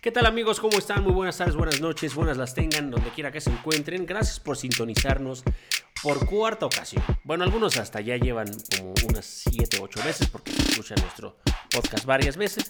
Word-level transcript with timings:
¿Qué 0.00 0.10
tal 0.10 0.24
amigos? 0.24 0.60
¿Cómo 0.60 0.78
están? 0.78 1.04
Muy 1.04 1.12
buenas 1.12 1.36
tardes, 1.36 1.54
buenas 1.54 1.78
noches, 1.82 2.14
buenas 2.14 2.38
las 2.38 2.54
tengan, 2.54 2.90
donde 2.90 3.10
quiera 3.10 3.30
que 3.30 3.42
se 3.42 3.50
encuentren. 3.50 4.06
Gracias 4.06 4.40
por 4.40 4.56
sintonizarnos 4.56 5.44
por 6.02 6.24
cuarta 6.24 6.64
ocasión. 6.64 7.04
Bueno, 7.22 7.44
algunos 7.44 7.76
hasta 7.76 8.00
ya 8.00 8.16
llevan 8.16 8.48
como 8.78 8.94
unas 9.10 9.26
7, 9.26 9.76
8 9.78 10.00
veces 10.02 10.28
porque 10.28 10.52
escuchan 10.52 10.96
nuestro 11.02 11.36
podcast 11.70 12.06
varias 12.06 12.38
veces. 12.38 12.66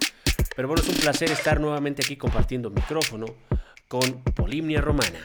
Pero 0.57 0.67
bueno, 0.67 0.83
es 0.83 0.89
un 0.89 0.97
placer 0.97 1.31
estar 1.31 1.61
nuevamente 1.61 2.03
aquí 2.05 2.17
compartiendo 2.17 2.69
micrófono 2.69 3.27
con 3.87 4.25
Polimnia 4.35 4.81
Romana. 4.81 5.21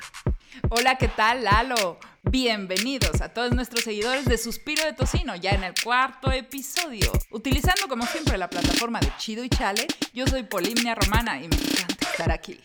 Hola, 0.70 1.00
¿qué 1.00 1.08
tal, 1.08 1.44
Lalo? 1.44 1.98
Bienvenidos 2.22 3.22
a 3.22 3.30
todos 3.30 3.52
nuestros 3.52 3.84
seguidores 3.84 4.26
de 4.26 4.38
Suspiro 4.38 4.84
de 4.84 4.94
Tocino, 4.94 5.36
ya 5.36 5.52
en 5.52 5.64
el 5.64 5.74
cuarto 5.84 6.32
episodio. 6.32 7.12
Utilizando 7.32 7.88
como 7.88 8.06
siempre 8.06 8.38
la 8.38 8.50
plataforma 8.50 9.00
de 9.00 9.12
Chido 9.18 9.44
y 9.44 9.50
Chale, 9.50 9.88
yo 10.14 10.28
soy 10.28 10.44
Polimnia 10.44 10.96
Romana 10.96 11.42
y 11.42 11.48
me 11.48 11.56
estar 12.16 12.32
aquí. 12.32 12.58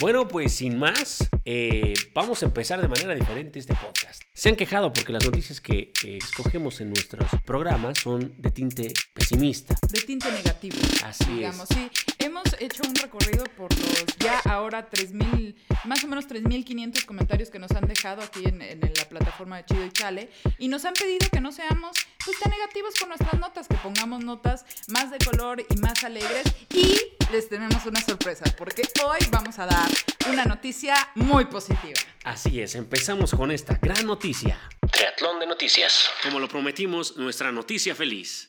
Bueno, 0.00 0.26
pues 0.26 0.52
sin 0.52 0.76
más, 0.76 1.28
eh, 1.44 1.94
vamos 2.12 2.42
a 2.42 2.46
empezar 2.46 2.80
de 2.80 2.88
manera 2.88 3.14
diferente 3.14 3.60
este 3.60 3.74
podcast. 3.74 4.22
Se 4.32 4.48
han 4.48 4.56
quejado 4.56 4.92
porque 4.92 5.12
las 5.12 5.24
noticias 5.24 5.60
que 5.60 5.92
eh, 6.04 6.18
escogemos 6.18 6.80
en 6.80 6.88
nuestros 6.88 7.30
programas 7.44 8.00
son 8.00 8.34
de 8.38 8.50
tinte 8.50 8.92
pesimista. 9.12 9.76
De 9.88 10.00
tinte 10.00 10.30
negativo. 10.32 10.76
Así 11.04 11.24
digamos. 11.32 11.68
Sí, 11.68 11.88
hemos 12.24 12.44
hecho 12.58 12.82
un 12.88 12.94
recorrido 12.94 13.44
por 13.56 13.70
los 13.78 14.04
ya 14.18 14.40
ahora 14.46 14.88
3.000, 14.90 15.54
más 15.84 16.02
o 16.04 16.08
menos 16.08 16.26
3.500 16.26 17.04
comentarios 17.04 17.50
que 17.50 17.58
nos 17.58 17.70
han 17.72 17.86
dejado 17.86 18.22
aquí 18.22 18.44
en, 18.46 18.62
en 18.62 18.80
la 18.80 19.08
plataforma 19.08 19.58
de 19.58 19.66
Chido 19.66 19.84
y 19.84 19.90
Chale 19.90 20.30
y 20.58 20.68
nos 20.68 20.84
han 20.86 20.94
pedido 20.94 21.28
que 21.30 21.40
no 21.40 21.52
seamos 21.52 21.96
pues, 22.24 22.38
tan 22.40 22.50
negativos 22.50 22.94
con 22.98 23.08
nuestras 23.08 23.38
notas, 23.38 23.68
que 23.68 23.76
pongamos 23.76 24.24
notas 24.24 24.64
más 24.88 25.10
de 25.10 25.18
color 25.18 25.64
y 25.68 25.76
más 25.76 26.02
alegres 26.02 26.44
y 26.70 26.98
les 27.30 27.48
tenemos 27.48 27.84
una 27.84 28.00
sorpresa 28.00 28.44
porque 28.56 28.82
hoy 29.04 29.18
vamos 29.30 29.58
a 29.58 29.66
dar 29.66 29.90
una 30.30 30.44
noticia 30.46 30.94
muy 31.14 31.44
positiva. 31.44 32.00
Así 32.24 32.60
es, 32.60 32.74
empezamos 32.74 33.34
con 33.34 33.50
esta 33.50 33.78
gran 33.82 34.06
noticia. 34.06 34.58
Triatlón 34.90 35.40
de 35.40 35.46
noticias. 35.46 36.08
Como 36.22 36.40
lo 36.40 36.48
prometimos, 36.48 37.18
nuestra 37.18 37.52
noticia 37.52 37.94
feliz. 37.94 38.48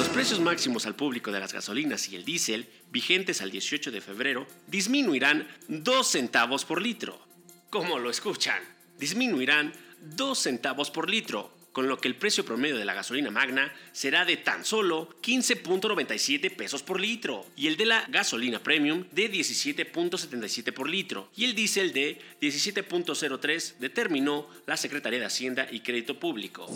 Los 0.00 0.08
precios 0.08 0.40
máximos 0.40 0.86
al 0.86 0.96
público 0.96 1.30
de 1.30 1.40
las 1.40 1.52
gasolinas 1.52 2.08
y 2.08 2.16
el 2.16 2.24
diésel, 2.24 2.66
vigentes 2.90 3.42
al 3.42 3.50
18 3.50 3.90
de 3.90 4.00
febrero, 4.00 4.46
disminuirán 4.66 5.46
2 5.68 6.06
centavos 6.06 6.64
por 6.64 6.80
litro. 6.80 7.20
Como 7.68 7.98
lo 7.98 8.08
escuchan, 8.08 8.62
disminuirán 8.98 9.74
2 10.16 10.38
centavos 10.38 10.90
por 10.90 11.10
litro, 11.10 11.54
con 11.72 11.86
lo 11.86 12.00
que 12.00 12.08
el 12.08 12.16
precio 12.16 12.46
promedio 12.46 12.78
de 12.78 12.86
la 12.86 12.94
gasolina 12.94 13.30
magna 13.30 13.74
será 13.92 14.24
de 14.24 14.38
tan 14.38 14.64
solo 14.64 15.14
15.97 15.20 16.56
pesos 16.56 16.82
por 16.82 16.98
litro 16.98 17.44
y 17.54 17.66
el 17.66 17.76
de 17.76 17.84
la 17.84 18.06
gasolina 18.08 18.62
premium 18.62 19.04
de 19.12 19.30
17.77 19.30 20.72
por 20.72 20.88
litro 20.88 21.30
y 21.36 21.44
el 21.44 21.54
diésel 21.54 21.92
de 21.92 22.18
17.03 22.40 23.76
determinó 23.76 24.48
la 24.66 24.78
Secretaría 24.78 25.18
de 25.18 25.26
Hacienda 25.26 25.68
y 25.70 25.80
Crédito 25.80 26.18
Público. 26.18 26.66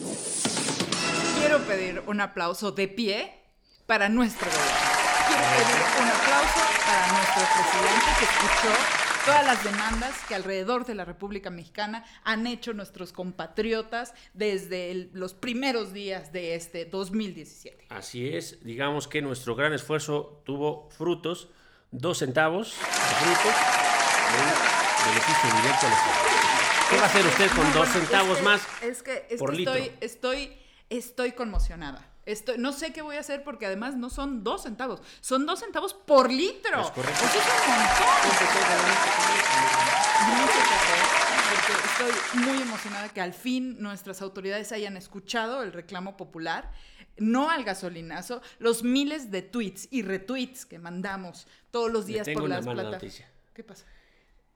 Quiero 1.45 1.59
pedir 1.67 2.03
un 2.07 2.23
aplauso 2.23 2.73
de 2.73 2.89
pie 2.89 3.31
para 3.85 4.09
nuestro 4.09 4.47
gobierno. 4.47 4.79
Quiero 5.29 5.43
pedir 5.43 5.77
un 6.01 6.09
aplauso 6.09 6.61
para 6.87 7.13
nuestro 7.13 7.43
presidente 7.53 8.07
que 8.19 8.25
escuchó 8.25 8.75
todas 9.27 9.45
las 9.45 9.63
demandas 9.63 10.15
que 10.27 10.35
alrededor 10.37 10.87
de 10.87 10.95
la 10.95 11.05
República 11.05 11.51
Mexicana 11.51 12.03
han 12.25 12.47
hecho 12.47 12.73
nuestros 12.73 13.13
compatriotas 13.13 14.15
desde 14.33 14.91
el- 14.91 15.11
los 15.13 15.35
primeros 15.35 15.93
días 15.93 16.33
de 16.33 16.55
este 16.55 16.87
2017. 16.87 17.89
Así 17.91 18.27
es, 18.35 18.65
digamos 18.65 19.07
que 19.07 19.21
nuestro 19.21 19.55
gran 19.55 19.75
esfuerzo 19.75 20.41
tuvo 20.47 20.89
frutos, 20.97 21.49
dos 21.91 22.21
centavos 22.21 22.75
de 22.81 23.15
frutos 23.17 23.55
de 24.33 25.11
beneficio 25.11 25.61
directo 25.61 25.87
a 25.87 25.91
los 25.91 25.99
¿Qué 26.89 26.97
va 26.97 27.03
a 27.03 27.07
hacer 27.07 27.27
usted 27.27 27.51
con 27.55 27.73
dos 27.75 27.89
centavos 27.91 28.31
es 28.33 28.39
que- 28.39 28.45
más? 28.45 28.63
Es 28.83 29.03
que, 29.03 29.27
es 29.29 29.39
por 29.39 29.51
que 29.51 29.57
litro? 29.59 29.75
estoy, 30.01 30.57
estoy, 30.91 31.33
conmocionada. 31.33 32.11
Estoy, 32.27 32.57
no 32.59 32.73
sé 32.73 32.93
qué 32.93 33.03
voy 33.03 33.17
a 33.17 33.21
hacer 33.21 33.45
porque 33.45 33.67
además 33.67 33.97
no 33.97 34.09
son 34.09 34.45
dos 34.45 34.63
centavos, 34.63 35.03
son 35.21 35.45
dos 35.45 35.61
centavos 35.61 35.93
por 35.93 36.33
litro. 36.33 36.81
Es 36.81 36.91
correcto. 36.91 37.25
Eso 37.25 37.39
es 37.39 37.45
un 37.45 37.75
montón. 37.77 38.15
Porque 41.51 41.73
estoy 41.87 42.41
muy 42.41 42.63
emocionada 42.63 43.09
que 43.11 43.21
al 43.21 43.35
fin 43.35 43.77
nuestras 43.81 44.23
autoridades 44.23 44.73
hayan 44.73 44.97
escuchado 44.97 45.63
el 45.63 45.73
reclamo 45.73 46.17
popular, 46.17 46.73
no 47.19 47.51
al 47.51 47.63
gasolinazo, 47.65 48.41
los 48.59 48.83
miles 48.83 49.31
de 49.31 49.43
tweets 49.43 49.89
y 49.91 50.03
retweets 50.03 50.65
que 50.65 50.79
mandamos 50.79 51.47
todos 51.71 51.93
los 51.93 52.07
días 52.07 52.25
tengo 52.25 52.41
por 52.41 52.49
las 52.49 52.65
plataformas. 52.65 53.23
¿Qué 53.53 53.63
pasa? 53.63 53.85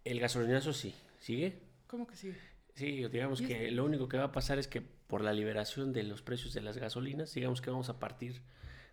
El 0.05 0.21
gasolinazo 0.21 0.73
sí, 0.73 0.95
¿sigue? 1.21 1.61
¿Cómo 1.87 2.07
que 2.07 2.17
sigue? 2.17 2.39
Sí, 2.75 3.07
digamos 3.09 3.41
¿Y 3.41 3.47
que 3.47 3.71
lo 3.71 3.85
único 3.85 4.09
que 4.09 4.17
va 4.17 4.25
a 4.25 4.33
pasar 4.33 4.59
es 4.59 4.69
que 4.69 4.98
por 5.09 5.23
la 5.23 5.33
liberación 5.33 5.93
de 5.93 6.05
los 6.05 6.23
precios 6.23 6.55
de 6.55 6.61
las 6.61 6.77
gasolinas, 6.77 7.35
digamos 7.35 7.61
que 7.61 7.71
vamos 7.71 7.89
a 7.89 7.99
partir 7.99 8.41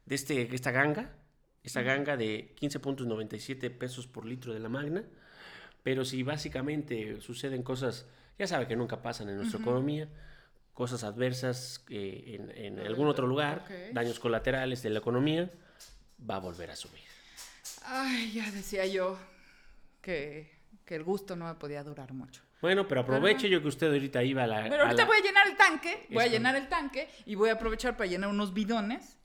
de 0.07 0.15
este, 0.15 0.53
esta 0.55 0.71
ganga, 0.71 1.13
esta 1.61 1.81
ganga 1.83 2.17
de 2.17 2.55
15.97 2.59 3.69
pesos 3.77 4.07
por 4.07 4.25
litro 4.25 4.53
de 4.53 4.59
la 4.59 4.69
magna, 4.69 5.03
pero 5.83 6.03
si 6.05 6.23
básicamente 6.23 7.21
suceden 7.21 7.61
cosas, 7.61 8.07
ya 8.39 8.47
sabe 8.47 8.67
que 8.67 8.75
nunca 8.75 9.01
pasan 9.03 9.29
en 9.29 9.37
nuestra 9.37 9.59
economía, 9.59 10.09
cosas 10.73 11.03
adversas 11.03 11.83
eh, 11.89 12.37
en, 12.39 12.49
en 12.51 12.79
algún 12.79 13.07
otro 13.07 13.27
lugar, 13.27 13.63
Ok. 13.65 13.93
daños 13.93 14.19
colaterales 14.19 14.81
de 14.83 14.89
la 14.89 14.99
economía, 14.99 15.51
va 16.27 16.37
a 16.37 16.39
volver 16.39 16.71
a 16.71 16.75
subir. 16.75 17.03
Ay, 17.83 18.31
ya 18.33 18.49
decía 18.51 18.85
yo 18.85 19.17
que, 20.01 20.51
que 20.85 20.95
el 20.95 21.03
gusto 21.03 21.35
no 21.35 21.45
me 21.45 21.55
podía 21.55 21.83
durar 21.83 22.13
mucho. 22.13 22.41
Bueno, 22.65 22.87
pero 22.87 23.01
aproveche 23.01 23.47
yo 23.49 23.61
que 23.61 23.67
usted 23.67 23.87
ahorita 23.87 24.23
iba 24.23 24.43
a 24.43 24.47
la... 24.47 24.63
Pero 24.63 24.83
a 24.83 24.85
ahorita 24.85 25.03
la- 25.03 25.05
voy 25.07 25.17
a 25.17 25.21
llenar 25.21 25.47
el 25.47 25.55
tanque, 25.55 26.07
voy 26.09 26.23
a 26.23 26.27
llenar 26.27 26.55
el 26.55 26.67
tanque 26.67 27.07
y 27.25 27.35
voy 27.35 27.49
a 27.49 27.53
aprovechar 27.53 27.95
para 27.95 28.09
llenar 28.09 28.29
unos 28.29 28.53
bidones 28.53 29.17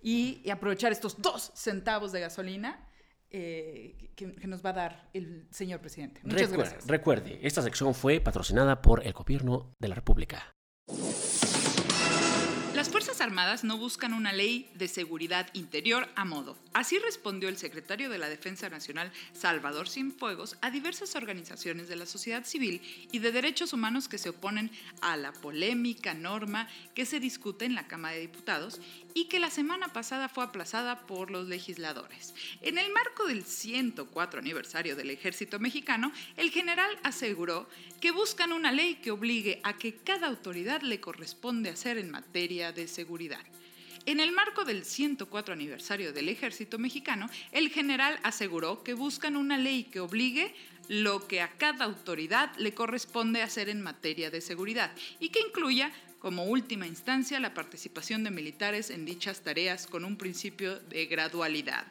y, 0.00 0.40
y 0.44 0.50
aprovechar 0.50 0.92
estos 0.92 1.20
dos 1.20 1.50
centavos 1.54 2.12
de 2.12 2.20
gasolina 2.20 2.88
eh, 3.30 4.12
que, 4.14 4.32
que 4.36 4.46
nos 4.46 4.64
va 4.64 4.70
a 4.70 4.74
dar 4.74 5.08
el 5.12 5.48
señor 5.50 5.80
presidente. 5.80 6.20
Muchas 6.24 6.50
Recuer- 6.52 6.56
gracias. 6.58 6.86
Recuerde, 6.86 7.40
esta 7.42 7.62
sección 7.62 7.94
fue 7.94 8.20
patrocinada 8.20 8.80
por 8.80 9.04
el 9.04 9.12
gobierno 9.12 9.74
de 9.80 9.88
la 9.88 9.94
República. 9.96 10.54
Las 12.84 12.92
Fuerzas 12.92 13.22
Armadas 13.22 13.64
no 13.64 13.78
buscan 13.78 14.12
una 14.12 14.34
ley 14.34 14.70
de 14.74 14.88
seguridad 14.88 15.48
interior 15.54 16.06
a 16.16 16.26
modo. 16.26 16.58
Así 16.74 16.98
respondió 16.98 17.48
el 17.48 17.56
secretario 17.56 18.10
de 18.10 18.18
la 18.18 18.28
Defensa 18.28 18.68
Nacional, 18.68 19.10
Salvador 19.32 19.88
Cienfuegos, 19.88 20.58
a 20.60 20.70
diversas 20.70 21.16
organizaciones 21.16 21.88
de 21.88 21.96
la 21.96 22.04
sociedad 22.04 22.44
civil 22.44 22.82
y 23.10 23.20
de 23.20 23.32
derechos 23.32 23.72
humanos 23.72 24.06
que 24.06 24.18
se 24.18 24.28
oponen 24.28 24.70
a 25.00 25.16
la 25.16 25.32
polémica 25.32 26.12
norma 26.12 26.68
que 26.94 27.06
se 27.06 27.20
discute 27.20 27.64
en 27.64 27.74
la 27.74 27.86
Cámara 27.86 28.16
de 28.16 28.20
Diputados 28.20 28.82
y 29.14 29.26
que 29.26 29.38
la 29.38 29.50
semana 29.50 29.88
pasada 29.88 30.28
fue 30.28 30.44
aplazada 30.44 31.06
por 31.06 31.30
los 31.30 31.46
legisladores. 31.46 32.34
En 32.60 32.78
el 32.78 32.92
marco 32.92 33.26
del 33.26 33.44
104 33.44 34.40
aniversario 34.40 34.96
del 34.96 35.10
Ejército 35.10 35.60
Mexicano, 35.60 36.12
el 36.36 36.50
general 36.50 36.90
aseguró 37.04 37.68
que 38.00 38.10
buscan 38.10 38.52
una 38.52 38.72
ley 38.72 38.96
que 38.96 39.12
obligue 39.12 39.60
a 39.62 39.78
que 39.78 39.94
cada 39.94 40.26
autoridad 40.26 40.82
le 40.82 41.00
corresponde 41.00 41.70
hacer 41.70 41.96
en 41.96 42.10
materia 42.10 42.72
de 42.72 42.88
seguridad. 42.88 43.40
En 44.06 44.20
el 44.20 44.32
marco 44.32 44.64
del 44.64 44.84
104 44.84 45.54
aniversario 45.54 46.12
del 46.12 46.28
Ejército 46.28 46.78
Mexicano, 46.78 47.30
el 47.52 47.70
general 47.70 48.18
aseguró 48.22 48.82
que 48.82 48.92
buscan 48.92 49.36
una 49.36 49.56
ley 49.56 49.84
que 49.84 50.00
obligue 50.00 50.54
lo 50.88 51.26
que 51.26 51.40
a 51.40 51.56
cada 51.56 51.86
autoridad 51.86 52.54
le 52.58 52.74
corresponde 52.74 53.40
hacer 53.40 53.70
en 53.70 53.80
materia 53.80 54.30
de 54.30 54.42
seguridad 54.42 54.92
y 55.20 55.30
que 55.30 55.40
incluya 55.40 55.90
como 56.24 56.44
última 56.44 56.86
instancia 56.86 57.38
la 57.38 57.52
participación 57.52 58.24
de 58.24 58.30
militares 58.30 58.88
en 58.88 59.04
dichas 59.04 59.42
tareas 59.42 59.86
con 59.86 60.06
un 60.06 60.16
principio 60.16 60.80
de 60.80 61.04
gradualidad. 61.04 61.84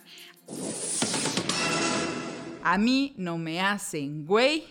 A 2.64 2.80
mí 2.80 3.14
no 3.16 3.38
me 3.38 3.62
hacen 3.62 4.26
güey. 4.26 4.64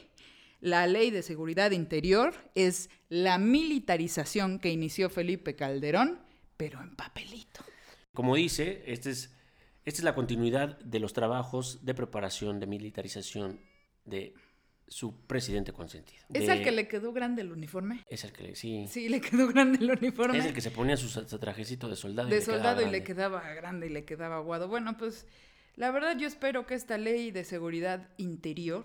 La 0.61 0.88
ley 0.88 1.12
de 1.12 1.23
seguridad 1.23 1.70
interior 1.70 2.35
es 2.56 2.91
la 3.09 3.38
militarización 3.38 4.59
que 4.59 4.70
inició 4.70 5.09
Felipe 5.09 5.55
Calderón, 5.55 6.19
pero 6.56 6.82
en 6.82 6.97
papelito. 6.97 7.65
Como 8.15 8.35
dice, 8.35 8.82
esta 8.88 9.11
es, 9.11 9.31
esta 9.85 10.00
es 10.00 10.05
la 10.05 10.17
continuidad 10.17 10.76
de 10.81 10.99
los 10.99 11.12
trabajos 11.12 11.85
de 11.85 11.94
preparación 11.94 12.58
de 12.58 12.67
militarización 12.67 13.61
de 14.06 14.35
su 14.88 15.14
presidente 15.26 15.73
consentido. 15.73 16.23
¿Es 16.32 16.46
De- 16.46 16.52
al 16.52 16.62
que 16.62 16.70
le 16.70 16.87
quedó 16.88 17.12
grande 17.12 17.43
el 17.43 17.52
uniforme? 17.52 18.05
Es 18.08 18.25
el 18.25 18.32
que 18.32 18.43
le, 18.43 18.56
sí. 18.56 18.87
Sí, 18.88 19.08
le 19.08 19.20
quedó 19.20 19.46
grande 19.49 19.79
el 19.79 19.90
uniforme. 19.90 20.38
Es 20.38 20.44
el 20.44 20.52
que 20.52 20.61
se 20.61 20.70
ponía 20.70 20.96
su, 20.96 21.08
su 21.08 21.38
trajecito 21.38 21.88
de 21.88 21.96
soldado. 21.96 22.29
y 22.29 22.32
de 22.32 22.38
le 22.38 22.44
quedaba 22.44 22.58
soldado 22.58 22.82
y 22.87 22.90
le 22.90 23.02
quedaba 23.05 23.40
grande 23.55 23.87
y 23.87 23.90
le 23.90 24.05
quedaba 24.05 24.37
aguado. 24.37 24.69
Bueno, 24.69 24.96
pues 24.99 25.26
la 25.76 25.90
verdad 25.90 26.17
yo 26.19 26.26
espero 26.26 26.67
que 26.67 26.75
esta 26.75 26.99
ley 26.99 27.31
de 27.31 27.44
seguridad 27.44 28.08
interior 28.19 28.84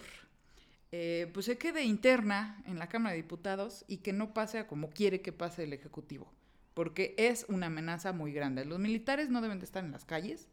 eh, 0.91 1.29
pues 1.33 1.45
se 1.45 1.57
quede 1.57 1.83
interna 1.83 2.63
en 2.65 2.79
la 2.79 2.87
Cámara 2.87 3.11
de 3.15 3.21
Diputados 3.21 3.83
y 3.87 3.97
que 3.97 4.13
no 4.13 4.33
pase 4.33 4.59
a 4.59 4.67
como 4.67 4.89
quiere 4.89 5.21
que 5.21 5.33
pase 5.33 5.63
el 5.65 5.73
Ejecutivo, 5.73 6.31
porque 6.73 7.13
es 7.17 7.45
una 7.49 7.65
amenaza 7.67 8.13
muy 8.13 8.31
grande. 8.31 8.63
Los 8.63 8.79
militares 8.79 9.29
no 9.29 9.41
deben 9.41 9.59
de 9.59 9.65
estar 9.65 9.83
en 9.83 9.91
las 9.91 10.05
calles 10.05 10.47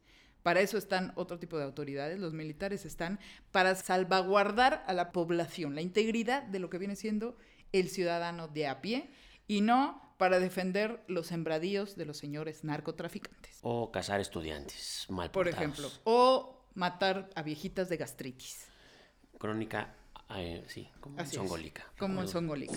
Para 0.45 0.61
eso 0.61 0.77
están 0.77 1.13
otro 1.17 1.39
tipo 1.39 1.57
de 1.57 1.65
autoridades. 1.65 2.19
Los 2.21 2.35
militares 2.35 2.85
están 2.85 3.19
para 3.51 3.75
salvaguardar 3.75 4.85
a 4.87 4.93
la 4.93 5.11
población, 5.11 5.75
la 5.75 5.81
integridad 5.81 6.43
de 6.43 6.59
lo 6.59 6.69
que 6.69 6.77
viene 6.77 6.97
siendo 6.97 7.39
el 7.73 7.89
ciudadano 7.89 8.47
de 8.47 8.67
a 8.67 8.83
pie 8.83 9.11
y 9.49 9.63
no 9.63 10.03
para 10.19 10.41
defender 10.41 11.03
los 11.09 11.29
sembradíos 11.29 11.97
de 11.97 12.05
los 12.05 12.19
señores 12.19 12.63
narcotraficantes. 12.63 13.59
O 13.63 13.91
cazar 13.91 14.21
estudiantes 14.21 15.07
mal 15.09 15.31
Por 15.31 15.47
portados. 15.47 15.63
ejemplo. 15.79 15.91
O 16.05 16.63
matar 16.75 17.31
a 17.35 17.43
viejitas 17.43 17.89
de 17.89 17.97
gastritis. 17.97 18.67
Crónica, 19.39 19.95
eh, 20.37 20.63
sí, 20.69 20.91
como 21.01 21.19
Así 21.21 21.31
es. 21.31 21.37
songólica. 21.37 21.87
Como 21.99 22.21
en 22.21 22.29
Songolica. 22.29 22.75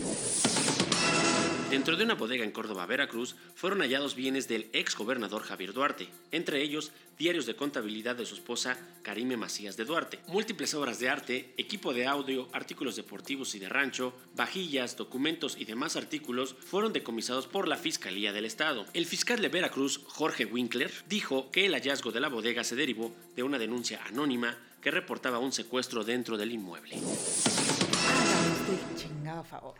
Dentro 1.69 1.97
de 1.97 2.05
una 2.05 2.15
bodega 2.15 2.45
en 2.45 2.51
Córdoba, 2.51 2.85
Veracruz, 2.85 3.35
fueron 3.53 3.81
hallados 3.81 4.15
bienes 4.15 4.47
del 4.47 4.69
ex 4.71 4.95
gobernador 4.95 5.43
Javier 5.43 5.73
Duarte, 5.73 6.07
entre 6.31 6.61
ellos 6.61 6.93
diarios 7.17 7.45
de 7.45 7.57
contabilidad 7.57 8.15
de 8.15 8.25
su 8.25 8.35
esposa 8.35 8.77
Karime 9.03 9.35
Macías 9.35 9.75
de 9.75 9.83
Duarte, 9.83 10.21
múltiples 10.27 10.73
obras 10.73 10.97
de 10.99 11.09
arte, 11.09 11.53
equipo 11.57 11.93
de 11.93 12.07
audio, 12.07 12.47
artículos 12.53 12.95
deportivos 12.95 13.53
y 13.53 13.59
de 13.59 13.67
rancho, 13.67 14.13
vajillas, 14.35 14.95
documentos 14.95 15.57
y 15.57 15.65
demás 15.65 15.97
artículos 15.97 16.55
fueron 16.59 16.93
decomisados 16.93 17.47
por 17.47 17.67
la 17.67 17.75
Fiscalía 17.75 18.31
del 18.31 18.45
Estado. 18.45 18.85
El 18.93 19.05
fiscal 19.05 19.41
de 19.41 19.49
Veracruz, 19.49 19.99
Jorge 20.07 20.45
Winkler, 20.45 20.89
dijo 21.09 21.51
que 21.51 21.65
el 21.65 21.73
hallazgo 21.73 22.13
de 22.13 22.21
la 22.21 22.29
bodega 22.29 22.63
se 22.63 22.77
derivó 22.77 23.13
de 23.35 23.43
una 23.43 23.59
denuncia 23.59 24.01
anónima 24.05 24.57
que 24.81 24.89
reportaba 24.89 25.39
un 25.39 25.51
secuestro 25.51 26.05
dentro 26.05 26.37
del 26.37 26.53
inmueble. 26.53 26.95
Usted 26.95 28.95
chingado 28.95 29.43
favor. 29.43 29.75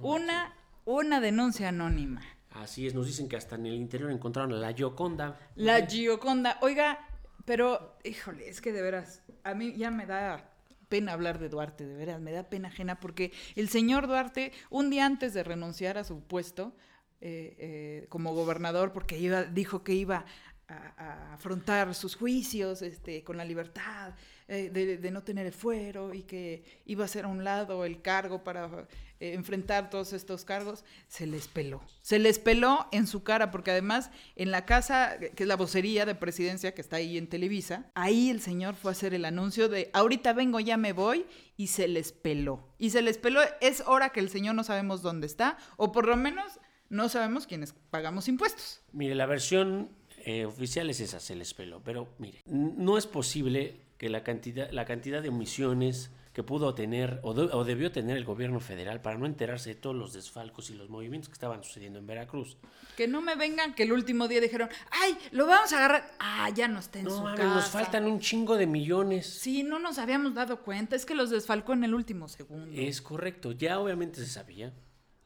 Una, 0.00 0.54
una 0.88 1.20
denuncia 1.20 1.68
anónima. 1.68 2.22
Así 2.50 2.86
es, 2.86 2.94
nos 2.94 3.06
dicen 3.06 3.28
que 3.28 3.36
hasta 3.36 3.56
en 3.56 3.66
el 3.66 3.74
interior 3.74 4.10
encontraron 4.10 4.52
a 4.54 4.56
la 4.56 4.72
Gioconda. 4.72 5.38
La 5.54 5.86
Gioconda. 5.86 6.58
Oiga, 6.62 6.98
pero, 7.44 7.98
híjole, 8.04 8.48
es 8.48 8.62
que 8.62 8.72
de 8.72 8.80
veras, 8.80 9.22
a 9.44 9.52
mí 9.54 9.74
ya 9.76 9.90
me 9.90 10.06
da 10.06 10.50
pena 10.88 11.12
hablar 11.12 11.38
de 11.38 11.50
Duarte, 11.50 11.86
de 11.86 11.94
veras, 11.94 12.20
me 12.20 12.32
da 12.32 12.48
pena 12.48 12.68
ajena, 12.68 12.98
porque 13.00 13.32
el 13.54 13.68
señor 13.68 14.06
Duarte, 14.06 14.52
un 14.70 14.88
día 14.88 15.04
antes 15.04 15.34
de 15.34 15.44
renunciar 15.44 15.98
a 15.98 16.04
su 16.04 16.22
puesto 16.22 16.74
eh, 17.20 17.54
eh, 17.58 18.06
como 18.08 18.34
gobernador, 18.34 18.92
porque 18.92 19.18
iba, 19.18 19.44
dijo 19.44 19.84
que 19.84 19.92
iba 19.92 20.24
a, 20.68 20.74
a 20.96 21.34
afrontar 21.34 21.94
sus 21.94 22.16
juicios 22.16 22.80
este, 22.80 23.22
con 23.24 23.36
la 23.36 23.44
libertad 23.44 24.14
eh, 24.50 24.70
de, 24.70 25.10
no 25.10 25.22
tener 25.22 25.44
el 25.44 25.52
fuero 25.52 26.14
y 26.14 26.22
que 26.22 26.64
iba 26.86 27.02
a 27.02 27.06
hacer 27.06 27.26
a 27.26 27.28
un 27.28 27.44
lado 27.44 27.84
el 27.84 28.00
cargo 28.00 28.42
para 28.44 28.88
eh, 29.20 29.34
enfrentar 29.34 29.90
todos 29.90 30.14
estos 30.14 30.46
cargos, 30.46 30.86
se 31.06 31.26
les 31.26 31.48
peló. 31.48 31.82
Se 32.00 32.18
les 32.18 32.38
peló 32.38 32.88
en 32.90 33.06
su 33.06 33.22
cara, 33.22 33.50
porque 33.50 33.72
además 33.72 34.10
en 34.36 34.50
la 34.50 34.64
casa, 34.64 35.18
que 35.18 35.42
es 35.42 35.46
la 35.46 35.56
vocería 35.56 36.06
de 36.06 36.14
presidencia 36.14 36.72
que 36.72 36.80
está 36.80 36.96
ahí 36.96 37.18
en 37.18 37.26
Televisa, 37.26 37.90
ahí 37.94 38.30
el 38.30 38.40
señor 38.40 38.74
fue 38.74 38.90
a 38.90 38.92
hacer 38.92 39.12
el 39.12 39.26
anuncio 39.26 39.68
de 39.68 39.90
ahorita 39.92 40.32
vengo, 40.32 40.60
ya 40.60 40.78
me 40.78 40.94
voy, 40.94 41.26
y 41.58 41.66
se 41.66 41.86
les 41.86 42.12
peló. 42.12 42.72
Y 42.78 42.88
se 42.88 43.02
les 43.02 43.18
peló, 43.18 43.40
es 43.60 43.82
hora 43.86 44.10
que 44.10 44.20
el 44.20 44.30
señor 44.30 44.54
no 44.54 44.64
sabemos 44.64 45.02
dónde 45.02 45.26
está, 45.26 45.58
o 45.76 45.92
por 45.92 46.06
lo 46.06 46.16
menos 46.16 46.58
no 46.88 47.10
sabemos 47.10 47.46
quiénes 47.46 47.74
pagamos 47.90 48.28
impuestos. 48.28 48.80
Mire, 48.92 49.14
la 49.14 49.26
versión 49.26 49.90
eh, 50.24 50.46
oficial 50.46 50.88
es 50.90 51.00
esa, 51.00 51.20
se 51.20 51.34
les 51.34 51.54
peló. 51.54 51.82
Pero 51.84 52.08
mire, 52.18 52.42
no 52.46 52.96
es 52.98 53.06
posible 53.06 53.87
que 53.98 54.08
la 54.08 54.22
cantidad, 54.24 54.70
la 54.70 54.84
cantidad 54.84 55.20
de 55.22 55.28
omisiones 55.28 56.10
que 56.32 56.44
pudo 56.44 56.72
tener 56.72 57.18
o, 57.24 57.34
de- 57.34 57.52
o 57.52 57.64
debió 57.64 57.90
tener 57.90 58.16
el 58.16 58.24
gobierno 58.24 58.60
federal 58.60 59.00
para 59.02 59.18
no 59.18 59.26
enterarse 59.26 59.70
de 59.70 59.74
todos 59.74 59.96
los 59.96 60.12
desfalcos 60.12 60.70
y 60.70 60.74
los 60.74 60.88
movimientos 60.88 61.28
que 61.28 61.32
estaban 61.32 61.64
sucediendo 61.64 61.98
en 61.98 62.06
Veracruz. 62.06 62.56
Que 62.96 63.08
no 63.08 63.20
me 63.20 63.34
vengan 63.34 63.74
que 63.74 63.82
el 63.82 63.92
último 63.92 64.28
día 64.28 64.40
dijeron, 64.40 64.68
ay, 64.92 65.18
lo 65.32 65.46
vamos 65.46 65.72
a 65.72 65.78
agarrar. 65.78 66.08
Ah, 66.20 66.48
ya 66.54 66.68
no 66.68 66.78
está 66.78 67.00
en 67.00 67.06
No 67.06 67.10
su 67.10 67.22
mames, 67.22 67.40
casa. 67.40 67.54
nos 67.56 67.68
faltan 67.70 68.04
un 68.06 68.20
chingo 68.20 68.56
de 68.56 68.68
millones. 68.68 69.26
Sí, 69.26 69.64
no 69.64 69.80
nos 69.80 69.98
habíamos 69.98 70.32
dado 70.34 70.62
cuenta, 70.62 70.94
es 70.94 71.04
que 71.04 71.16
los 71.16 71.30
desfalcó 71.30 71.72
en 71.72 71.82
el 71.82 71.92
último 71.94 72.28
segundo. 72.28 72.70
Es 72.80 73.02
correcto, 73.02 73.50
ya 73.50 73.80
obviamente 73.80 74.20
se 74.20 74.26
sabía. 74.26 74.72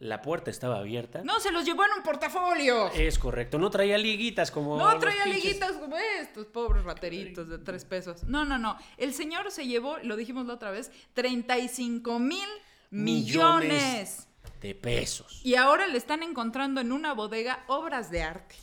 La 0.02 0.20
puerta 0.20 0.50
estaba 0.50 0.78
abierta. 0.78 1.22
No, 1.22 1.38
se 1.38 1.52
los 1.52 1.64
llevó 1.64 1.84
en 1.84 1.93
un 1.96 2.02
portafolio. 2.02 2.90
Es 2.93 3.20
correcto, 3.20 3.56
no 3.58 3.70
traía 3.70 3.96
liguitas 3.99 4.50
como. 4.50 4.76
No 4.76 4.99
traía 4.99 5.25
pinches- 5.25 5.34
liguitas 5.44 5.72
como 5.76 5.96
estos 5.96 6.46
pobres 6.46 6.82
rateritos 6.82 7.49
de 7.49 7.58
tres 7.58 7.84
pesos. 7.84 8.25
No, 8.25 8.44
no, 8.44 8.58
no. 8.58 8.76
El 8.96 9.14
señor 9.14 9.50
se 9.52 9.64
llevó, 9.66 9.99
lo 9.99 10.16
dijimos 10.16 10.44
la 10.46 10.54
otra 10.54 10.72
vez, 10.72 10.90
35 11.14 12.19
mil 12.19 12.49
millones. 12.90 14.26
de 14.60 14.75
pesos. 14.75 15.40
Y 15.44 15.54
ahora 15.54 15.87
le 15.87 15.99
están 15.99 16.22
encontrando 16.22 16.81
en 16.81 16.90
una 16.93 17.14
bodega 17.14 17.64
obras 17.69 18.10
de 18.10 18.22
arte. 18.22 18.54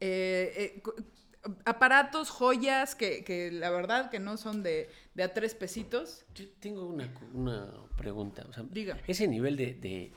Eh, 0.00 0.82
eh, 0.84 1.02
aparatos, 1.64 2.30
joyas 2.30 2.94
que, 2.94 3.24
que 3.24 3.50
la 3.50 3.70
verdad 3.70 4.10
que 4.10 4.18
no 4.18 4.36
son 4.36 4.62
de, 4.62 4.90
de 5.14 5.22
a 5.22 5.32
tres 5.34 5.54
pesitos. 5.54 6.24
Yo 6.34 6.44
tengo 6.60 6.86
una, 6.86 7.12
una 7.34 7.70
pregunta. 7.96 8.44
O 8.48 8.52
sea, 8.52 8.62
Diga. 8.70 8.98
Ese 9.06 9.26
nivel 9.28 9.56
de 9.56 10.12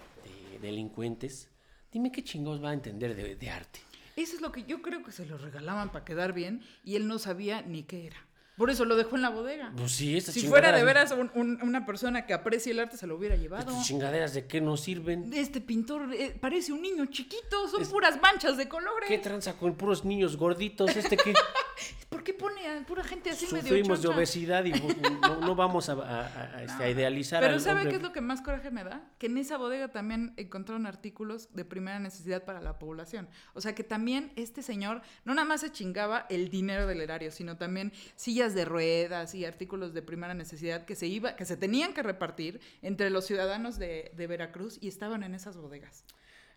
delincuentes, 0.63 1.49
dime 1.91 2.11
qué 2.11 2.23
chingados 2.23 2.63
va 2.63 2.71
a 2.71 2.73
entender 2.73 3.15
de, 3.15 3.35
de 3.35 3.49
arte. 3.49 3.79
Eso 4.15 4.35
es 4.35 4.41
lo 4.41 4.51
que 4.51 4.63
yo 4.63 4.81
creo 4.81 5.03
que 5.03 5.11
se 5.11 5.25
lo 5.25 5.37
regalaban 5.37 5.91
para 5.91 6.05
quedar 6.05 6.33
bien 6.33 6.61
y 6.83 6.95
él 6.95 7.07
no 7.07 7.19
sabía 7.19 7.61
ni 7.61 7.83
qué 7.83 8.07
era. 8.07 8.17
Por 8.55 8.69
eso 8.69 8.85
lo 8.85 8.95
dejó 8.95 9.15
en 9.15 9.23
la 9.23 9.29
bodega. 9.31 9.73
Pues 9.75 9.93
sí, 9.93 10.15
estas 10.15 10.35
Si 10.35 10.47
fuera 10.47 10.71
de 10.71 10.83
veras 10.83 11.11
un- 11.11 11.31
un- 11.33 11.59
una 11.63 11.87
persona 11.87 12.27
que 12.27 12.33
aprecie 12.35 12.71
el 12.71 12.79
arte, 12.81 12.97
se 12.97 13.07
lo 13.07 13.15
hubiera 13.15 13.35
llevado. 13.35 13.71
Estas 13.71 13.87
chingaderas 13.87 14.35
de 14.35 14.45
qué 14.45 14.61
nos 14.61 14.81
sirven. 14.81 15.33
Este 15.33 15.59
pintor 15.59 16.13
eh, 16.13 16.37
parece 16.39 16.71
un 16.71 16.83
niño 16.83 17.07
chiquito, 17.07 17.67
son 17.67 17.83
puras 17.87 18.21
manchas 18.21 18.55
de 18.55 18.69
colores. 18.69 19.09
¿Qué 19.09 19.17
tranza 19.17 19.57
con 19.57 19.73
puros 19.73 20.05
niños 20.05 20.37
gorditos? 20.37 20.95
Este 20.95 21.17
que 21.17 21.33
¿Por 22.23 22.33
qué 22.33 22.39
pone 22.39 22.65
a 22.67 22.85
pura 22.85 23.03
gente 23.03 23.29
así 23.31 23.45
medio 23.47 23.61
sufrimos 23.63 23.99
de 23.99 24.03
choncha? 24.05 24.17
obesidad 24.17 24.63
y 24.63 24.71
no, 24.71 25.41
no 25.41 25.55
vamos 25.55 25.89
a, 25.89 25.93
a- 25.93 26.25
a- 26.25 26.55
a, 26.57 26.63
este, 26.63 26.83
a 26.83 26.89
idealizar 26.89 27.43
Pero 27.43 27.59
¿sabe 27.59 27.89
qué 27.89 27.97
es 27.97 28.01
lo 28.01 28.13
que 28.13 28.21
más 28.21 28.41
coraje 28.41 28.71
me 28.71 28.85
da? 28.85 29.03
Que 29.17 29.25
en 29.25 29.37
esa 29.37 29.57
bodega 29.57 29.89
también 29.89 30.33
encontraron 30.37 30.85
artículos 30.85 31.49
de 31.53 31.65
primera 31.65 31.99
necesidad 31.99 32.43
para 32.45 32.61
la 32.61 32.79
población. 32.79 33.27
O 33.53 33.59
sea 33.59 33.75
que 33.75 33.83
también 33.83 34.31
este 34.37 34.61
señor 34.63 35.01
no 35.25 35.33
nada 35.33 35.45
más 35.45 35.59
se 35.61 35.71
chingaba 35.71 36.25
el 36.29 36.49
dinero 36.49 36.87
del 36.87 37.01
erario, 37.01 37.29
sino 37.29 37.57
también 37.57 37.91
sillas 38.15 38.55
de 38.55 38.63
ruedas 38.63 39.35
y 39.35 39.43
artículos 39.43 39.93
de 39.93 40.01
primera 40.01 40.33
necesidad 40.33 40.85
que 40.85 40.95
se 40.95 41.07
iba, 41.07 41.35
que 41.35 41.43
se 41.43 41.57
tenían 41.57 41.93
que 41.93 42.03
repartir 42.03 42.61
entre 42.81 43.09
los 43.09 43.25
ciudadanos 43.25 43.77
de, 43.77 44.13
de 44.15 44.27
Veracruz 44.27 44.77
y 44.81 44.87
estaban 44.87 45.23
en 45.23 45.35
esas 45.35 45.57
bodegas. 45.57 46.05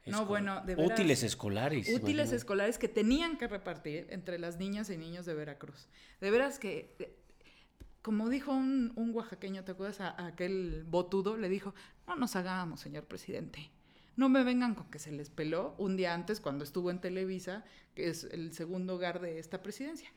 No, 0.06 0.25
bueno, 0.26 0.62
de 0.64 0.75
veras. 0.76 0.93
Útiles 0.93 1.23
escolares. 1.23 1.88
Útiles 1.88 2.32
escolares 2.32 2.79
que 2.79 2.88
tenían 2.88 3.37
que 3.37 3.49
repartir 3.49 4.06
entre 4.11 4.38
las 4.38 4.58
niñas 4.58 4.88
y 4.91 4.97
niños 4.97 5.26
de 5.26 5.35
Veracruz. 5.35 5.88
De 6.20 6.31
veras 6.31 6.58
que, 6.58 7.17
como 8.03 8.29
dijo 8.29 8.53
un, 8.53 8.93
un 8.96 9.15
oaxaqueño, 9.15 9.65
¿te 9.65 9.72
acuerdas? 9.72 10.01
A, 10.01 10.10
a 10.10 10.27
aquel 10.29 10.84
botudo, 10.84 11.36
le 11.36 11.48
dijo, 11.48 11.75
no 12.06 12.17
nos 12.17 12.36
hagamos, 12.36 12.81
señor 12.81 13.05
presidente. 13.05 13.70
No 14.15 14.31
me 14.31 14.44
vengan 14.44 14.75
con 14.75 14.91
que 14.91 14.98
se 14.98 15.13
les 15.13 15.29
peló 15.29 15.75
un 15.77 15.96
día 15.96 16.15
antes 16.15 16.41
cuando 16.41 16.65
estuvo 16.65 16.91
en 16.91 17.01
Televisa, 17.01 17.65
que 17.94 18.08
es 18.08 18.25
el 18.25 18.55
segundo 18.55 18.94
hogar 18.94 19.20
de 19.20 19.39
esta 19.39 19.63
presidencia. 19.63 20.10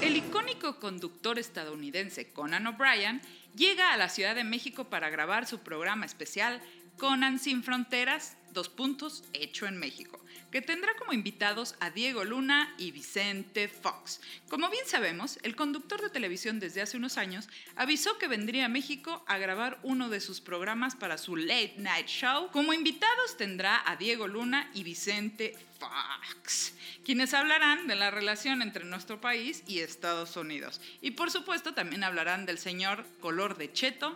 El 0.00 0.16
icónico 0.16 0.78
conductor 0.78 1.38
estadounidense 1.38 2.32
Conan 2.32 2.66
O'Brien 2.66 3.20
llega 3.56 3.92
a 3.92 3.96
la 3.96 4.08
Ciudad 4.08 4.34
de 4.34 4.44
México 4.44 4.90
para 4.90 5.08
grabar 5.10 5.46
su 5.46 5.60
programa 5.60 6.04
especial 6.04 6.60
Conan 6.98 7.38
sin 7.38 7.62
Fronteras, 7.62 8.36
dos 8.52 8.68
puntos, 8.68 9.24
hecho 9.32 9.66
en 9.66 9.76
México, 9.76 10.24
que 10.52 10.62
tendrá 10.62 10.94
como 10.96 11.12
invitados 11.12 11.74
a 11.80 11.90
Diego 11.90 12.22
Luna 12.22 12.72
y 12.78 12.92
Vicente 12.92 13.66
Fox. 13.66 14.20
Como 14.48 14.70
bien 14.70 14.86
sabemos, 14.86 15.38
el 15.42 15.56
conductor 15.56 16.00
de 16.00 16.08
televisión 16.08 16.60
desde 16.60 16.80
hace 16.80 16.96
unos 16.96 17.18
años 17.18 17.48
avisó 17.74 18.16
que 18.16 18.28
vendría 18.28 18.66
a 18.66 18.68
México 18.68 19.24
a 19.26 19.38
grabar 19.38 19.80
uno 19.82 20.08
de 20.08 20.20
sus 20.20 20.40
programas 20.40 20.94
para 20.94 21.18
su 21.18 21.34
Late 21.34 21.74
Night 21.78 22.06
Show. 22.06 22.50
Como 22.52 22.72
invitados 22.72 23.36
tendrá 23.36 23.82
a 23.84 23.96
Diego 23.96 24.28
Luna 24.28 24.70
y 24.72 24.84
Vicente 24.84 25.56
Fox, 25.80 26.74
quienes 27.04 27.34
hablarán 27.34 27.88
de 27.88 27.96
la 27.96 28.12
relación 28.12 28.62
entre 28.62 28.84
nuestro 28.84 29.20
país 29.20 29.64
y 29.66 29.80
Estados 29.80 30.36
Unidos. 30.36 30.80
Y 31.00 31.10
por 31.10 31.32
supuesto 31.32 31.74
también 31.74 32.04
hablarán 32.04 32.46
del 32.46 32.58
señor 32.58 33.04
color 33.20 33.56
de 33.56 33.72
cheto. 33.72 34.14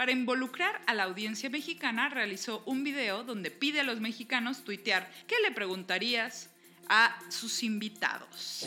Para 0.00 0.12
involucrar 0.12 0.80
a 0.86 0.94
la 0.94 1.02
audiencia 1.02 1.50
mexicana, 1.50 2.08
realizó 2.08 2.62
un 2.64 2.82
video 2.82 3.22
donde 3.22 3.50
pide 3.50 3.80
a 3.80 3.82
los 3.82 4.00
mexicanos 4.00 4.64
tuitear 4.64 5.10
qué 5.26 5.34
le 5.46 5.50
preguntarías 5.50 6.48
a 6.88 7.14
sus 7.28 7.62
invitados. 7.62 8.64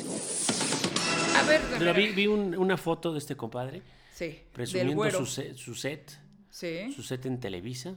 A 1.36 1.42
ver, 1.48 1.60
Pero 1.80 1.92
vi, 1.96 2.10
vi 2.10 2.28
un- 2.28 2.56
una 2.56 2.78
foto 2.78 3.12
de 3.12 3.18
este 3.18 3.36
compadre 3.36 3.82
sí, 4.14 4.26
del 4.28 4.42
presumiendo 4.54 4.94
güero. 4.94 5.18
su 5.18 5.26
set, 5.26 5.56
su 5.58 5.74
set, 5.74 6.12
Sí. 6.52 6.94
su 6.96 7.02
set 7.02 7.26
en 7.26 7.40
Televisa. 7.40 7.96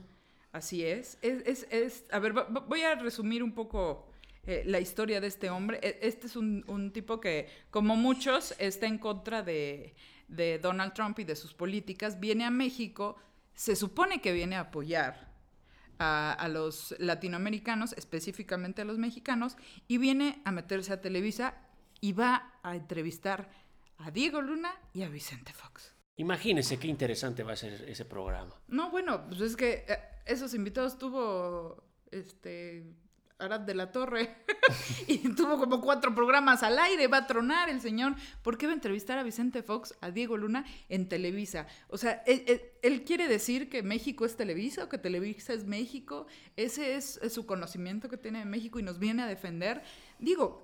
Así 0.51 0.83
es. 0.83 1.19
Es, 1.21 1.43
es, 1.45 1.67
es- 1.69 2.05
a 2.09 2.17
ver, 2.17 2.35
va- 2.35 2.45
va- 2.49 2.61
voy 2.61 2.81
a 2.81 2.95
resumir 2.95 3.43
un 3.43 3.51
poco 3.51 4.09
eh, 4.47 4.63
la 4.65 4.79
historia 4.79 5.21
de 5.21 5.27
este 5.27 5.51
hombre. 5.51 5.77
E- 5.83 5.99
Este 6.01 6.25
es 6.25 6.35
un, 6.35 6.63
un 6.67 6.91
tipo 6.91 7.19
que, 7.19 7.47
como 7.69 7.95
muchos, 7.97 8.55
está 8.57 8.87
en 8.87 8.97
contra 8.97 9.43
de, 9.43 9.93
de 10.27 10.59
Donald 10.59 10.93
Trump 10.93 11.19
y 11.19 11.23
de 11.23 11.35
sus 11.35 11.53
políticas. 11.53 12.19
Viene 12.19 12.45
a 12.45 12.49
México, 12.49 13.17
se 13.53 13.75
supone 13.75 14.21
que 14.21 14.33
viene 14.33 14.55
a 14.55 14.61
apoyar 14.61 15.33
a, 15.99 16.33
a 16.33 16.47
los 16.47 16.95
latinoamericanos, 16.99 17.93
específicamente 17.93 18.81
a 18.81 18.85
los 18.85 18.97
mexicanos, 18.97 19.57
y 19.87 19.97
viene 19.97 20.41
a 20.45 20.51
meterse 20.51 20.93
a 20.93 21.01
Televisa 21.01 21.55
y 22.01 22.13
va 22.13 22.53
a 22.63 22.75
entrevistar 22.75 23.49
a 23.97 24.11
Diego 24.11 24.41
Luna 24.41 24.71
y 24.93 25.03
a 25.03 25.09
Vicente 25.09 25.53
Fox. 25.53 25.93
Imagínense 26.17 26.77
qué 26.77 26.87
interesante 26.87 27.43
va 27.43 27.53
a 27.53 27.55
ser 27.55 27.87
ese 27.87 28.05
programa. 28.05 28.55
No, 28.67 28.89
bueno, 28.89 29.27
pues 29.27 29.41
es 29.41 29.55
que 29.55 29.85
eh, 29.87 29.99
esos 30.25 30.53
invitados 30.53 30.97
tuvo 30.97 31.83
este 32.11 32.85
Arad 33.39 33.59
de 33.61 33.75
la 33.75 33.91
Torre 33.91 34.35
y 35.07 35.17
tuvo 35.35 35.59
como 35.59 35.79
cuatro 35.81 36.13
programas 36.15 36.63
al 36.63 36.79
aire, 36.79 37.07
va 37.07 37.17
a 37.19 37.27
tronar 37.27 37.69
el 37.69 37.81
señor. 37.81 38.15
¿Por 38.41 38.57
qué 38.57 38.65
va 38.65 38.71
a 38.71 38.75
entrevistar 38.75 39.17
a 39.19 39.23
Vicente 39.23 39.61
Fox, 39.61 39.95
a 40.01 40.09
Diego 40.11 40.37
Luna 40.37 40.65
en 40.89 41.07
Televisa? 41.07 41.67
O 41.89 41.97
sea, 41.97 42.23
él, 42.25 42.61
él 42.81 43.03
quiere 43.03 43.27
decir 43.27 43.69
que 43.69 43.83
México 43.83 44.25
es 44.25 44.35
Televisa 44.35 44.85
o 44.85 44.89
que 44.89 44.97
Televisa 44.97 45.53
es 45.53 45.65
México. 45.65 46.25
Ese 46.55 46.95
es, 46.95 47.17
es 47.21 47.33
su 47.33 47.45
conocimiento 47.45 48.09
que 48.09 48.17
tiene 48.17 48.39
de 48.39 48.45
México 48.45 48.79
y 48.79 48.83
nos 48.83 48.97
viene 48.97 49.21
a 49.23 49.27
defender. 49.27 49.83
Digo, 50.19 50.63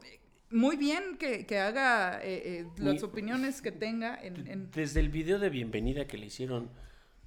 muy 0.50 0.76
bien 0.76 1.18
que, 1.18 1.46
que 1.46 1.60
haga 1.60 2.20
eh, 2.24 2.42
eh, 2.62 2.68
las 2.78 2.96
Mi- 2.96 3.02
opiniones 3.04 3.62
que 3.62 3.72
tenga 3.72 4.16
en, 4.22 4.48
en- 4.48 4.72
Desde 4.72 5.00
el 5.00 5.10
video 5.10 5.38
de 5.38 5.50
bienvenida 5.50 6.08
que 6.08 6.18
le 6.18 6.26
hicieron 6.28 6.72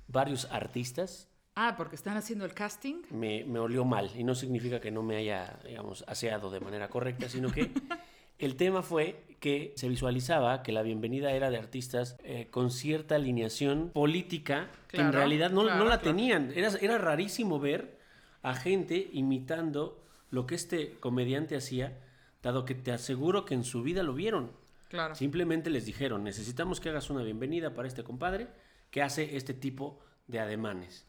varios 0.09 0.47
artistas, 0.51 1.29
Ah, 1.59 1.75
porque 1.75 1.97
están 1.97 2.19
haciendo 2.19 2.45
el 2.45 2.53
casting. 2.53 2.97
me, 3.11 3.43
me 3.45 3.59
olió 3.59 3.87
mal. 3.87 4.11
Y 4.15 4.25
no 4.25 4.35
significa 4.35 4.79
que 4.79 4.91
no 4.91 5.03
me 5.03 5.17
haya, 5.17 5.59
digamos, 5.65 6.05
aseado 6.07 6.51
de 6.51 6.61
manera 6.61 6.89
correcta, 6.89 7.31
sino 7.31 7.51
que 7.51 7.71
el 8.39 8.57
tema 8.57 8.83
fue 8.83 9.25
que 9.41 9.73
se 9.75 9.89
visualizaba 9.89 10.63
que 10.63 10.73
la 10.73 10.83
bienvenida 10.83 11.33
era 11.33 11.51
de 11.51 11.57
artistas 11.57 12.19
eh, 12.25 12.49
con 12.51 12.71
cierta 12.71 13.15
alineación 13.15 13.91
política 13.95 14.69
que 14.89 15.01
en 15.01 15.15
realidad 15.15 15.51
no, 15.51 15.63
no 15.63 15.69
claro, 15.69 15.85
la 15.85 15.99
claro. 15.99 16.03
tenían. 16.03 16.53
Era, 16.55 16.69
era 16.79 16.99
rarísimo 16.99 17.59
ver 17.59 17.99
a 18.43 18.55
gente 18.55 19.09
imitando 19.13 20.05
lo 20.29 20.47
que 20.47 20.57
este 20.57 20.99
comediante 21.01 21.57
hacía, 21.57 21.99
dado 22.43 22.67
que 22.67 22.75
te 22.75 22.93
aseguro 22.93 23.47
que 23.47 23.55
en 23.55 23.65
su 23.65 23.83
vida 23.83 24.03
lo 24.03 24.13
vieron. 24.13 24.53
Claro. 24.89 25.15
Simplemente 25.15 25.71
les 25.71 25.87
dijeron, 25.87 26.23
necesitamos 26.23 26.81
que 26.81 26.91
hagas 26.91 27.09
una 27.09 27.23
bienvenida 27.23 27.73
para 27.73 27.89
este 27.89 28.05
compadre 28.05 28.49
que 28.91 29.01
hace 29.01 29.39
este 29.39 29.55
tipo 29.55 30.01
de 30.27 30.41
ademanes. 30.41 31.07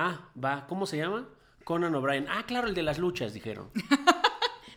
Ah, 0.00 0.30
va, 0.42 0.64
¿cómo 0.68 0.86
se 0.86 0.96
llama? 0.96 1.28
Conan 1.64 1.92
O'Brien. 1.96 2.26
Ah, 2.28 2.44
claro, 2.46 2.68
el 2.68 2.74
de 2.74 2.84
las 2.84 2.98
luchas, 2.98 3.34
dijeron. 3.34 3.70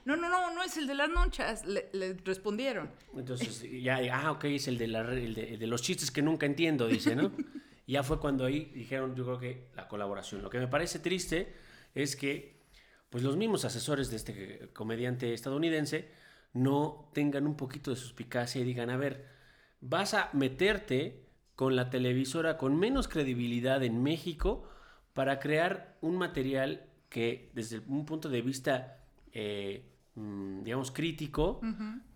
No, 0.04 0.16
no, 0.16 0.30
no, 0.30 0.52
no 0.56 0.64
es 0.64 0.78
el 0.78 0.88
de 0.88 0.96
las 0.96 1.12
noches, 1.12 1.64
le, 1.64 1.88
le 1.94 2.14
respondieron. 2.26 2.90
Entonces, 3.16 3.64
ya, 3.84 4.00
ah, 4.12 4.32
ok, 4.32 4.46
es 4.46 4.68
el 4.68 4.80
de, 4.80 4.88
la, 4.88 5.02
el 5.02 5.36
de, 5.36 5.54
el 5.54 5.60
de 5.60 5.68
los 5.68 5.84
chistes 5.84 6.10
que 6.10 6.24
nunca 6.24 6.48
entiendo, 6.48 6.88
dice, 6.88 7.16
¿no? 7.16 7.32
Ya 7.86 8.02
fue 8.02 8.20
cuando 8.20 8.46
ahí 8.46 8.72
dijeron, 8.74 9.16
yo 9.16 9.26
creo 9.26 9.38
que 9.38 9.68
la 9.76 9.88
colaboración. 9.88 10.42
Lo 10.42 10.50
que 10.50 10.58
me 10.58 10.68
parece 10.68 10.98
triste 10.98 11.54
es 11.94 12.16
que, 12.16 12.64
pues 13.12 13.24
los 13.24 13.38
mismos 13.38 13.64
asesores 13.64 14.10
de 14.10 14.16
este 14.16 14.70
comediante 14.74 15.36
estadounidense 15.36 16.10
no 16.54 17.12
tengan 17.14 17.46
un 17.46 17.56
poquito 17.56 17.92
de 17.92 17.98
suspicacia 17.98 18.60
y 18.60 18.64
digan, 18.64 18.90
a 18.90 18.98
ver, 18.98 19.28
vas 19.82 20.16
a 20.16 20.32
meterte 20.34 21.28
con 21.56 21.76
la 21.76 21.92
televisora 21.92 22.58
con 22.58 22.76
menos 22.76 23.08
credibilidad 23.08 23.84
en 23.84 24.02
México 24.02 24.68
para 25.14 25.40
crear 25.40 25.98
un 26.02 26.18
material 26.18 26.86
que 27.10 27.50
desde 27.54 27.80
un 27.80 28.06
punto 28.06 28.30
de 28.30 28.42
vista, 28.42 28.98
eh, 29.34 29.84
mm, 30.16 30.64
digamos, 30.64 30.92
crítico, 30.92 31.62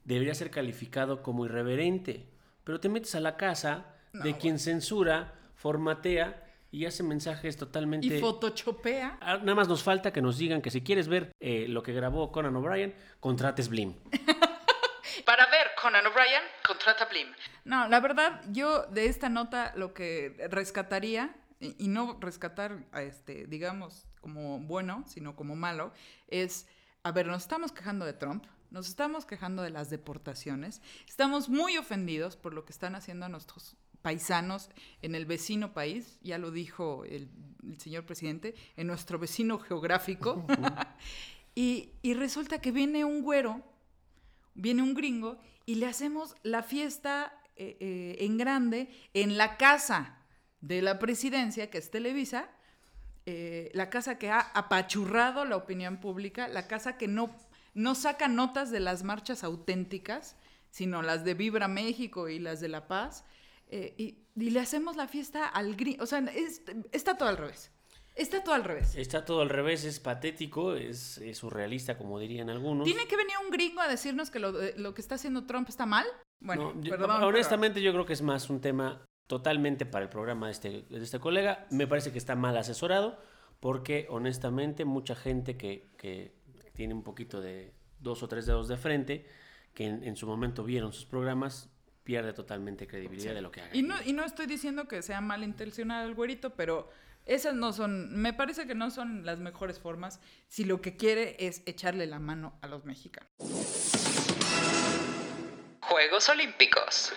debería 0.03 0.33
ser 0.33 0.49
calificado 0.49 1.21
como 1.21 1.45
irreverente. 1.45 2.27
Pero 2.63 2.79
te 2.79 2.89
metes 2.89 3.13
a 3.15 3.19
la 3.19 3.37
casa 3.37 3.85
de 4.13 4.37
quien 4.37 4.59
censura, 4.59 5.33
formatea 5.55 6.41
y 6.71 6.85
hace 6.85 7.03
mensajes 7.03 7.57
totalmente... 7.57 8.07
Y 8.07 8.19
photoshopea. 8.19 9.17
Ah, 9.21 9.37
Nada 9.37 9.55
más 9.55 9.67
nos 9.67 9.83
falta 9.83 10.11
que 10.11 10.21
nos 10.21 10.37
digan 10.37 10.61
que 10.61 10.71
si 10.71 10.81
quieres 10.81 11.07
ver 11.07 11.31
eh, 11.39 11.67
lo 11.69 11.83
que 11.83 11.93
grabó 11.93 12.31
Conan 12.31 12.55
O'Brien, 12.55 12.93
contrates 13.19 13.69
Blim. 13.69 13.93
Para 15.25 15.45
ver 15.47 15.67
Conan 15.81 16.05
O'Brien, 16.05 16.43
contrata 16.67 17.05
Blim. 17.05 17.27
No, 17.63 17.87
la 17.87 17.99
verdad, 17.99 18.41
yo 18.49 18.83
de 18.87 19.05
esta 19.05 19.29
nota 19.29 19.73
lo 19.75 19.93
que 19.93 20.35
rescataría, 20.49 21.35
y, 21.59 21.75
y 21.83 21.87
no 21.87 22.17
rescatar, 22.19 22.85
a 22.91 23.03
este, 23.03 23.47
digamos, 23.47 24.07
como 24.21 24.59
bueno, 24.59 25.03
sino 25.07 25.35
como 25.35 25.55
malo, 25.55 25.93
es, 26.27 26.67
a 27.03 27.11
ver, 27.11 27.27
nos 27.27 27.43
estamos 27.43 27.71
quejando 27.71 28.05
de 28.05 28.13
Trump, 28.13 28.45
nos 28.71 28.87
estamos 28.87 29.25
quejando 29.25 29.61
de 29.61 29.69
las 29.69 29.89
deportaciones, 29.89 30.81
estamos 31.07 31.49
muy 31.49 31.77
ofendidos 31.77 32.35
por 32.35 32.53
lo 32.53 32.65
que 32.65 32.73
están 32.73 32.95
haciendo 32.95 33.29
nuestros 33.29 33.75
paisanos 34.01 34.69
en 35.01 35.15
el 35.15 35.25
vecino 35.25 35.73
país, 35.73 36.19
ya 36.21 36.37
lo 36.37 36.51
dijo 36.51 37.05
el, 37.05 37.29
el 37.63 37.79
señor 37.79 38.05
presidente, 38.05 38.55
en 38.75 38.87
nuestro 38.87 39.17
vecino 39.17 39.59
geográfico, 39.59 40.45
y, 41.55 41.91
y 42.01 42.13
resulta 42.13 42.59
que 42.59 42.71
viene 42.71 43.05
un 43.05 43.21
güero 43.21 43.63
viene 44.55 44.81
un 44.81 44.93
gringo 44.93 45.37
y 45.65 45.75
le 45.75 45.85
hacemos 45.85 46.35
la 46.41 46.63
fiesta 46.63 47.39
eh, 47.55 47.77
eh, 47.79 48.15
en 48.19 48.37
grande 48.37 48.89
en 49.13 49.37
la 49.37 49.57
casa 49.57 50.17
de 50.65 50.81
la 50.81 50.97
presidencia, 50.99 51.69
que 51.69 51.77
es 51.77 51.91
Televisa, 51.91 52.49
eh, 53.27 53.71
la 53.73 53.89
casa 53.89 54.17
que 54.17 54.29
ha 54.31 54.39
apachurrado 54.39 55.45
la 55.45 55.55
opinión 55.57 55.97
pública, 55.97 56.47
la 56.47 56.67
casa 56.67 56.97
que 56.97 57.07
no, 57.07 57.35
no 57.73 57.93
saca 57.95 58.27
notas 58.27 58.71
de 58.71 58.79
las 58.79 59.03
marchas 59.03 59.43
auténticas, 59.43 60.35
sino 60.71 61.01
las 61.01 61.23
de 61.23 61.33
Vibra 61.35 61.67
México 61.67 62.29
y 62.29 62.39
las 62.39 62.59
de 62.61 62.67
La 62.69 62.87
Paz, 62.87 63.23
eh, 63.69 63.93
y, 63.97 64.17
y 64.35 64.49
le 64.49 64.59
hacemos 64.59 64.95
la 64.95 65.07
fiesta 65.07 65.45
al 65.47 65.75
gringo, 65.75 66.03
o 66.03 66.07
sea, 66.07 66.19
es- 66.33 66.61
está 66.91 67.17
todo 67.17 67.29
al 67.29 67.37
revés, 67.37 67.71
está 68.15 68.43
todo 68.43 68.55
al 68.55 68.63
revés. 68.63 68.95
Está 68.95 69.23
todo 69.25 69.41
al 69.41 69.49
revés, 69.49 69.83
es 69.85 69.99
patético, 69.99 70.75
es, 70.75 71.17
es 71.19 71.37
surrealista, 71.37 71.97
como 71.97 72.19
dirían 72.19 72.49
algunos. 72.49 72.85
¿Tiene 72.85 73.07
que 73.07 73.15
venir 73.17 73.35
un 73.43 73.51
gringo 73.51 73.81
a 73.81 73.87
decirnos 73.87 74.29
que 74.31 74.39
lo, 74.39 74.51
lo 74.77 74.93
que 74.93 75.01
está 75.01 75.15
haciendo 75.15 75.45
Trump 75.45 75.69
está 75.69 75.85
mal? 75.85 76.05
Bueno, 76.39 76.73
No, 76.75 76.81
yo- 76.81 76.89
perdón. 76.91 77.11
pero- 77.15 77.27
honestamente 77.27 77.81
yo 77.81 77.91
creo 77.91 78.05
que 78.05 78.13
es 78.13 78.21
más 78.21 78.49
un 78.49 78.61
tema 78.61 79.03
totalmente 79.27 79.85
para 79.85 80.03
el 80.03 80.09
programa 80.09 80.47
de 80.47 80.51
este, 80.51 80.69
de 80.89 81.03
este 81.03 81.19
colega. 81.19 81.67
Me 81.71 81.87
parece 81.87 82.11
que 82.11 82.17
está 82.17 82.35
mal 82.35 82.57
asesorado 82.57 83.19
porque 83.59 84.07
honestamente 84.09 84.85
mucha 84.85 85.15
gente 85.15 85.57
que, 85.57 85.89
que 85.97 86.33
tiene 86.73 86.93
un 86.93 87.03
poquito 87.03 87.41
de 87.41 87.73
dos 87.99 88.21
o 88.23 88.27
tres 88.27 88.45
dedos 88.45 88.67
de 88.67 88.77
frente, 88.77 89.25
que 89.73 89.85
en, 89.85 90.03
en 90.03 90.15
su 90.15 90.27
momento 90.27 90.63
vieron 90.63 90.93
sus 90.93 91.05
programas, 91.05 91.69
pierde 92.03 92.33
totalmente 92.33 92.87
credibilidad 92.87 93.33
de 93.33 93.41
lo 93.41 93.51
que 93.51 93.61
haga. 93.61 93.75
Y 93.75 93.81
no, 93.81 93.95
y 94.05 94.13
no 94.13 94.23
estoy 94.23 94.45
diciendo 94.45 94.87
que 94.87 95.01
sea 95.01 95.21
malintencionado 95.21 96.07
el 96.07 96.13
güerito, 96.13 96.51
pero 96.51 96.89
esas 97.25 97.55
no 97.55 97.73
son, 97.73 98.15
me 98.15 98.33
parece 98.33 98.67
que 98.67 98.75
no 98.75 98.91
son 98.91 99.25
las 99.25 99.39
mejores 99.39 99.79
formas 99.79 100.19
si 100.47 100.63
lo 100.63 100.81
que 100.81 100.95
quiere 100.95 101.35
es 101.39 101.63
echarle 101.65 102.05
la 102.05 102.19
mano 102.19 102.57
a 102.61 102.67
los 102.67 102.85
mexicanos. 102.85 103.31
Juegos 105.81 106.29
Olímpicos. 106.29 107.13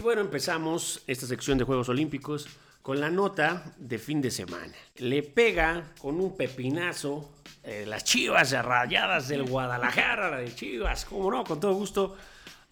Y 0.00 0.02
bueno, 0.02 0.22
empezamos 0.22 1.02
esta 1.06 1.26
sección 1.26 1.58
de 1.58 1.64
Juegos 1.64 1.90
Olímpicos 1.90 2.48
con 2.80 3.00
la 3.00 3.10
nota 3.10 3.74
de 3.76 3.98
fin 3.98 4.22
de 4.22 4.30
semana. 4.30 4.72
Le 4.96 5.22
pega 5.22 5.92
con 5.98 6.18
un 6.22 6.38
pepinazo 6.38 7.34
eh, 7.62 7.84
las 7.86 8.04
chivas 8.04 8.50
rayadas 8.52 9.28
del 9.28 9.42
Guadalajara, 9.42 10.30
la 10.30 10.38
de 10.38 10.54
Chivas, 10.54 11.04
como 11.04 11.30
no, 11.30 11.44
con 11.44 11.60
todo 11.60 11.74
gusto, 11.74 12.16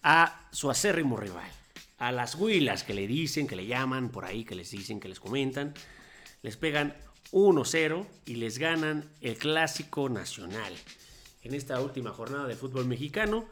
a 0.01 0.47
su 0.51 0.71
acérrimo 0.71 1.17
rival. 1.17 1.47
A 1.99 2.11
las 2.11 2.33
huilas 2.33 2.83
que 2.83 2.95
le 2.95 3.05
dicen, 3.05 3.45
que 3.45 3.55
le 3.55 3.67
llaman 3.67 4.09
por 4.09 4.25
ahí, 4.25 4.43
que 4.43 4.55
les 4.55 4.71
dicen, 4.71 4.99
que 4.99 5.07
les 5.07 5.19
comentan. 5.19 5.75
Les 6.41 6.57
pegan 6.57 6.97
1-0 7.31 8.07
y 8.25 8.37
les 8.37 8.57
ganan 8.57 9.07
el 9.21 9.37
clásico 9.37 10.09
nacional. 10.09 10.73
En 11.43 11.53
esta 11.53 11.79
última 11.79 12.09
jornada 12.09 12.47
de 12.47 12.55
fútbol 12.55 12.87
mexicano, 12.87 13.45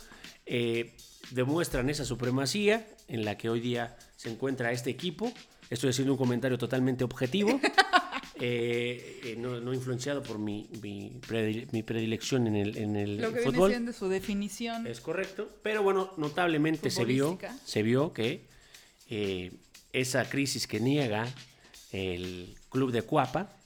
eh, 0.47 0.95
demuestran 1.31 1.89
esa 1.89 2.05
supremacía 2.05 2.87
en 3.07 3.25
la 3.25 3.37
que 3.37 3.49
hoy 3.49 3.59
día 3.59 3.97
se 4.15 4.29
encuentra 4.29 4.71
este 4.71 4.89
equipo. 4.89 5.31
Estoy 5.69 5.89
haciendo 5.89 6.13
un 6.13 6.17
comentario 6.17 6.57
totalmente 6.57 7.03
objetivo, 7.03 7.59
eh, 8.39 9.19
eh, 9.23 9.35
no, 9.37 9.59
no 9.59 9.73
influenciado 9.73 10.23
por 10.23 10.39
mi, 10.39 10.69
mi, 10.81 11.11
predile- 11.27 11.67
mi 11.71 11.83
predilección 11.83 12.47
en 12.47 12.55
el, 12.55 12.77
en 12.77 12.95
el 12.95 13.17
Lo 13.17 13.29
que 13.33 13.39
viene 13.39 13.51
fútbol. 13.51 13.71
siendo 13.71 13.93
su 13.93 14.07
definición. 14.07 14.87
Es 14.87 15.01
correcto, 15.01 15.49
pero 15.63 15.83
bueno, 15.83 16.13
notablemente 16.17 16.89
se 16.89 17.03
vio, 17.05 17.37
se 17.65 17.83
vio 17.83 18.13
que 18.13 18.45
eh, 19.09 19.51
esa 19.93 20.29
crisis 20.29 20.67
que 20.67 20.79
niega 20.79 21.27
el 21.91 22.55
club 22.69 22.91
de 22.91 23.01
Cuapa 23.01 23.56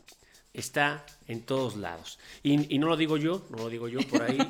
está 0.53 1.05
en 1.27 1.41
todos 1.46 1.75
lados. 1.77 2.20
Y, 2.43 2.74
y 2.74 2.79
no 2.79 2.88
lo 2.88 2.98
digo 2.98 3.17
yo, 3.17 3.46
no 3.50 3.58
lo 3.58 3.70
digo 3.70 3.88
yo 3.88 4.00
por 4.08 4.24
ahí. 4.24 4.38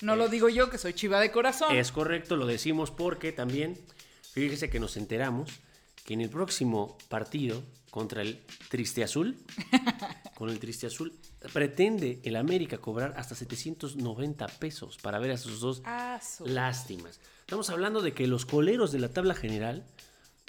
No 0.00 0.16
lo 0.16 0.28
digo 0.28 0.48
yo, 0.48 0.68
que 0.68 0.78
soy 0.78 0.94
chiva 0.94 1.20
de 1.20 1.30
corazón. 1.30 1.76
Es 1.76 1.92
correcto, 1.92 2.34
lo 2.34 2.46
decimos 2.46 2.90
porque 2.90 3.30
también, 3.30 3.78
fíjese 4.32 4.68
que 4.68 4.80
nos 4.80 4.96
enteramos 4.96 5.48
que 6.04 6.14
en 6.14 6.20
el 6.22 6.28
próximo 6.28 6.98
partido 7.08 7.62
contra 7.90 8.22
el 8.22 8.40
Triste 8.68 9.04
Azul, 9.04 9.36
con 10.34 10.50
el 10.50 10.58
Triste 10.58 10.88
Azul, 10.88 11.12
pretende 11.52 12.20
el 12.24 12.34
América 12.34 12.78
cobrar 12.78 13.14
hasta 13.16 13.36
790 13.36 14.46
pesos 14.48 14.96
para 15.00 15.20
ver 15.20 15.30
a 15.32 15.36
sus 15.36 15.60
dos 15.60 15.82
Ah, 15.84 16.20
lástimas. 16.44 17.20
Estamos 17.40 17.70
hablando 17.70 18.00
de 18.00 18.12
que 18.12 18.26
los 18.26 18.44
coleros 18.44 18.90
de 18.90 18.98
la 18.98 19.08
tabla 19.10 19.34
general 19.34 19.84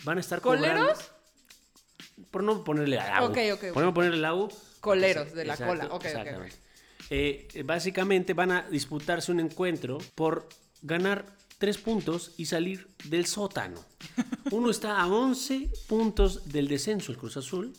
van 0.04 0.18
a 0.18 0.22
estar 0.22 0.42
¿Coleros? 0.42 0.80
cobrando. 0.98 2.30
Por 2.32 2.44
no 2.44 2.64
ponerle 2.64 2.96
la 2.96 3.22
U. 3.24 3.26
Ok, 3.26 3.38
ok, 3.54 3.64
ok. 3.68 3.74
Por 3.74 3.84
no 3.84 3.94
ponerle 3.94 4.18
la 4.18 4.34
U. 4.34 4.50
Coleros 4.84 5.34
de 5.34 5.46
la 5.46 5.54
exacto, 5.54 5.74
cola. 5.74 5.86
Ok, 5.86 5.92
ok, 5.92 5.96
ok. 5.96 6.06
exactamente. 6.06 6.56
Eh, 7.10 7.63
básicamente 7.63 8.34
van 8.34 8.52
a 8.52 8.62
disputarse 8.63 9.32
un 9.32 9.40
encuentro 9.40 9.98
por 10.13 10.50
ganar 10.82 11.25
tres 11.58 11.78
puntos 11.78 12.32
y 12.36 12.48
salir 12.48 12.90
del 13.06 13.25
sótano. 13.25 13.80
Uno 14.52 14.70
está 14.70 15.00
a 15.00 15.08
11 15.08 15.70
puntos 15.88 16.50
del 16.52 16.68
descenso, 16.68 17.13
el 17.13 17.18
Cruz 17.18 17.38
Azul, 17.38 17.72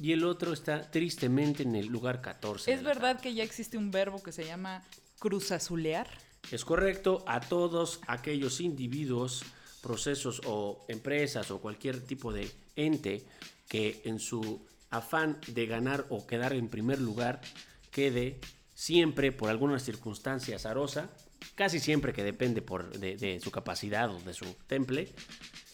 y 0.00 0.10
el 0.10 0.24
otro 0.24 0.52
está 0.52 0.90
tristemente 0.90 1.62
en 1.62 1.76
el 1.76 1.86
lugar 1.86 2.20
14. 2.20 2.72
¿Es 2.72 2.82
verdad 2.82 3.20
que 3.20 3.32
ya 3.32 3.44
existe 3.44 3.78
un 3.78 3.92
verbo 3.92 4.20
que 4.20 4.32
se 4.32 4.44
llama 4.44 4.82
cruzazulear? 5.20 6.08
Es 6.50 6.64
correcto, 6.64 7.24
a 7.28 7.38
todos 7.38 8.00
aquellos 8.08 8.60
individuos, 8.60 9.44
procesos 9.80 10.42
o 10.44 10.84
empresas 10.88 11.52
o 11.52 11.60
cualquier 11.60 12.00
tipo 12.00 12.32
de 12.32 12.50
ente 12.74 13.24
que 13.68 14.00
en 14.04 14.18
su 14.18 14.60
afán 14.90 15.38
de 15.46 15.66
ganar 15.66 16.06
o 16.08 16.26
quedar 16.26 16.52
en 16.52 16.68
primer 16.68 17.00
lugar 17.00 17.40
quede 17.90 18.40
siempre 18.74 19.32
por 19.32 19.48
alguna 19.50 19.78
circunstancia 19.78 20.56
azarosa, 20.56 21.08
casi 21.54 21.80
siempre 21.80 22.12
que 22.12 22.22
depende 22.22 22.62
por, 22.62 22.98
de, 22.98 23.16
de 23.16 23.40
su 23.40 23.50
capacidad 23.50 24.10
o 24.10 24.20
de 24.20 24.34
su 24.34 24.44
temple, 24.66 25.14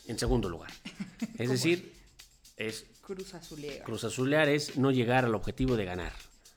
en 0.06 0.18
segundo 0.18 0.48
lugar. 0.48 0.70
Es 1.38 1.50
decir, 1.50 1.92
es 2.56 2.86
Cruzazulear. 3.00 3.84
cruzazulear 3.84 4.48
es 4.48 4.76
no 4.76 4.90
llegar 4.90 5.24
al 5.24 5.34
objetivo 5.34 5.76
de 5.76 5.84
ganar. 5.84 6.12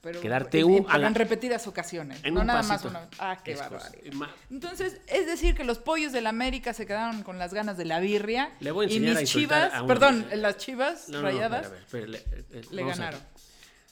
Pero 0.06 0.20
Quedarte 0.20 0.60
en, 0.60 0.64
un, 0.66 0.74
en- 0.76 0.86
a 0.90 0.98
la- 0.98 1.06
en 1.08 1.14
repetidas 1.16 1.66
ocasiones. 1.66 2.20
en 2.22 2.34
no 2.34 2.44
nada 2.44 2.60
pasito. 2.60 2.74
más 2.74 2.84
una 2.84 3.00
vez. 3.00 3.08
Ah, 3.18 3.40
qué 3.44 3.54
barbaridad. 3.56 4.28
Entonces, 4.50 5.00
es 5.08 5.26
decir 5.26 5.54
que 5.56 5.64
los 5.64 5.78
pollos 5.78 6.12
de 6.12 6.20
la 6.20 6.28
América 6.30 6.72
se 6.74 6.86
quedaron 6.86 7.22
con 7.24 7.38
las 7.38 7.52
ganas 7.52 7.76
de 7.76 7.84
la 7.86 7.98
birria. 7.98 8.52
Le 8.60 8.70
voy 8.70 8.86
a 8.86 8.92
y 8.92 9.00
mis 9.00 9.16
a 9.16 9.24
chivas, 9.24 9.72
a 9.74 9.84
perdón, 9.86 10.26
las 10.36 10.58
chivas 10.58 11.08
No, 11.08 11.18
no, 11.20 11.22
no, 11.22 11.28
rayadas 11.28 11.64
espera, 11.66 11.80
espera, 11.80 12.04
espera, 12.04 12.46
le, 12.52 12.58
eh, 12.60 12.62
le 12.70 12.82
a- 12.82 12.86
ganaron. 12.86 13.20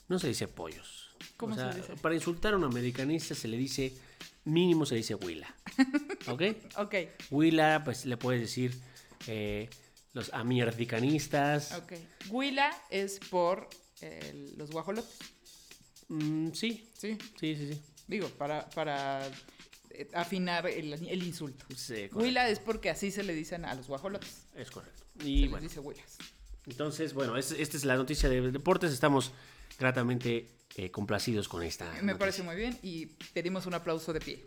No 0.09 0.19
se 0.19 0.29
dice 0.29 0.47
pollos. 0.49 1.11
¿Cómo 1.37 1.55
O 1.55 1.57
sea, 1.57 1.73
se 1.73 1.81
dice? 1.81 1.97
Para 1.97 2.15
insultar 2.15 2.55
a 2.55 2.57
un 2.57 2.65
americanista 2.65 3.35
se 3.35 3.49
le 3.49 3.57
dice, 3.57 3.93
mínimo 4.45 4.87
se 4.87 4.95
dice 4.95 5.15
huila. 5.17 5.53
¿Ok? 6.29 6.43
Ok, 6.77 6.95
Huila, 7.31 7.83
pues 7.85 8.05
le 8.07 8.17
puedes 8.17 8.41
decir 8.41 8.79
eh, 9.27 9.69
los 10.13 10.33
amierdicanistas. 10.33 11.73
ok. 11.73 11.93
Huila 12.31 12.71
es 12.91 13.19
por 13.31 13.69
eh, 14.01 14.53
los 14.57 14.71
guajolotes. 14.71 15.17
Mm, 16.09 16.53
sí, 16.53 16.89
Sí, 16.97 17.17
sí, 17.41 17.57
sí, 17.57 17.73
sí. 17.75 17.83
digo, 18.07 18.29
para, 18.31 18.69
para 18.71 19.27
eh, 19.91 20.09
afinar 20.15 20.67
el, 20.67 20.93
el 20.93 21.23
insulto. 21.23 21.65
Sí. 21.77 22.09
Huila 22.13 22.49
es 22.49 22.59
porque 22.59 22.91
así 22.91 23.11
se 23.11 23.23
le 23.23 23.35
dicen 23.35 23.65
a 23.65 23.75
los 23.75 23.87
guajolotes. 23.89 24.47
Es 24.55 24.71
correcto. 24.71 25.03
Se 25.21 25.29
Y 25.29 25.43
les 25.43 25.51
bueno, 25.51 25.63
dice 25.69 25.81
huilas. 25.81 26.17
entonces, 26.67 27.15
bueno, 27.15 27.37
es- 27.37 27.53
esta 27.53 27.77
es 27.77 27.85
la 27.85 27.97
noticia 27.97 28.29
de 28.29 28.51
deportes. 28.51 28.93
Estamos 28.93 29.33
gratamente 29.79 30.49
eh, 30.77 30.91
complacidos 30.91 31.49
con 31.49 31.63
esta. 31.63 31.85
Me 31.87 31.93
noticia. 32.01 32.19
parece 32.19 32.43
muy 32.43 32.57
bien 32.57 32.79
y 32.83 33.07
pedimos 33.33 33.67
un 33.67 33.75
aplauso 33.75 34.13
de 34.13 34.21
pie. 34.21 34.45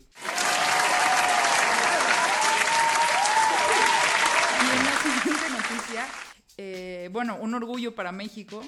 Y 4.62 4.78
en 4.78 4.86
la 4.86 4.98
siguiente 5.02 5.50
noticia, 5.50 6.08
eh, 6.58 7.10
bueno, 7.12 7.38
un 7.38 7.54
orgullo 7.54 7.96
para 7.96 8.12
México 8.12 8.64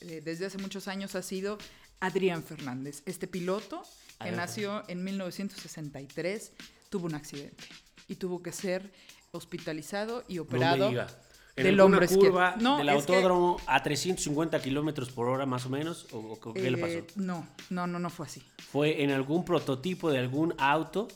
eh, 0.00 0.20
desde 0.24 0.46
hace 0.46 0.58
muchos 0.58 0.88
años 0.88 1.14
ha 1.14 1.22
sido 1.22 1.58
Adrián 2.02 2.42
Fernández. 2.42 3.02
Este 3.06 3.26
piloto 3.26 3.82
que 3.82 4.24
Adrián 4.28 4.36
nació 4.36 4.82
en 4.88 5.02
1963 5.04 6.52
tuvo 6.90 7.06
un 7.06 7.14
accidente 7.14 7.64
y 8.08 8.16
tuvo 8.16 8.42
que 8.42 8.52
ser 8.52 8.92
hospitalizado 9.30 10.24
y 10.28 10.36
No 10.36 10.42
operado 10.42 10.88
diga. 10.90 11.06
En 11.54 11.64
del 11.64 11.80
hombro 11.80 12.06
curva 12.08 12.56
No, 12.58 12.78
del 12.78 12.86
que- 12.86 12.92
autódromo 12.92 13.58
a 13.66 13.82
350 13.82 14.60
kilómetros 14.62 15.10
por 15.10 15.28
hora 15.28 15.44
más 15.44 15.66
o 15.66 15.68
menos? 15.70 16.06
¿O, 16.12 16.18
o 16.42 16.54
qué 16.54 16.70
le 16.70 16.78
pasó? 16.78 16.92
eh, 16.94 17.06
no, 17.16 17.46
no, 17.70 17.86
no, 17.86 17.98
no 17.98 18.08
fue 18.10 18.26
así. 18.26 18.42
fue 18.70 19.02
en 19.02 19.10
algún 19.10 19.44
prototipo 19.44 20.10
de 20.10 20.18
algún 20.18 20.54
auto 20.58 21.08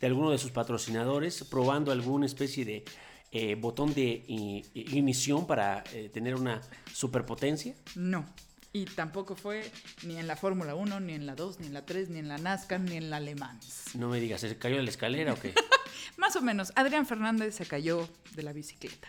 de 0.00 0.06
alguno 0.06 0.30
de 0.30 0.38
sus 0.38 0.50
patrocinadores, 0.50 1.42
probando 1.44 1.92
alguna 1.92 2.24
especie 2.26 2.64
de 2.64 2.84
eh, 3.32 3.54
botón 3.54 3.92
de 3.94 4.24
i- 4.28 4.64
ignición 4.74 5.46
para 5.46 5.82
eh, 5.92 6.10
tener 6.12 6.34
una 6.34 6.60
superpotencia. 6.92 7.74
No. 7.96 8.26
Y 8.72 8.84
tampoco 8.84 9.34
fue 9.34 9.70
ni 10.04 10.16
en 10.16 10.28
la 10.28 10.36
Fórmula 10.36 10.76
1, 10.76 11.00
ni 11.00 11.14
en 11.14 11.26
la 11.26 11.34
2, 11.34 11.58
ni 11.58 11.66
en 11.66 11.74
la 11.74 11.84
3, 11.84 12.08
ni 12.10 12.20
en 12.20 12.28
la 12.28 12.38
NASCAR, 12.38 12.80
ni 12.80 12.96
en 12.96 13.10
la 13.10 13.18
Le 13.18 13.34
Mans. 13.34 13.96
No 13.96 14.08
me 14.08 14.20
digas, 14.20 14.42
¿se 14.42 14.56
cayó 14.56 14.76
de 14.76 14.84
la 14.84 14.90
escalera 14.90 15.32
o 15.32 15.40
qué? 15.40 15.54
Más 16.16 16.36
o 16.36 16.42
menos, 16.42 16.72
Adrián 16.76 17.04
Fernández 17.04 17.56
se 17.56 17.66
cayó 17.66 18.08
de 18.34 18.42
la 18.44 18.52
bicicleta. 18.52 19.08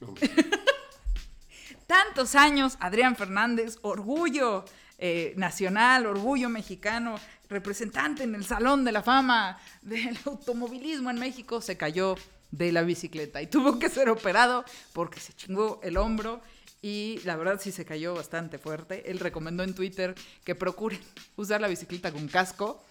No. 0.00 0.14
Tantos 1.86 2.34
años, 2.34 2.76
Adrián 2.78 3.16
Fernández, 3.16 3.78
orgullo 3.82 4.64
eh, 4.98 5.32
nacional, 5.36 6.04
orgullo 6.04 6.50
mexicano, 6.50 7.18
representante 7.48 8.24
en 8.24 8.34
el 8.34 8.44
Salón 8.44 8.84
de 8.84 8.92
la 8.92 9.02
Fama 9.02 9.58
del 9.80 10.18
automovilismo 10.26 11.08
en 11.08 11.18
México, 11.18 11.62
se 11.62 11.78
cayó 11.78 12.16
de 12.50 12.70
la 12.70 12.82
bicicleta 12.82 13.40
y 13.40 13.46
tuvo 13.46 13.78
que 13.78 13.88
ser 13.88 14.10
operado 14.10 14.64
porque 14.92 15.20
se 15.20 15.32
chingó 15.32 15.80
el 15.82 15.96
hombro 15.96 16.42
y 16.82 17.20
la 17.24 17.36
verdad 17.36 17.60
sí 17.60 17.72
se 17.72 17.84
cayó 17.84 18.14
bastante 18.14 18.58
fuerte. 18.58 19.10
Él 19.10 19.18
recomendó 19.18 19.62
en 19.62 19.74
Twitter 19.74 20.14
que 20.44 20.54
procuren 20.54 21.00
usar 21.36 21.60
la 21.60 21.68
bicicleta 21.68 22.10
con 22.12 22.28
casco. 22.28 22.82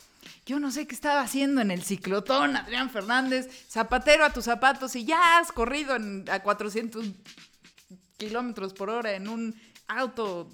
Yo 0.45 0.60
no 0.60 0.69
sé 0.71 0.86
qué 0.86 0.93
estaba 0.95 1.21
haciendo 1.21 1.62
en 1.62 1.71
el 1.71 1.82
ciclotón, 1.84 2.56
Adrián 2.58 2.89
Fernández, 2.89 3.47
zapatero 3.69 4.25
a 4.25 4.34
tus 4.34 4.45
zapatos 4.45 4.95
y 4.95 5.06
ya 5.06 5.39
has 5.39 5.52
corrido 5.52 5.95
en- 5.95 6.25
a 6.30 6.41
400 6.43 7.06
kilómetros 8.17 8.73
por 8.73 8.89
hora 8.89 9.13
en 9.13 9.30
un 9.30 9.56
auto 9.88 10.49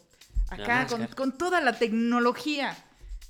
acá 0.50 0.86
con, 0.88 1.08
con 1.16 1.38
toda 1.38 1.62
la 1.62 1.78
tecnología 1.78 2.78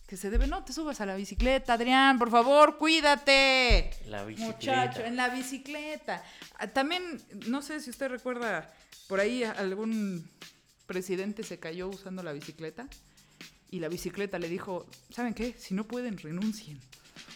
que 0.08 0.18
se 0.18 0.30
debe. 0.30 0.48
No 0.48 0.64
te 0.64 0.74
subas 0.74 1.02
a 1.02 1.06
la 1.06 1.16
bicicleta, 1.16 1.74
Adrián, 1.74 2.20
por 2.20 2.30
favor, 2.30 2.78
cuídate. 2.78 3.92
La 4.08 4.24
bicicleta. 4.24 4.54
Muchacho, 4.54 5.04
en 5.04 5.16
la 5.16 5.30
bicicleta. 5.30 6.24
Ah, 6.58 6.68
También, 6.68 7.22
no 7.48 7.62
sé 7.62 7.80
si 7.80 7.90
usted 7.90 8.10
recuerda, 8.10 8.72
por 9.08 9.20
ahí 9.20 9.44
algún 9.44 10.30
presidente 10.86 11.44
se 11.44 11.60
cayó 11.60 11.88
usando 11.88 12.22
la 12.22 12.34
bicicleta 12.34 12.88
y 13.72 13.80
la 13.80 13.88
bicicleta 13.88 14.38
le 14.40 14.48
dijo, 14.50 14.86
¿saben 15.10 15.34
qué? 15.34 15.56
Si 15.58 15.74
no 15.74 15.86
pueden, 15.86 16.18
renuncien. 16.18 16.80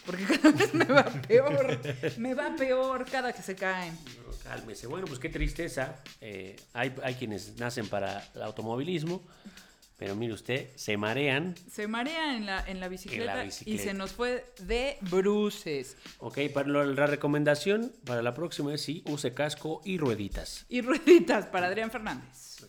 Porque 0.06 0.24
cada 0.24 0.50
vez 0.52 0.72
me 0.74 0.84
va 0.84 1.04
peor, 1.28 1.80
me 2.18 2.34
va 2.34 2.54
peor 2.56 3.04
cada 3.10 3.32
que 3.32 3.42
se 3.42 3.54
caen. 3.54 3.94
No, 3.94 4.32
cálmese. 4.44 4.86
Bueno, 4.86 5.06
pues 5.06 5.18
qué 5.18 5.28
tristeza. 5.28 5.96
Eh, 6.20 6.56
hay, 6.72 6.94
hay 7.02 7.14
quienes 7.14 7.56
nacen 7.58 7.88
para 7.88 8.26
el 8.34 8.42
automovilismo, 8.42 9.22
pero 10.00 10.16
mire 10.16 10.32
usted, 10.32 10.70
se 10.76 10.96
marean. 10.96 11.54
Se 11.70 11.86
marea 11.86 12.34
en 12.34 12.46
la, 12.46 12.64
en 12.66 12.80
la, 12.80 12.88
bicicleta, 12.88 13.42
y 13.42 13.48
bicicleta. 13.48 13.82
se 13.82 13.92
nos 13.92 14.12
fue 14.12 14.46
de 14.60 14.96
bruces. 15.02 15.98
Ok, 16.20 16.38
para 16.54 16.68
la 16.70 17.06
recomendación 17.06 17.92
para 18.06 18.22
la 18.22 18.32
próxima 18.32 18.72
es 18.72 18.80
sí, 18.80 19.02
use 19.04 19.34
casco 19.34 19.82
y 19.84 19.98
rueditas. 19.98 20.64
Y 20.70 20.80
rueditas 20.80 21.44
para 21.48 21.66
Adrián 21.66 21.90
Fernández. 21.90 22.64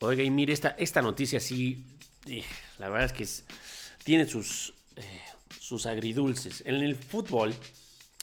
Oiga, 0.00 0.22
y 0.22 0.30
mire, 0.30 0.54
esta, 0.54 0.70
esta 0.78 1.02
noticia 1.02 1.38
sí, 1.40 1.84
eh, 2.26 2.42
la 2.78 2.88
verdad 2.88 3.04
es 3.04 3.12
que 3.12 3.24
es- 3.24 3.44
tiene 4.02 4.24
sus, 4.26 4.72
eh, 4.96 5.20
sus 5.60 5.84
agridulces. 5.84 6.62
En 6.64 6.76
el 6.76 6.96
fútbol, 6.96 7.54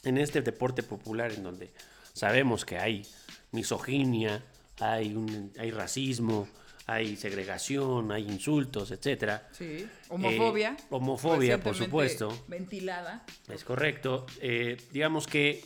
en 0.02 0.18
este 0.18 0.42
deporte 0.42 0.82
popular 0.82 1.30
en 1.30 1.44
donde 1.44 1.72
sabemos 2.14 2.64
que 2.64 2.78
hay 2.78 3.06
misoginia, 3.52 4.44
hay, 4.80 5.14
un, 5.14 5.52
hay 5.56 5.70
racismo, 5.70 6.48
hay 6.86 7.16
segregación, 7.16 8.12
hay 8.12 8.24
insultos, 8.24 8.90
etcétera. 8.90 9.48
Sí. 9.52 9.86
Homofobia. 10.08 10.76
Eh, 10.78 10.84
homofobia, 10.90 11.60
por 11.60 11.74
supuesto. 11.74 12.44
Ventilada. 12.48 13.24
Es 13.48 13.64
correcto. 13.64 14.26
Eh, 14.40 14.76
digamos 14.92 15.26
que 15.26 15.64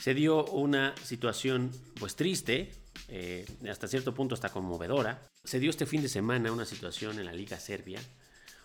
se 0.00 0.14
dio 0.14 0.44
una 0.46 0.94
situación 1.04 1.70
pues 1.98 2.16
triste, 2.16 2.72
eh, 3.08 3.46
hasta 3.68 3.86
cierto 3.86 4.14
punto 4.14 4.34
hasta 4.34 4.48
conmovedora. 4.48 5.22
Se 5.44 5.60
dio 5.60 5.70
este 5.70 5.86
fin 5.86 6.02
de 6.02 6.08
semana 6.08 6.52
una 6.52 6.66
situación 6.66 7.18
en 7.18 7.26
la 7.26 7.32
Liga 7.32 7.58
Serbia 7.58 8.00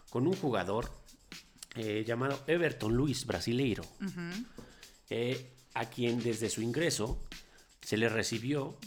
con 0.09 0.27
un 0.27 0.35
jugador 0.35 0.91
llamado 2.05 2.41
Everton 2.47 2.95
Luis 2.95 3.25
Brasileiro, 3.25 3.83
a 5.73 5.89
quien 5.89 6.23
desde 6.23 6.49
su 6.49 6.61
ingreso 6.61 7.21
se 7.81 7.97
le 7.97 8.07
recibió 8.07 8.77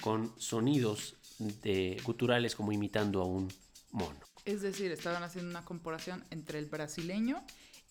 con 0.00 0.34
sonidos 0.40 1.14
de 1.62 2.00
guturales 2.04 2.54
como 2.54 2.72
imitando 2.72 3.22
a 3.22 3.26
un 3.26 3.48
mono. 3.90 4.20
Es 4.44 4.62
decir, 4.62 4.90
estaban 4.90 5.22
haciendo 5.22 5.50
una 5.50 5.64
comparación 5.64 6.24
entre 6.30 6.58
el 6.58 6.66
brasileño 6.66 7.44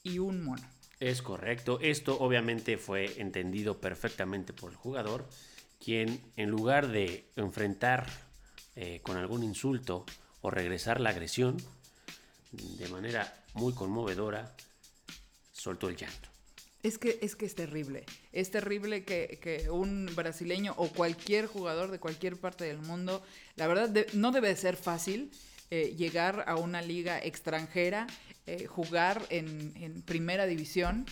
y 0.03 0.19
un 0.19 0.43
mono. 0.43 0.67
Es 0.99 1.21
correcto. 1.21 1.79
Esto 1.81 2.19
obviamente 2.19 2.77
fue 2.77 3.19
entendido 3.19 3.79
perfectamente 3.79 4.53
por 4.53 4.71
el 4.71 4.77
jugador, 4.77 5.27
quien 5.79 6.21
en 6.35 6.49
lugar 6.49 6.89
de 6.89 7.31
enfrentar 7.35 8.07
eh, 8.75 9.01
con 9.01 9.17
algún 9.17 9.43
insulto 9.43 10.05
o 10.41 10.51
regresar 10.51 10.99
la 10.99 11.09
agresión, 11.09 11.57
de 12.51 12.87
manera 12.89 13.43
muy 13.53 13.73
conmovedora, 13.73 14.55
soltó 15.51 15.89
el 15.89 15.95
llanto. 15.95 16.30
Es 16.83 16.97
que, 16.97 17.19
es 17.21 17.35
que 17.35 17.45
es 17.45 17.53
terrible. 17.55 18.05
Es 18.31 18.49
terrible 18.49 19.03
que, 19.03 19.39
que 19.41 19.69
un 19.69 20.09
brasileño 20.15 20.73
o 20.77 20.87
cualquier 20.89 21.45
jugador 21.45 21.91
de 21.91 21.99
cualquier 21.99 22.37
parte 22.37 22.65
del 22.65 22.79
mundo, 22.79 23.21
la 23.55 23.67
verdad, 23.67 23.89
de- 23.89 24.07
no 24.13 24.31
debe 24.31 24.47
de 24.47 24.55
ser 24.55 24.75
fácil 24.75 25.31
eh, 25.69 25.93
llegar 25.95 26.43
a 26.47 26.55
una 26.55 26.81
liga 26.81 27.23
extranjera, 27.23 28.07
eh, 28.47 28.65
jugar 28.65 29.23
en, 29.29 29.73
en 29.75 30.01
primera 30.01 30.45
división 30.47 31.05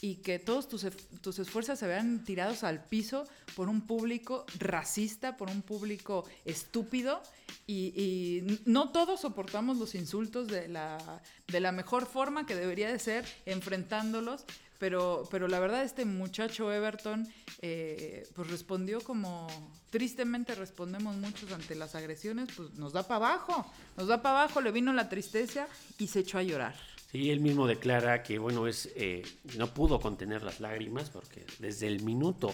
y 0.00 0.16
que 0.16 0.40
todos 0.40 0.68
tus, 0.68 0.84
tus 1.20 1.38
esfuerzos 1.38 1.78
se 1.78 1.86
vean 1.86 2.24
tirados 2.24 2.64
al 2.64 2.84
piso 2.84 3.24
por 3.54 3.68
un 3.68 3.86
público 3.86 4.44
racista, 4.58 5.36
por 5.36 5.48
un 5.48 5.62
público 5.62 6.28
estúpido 6.44 7.22
y, 7.68 7.92
y 7.96 8.60
no 8.64 8.90
todos 8.90 9.20
soportamos 9.20 9.76
los 9.78 9.94
insultos 9.94 10.48
de 10.48 10.66
la, 10.66 11.22
de 11.46 11.60
la 11.60 11.70
mejor 11.70 12.06
forma 12.06 12.44
que 12.44 12.56
debería 12.56 12.90
de 12.90 12.98
ser 12.98 13.24
enfrentándolos, 13.46 14.44
pero, 14.82 15.28
pero 15.30 15.46
la 15.46 15.60
verdad 15.60 15.84
este 15.84 16.04
muchacho 16.04 16.72
Everton 16.72 17.24
eh, 17.60 18.26
pues 18.34 18.50
respondió 18.50 19.00
como 19.00 19.46
tristemente 19.90 20.56
respondemos 20.56 21.14
muchos 21.18 21.52
ante 21.52 21.76
las 21.76 21.94
agresiones, 21.94 22.48
pues 22.56 22.74
nos 22.74 22.92
da 22.92 23.06
para 23.06 23.26
abajo, 23.26 23.64
nos 23.96 24.08
da 24.08 24.20
para 24.22 24.40
abajo, 24.40 24.60
le 24.60 24.72
vino 24.72 24.92
la 24.92 25.08
tristeza 25.08 25.68
y 25.98 26.08
se 26.08 26.18
echó 26.20 26.38
a 26.38 26.42
llorar. 26.42 26.74
Sí, 27.12 27.30
él 27.30 27.38
mismo 27.38 27.68
declara 27.68 28.24
que, 28.24 28.40
bueno, 28.40 28.66
es 28.66 28.90
eh, 28.96 29.22
no 29.56 29.72
pudo 29.72 30.00
contener 30.00 30.42
las 30.42 30.58
lágrimas 30.58 31.10
porque 31.10 31.46
desde 31.60 31.86
el 31.86 32.02
minuto 32.02 32.52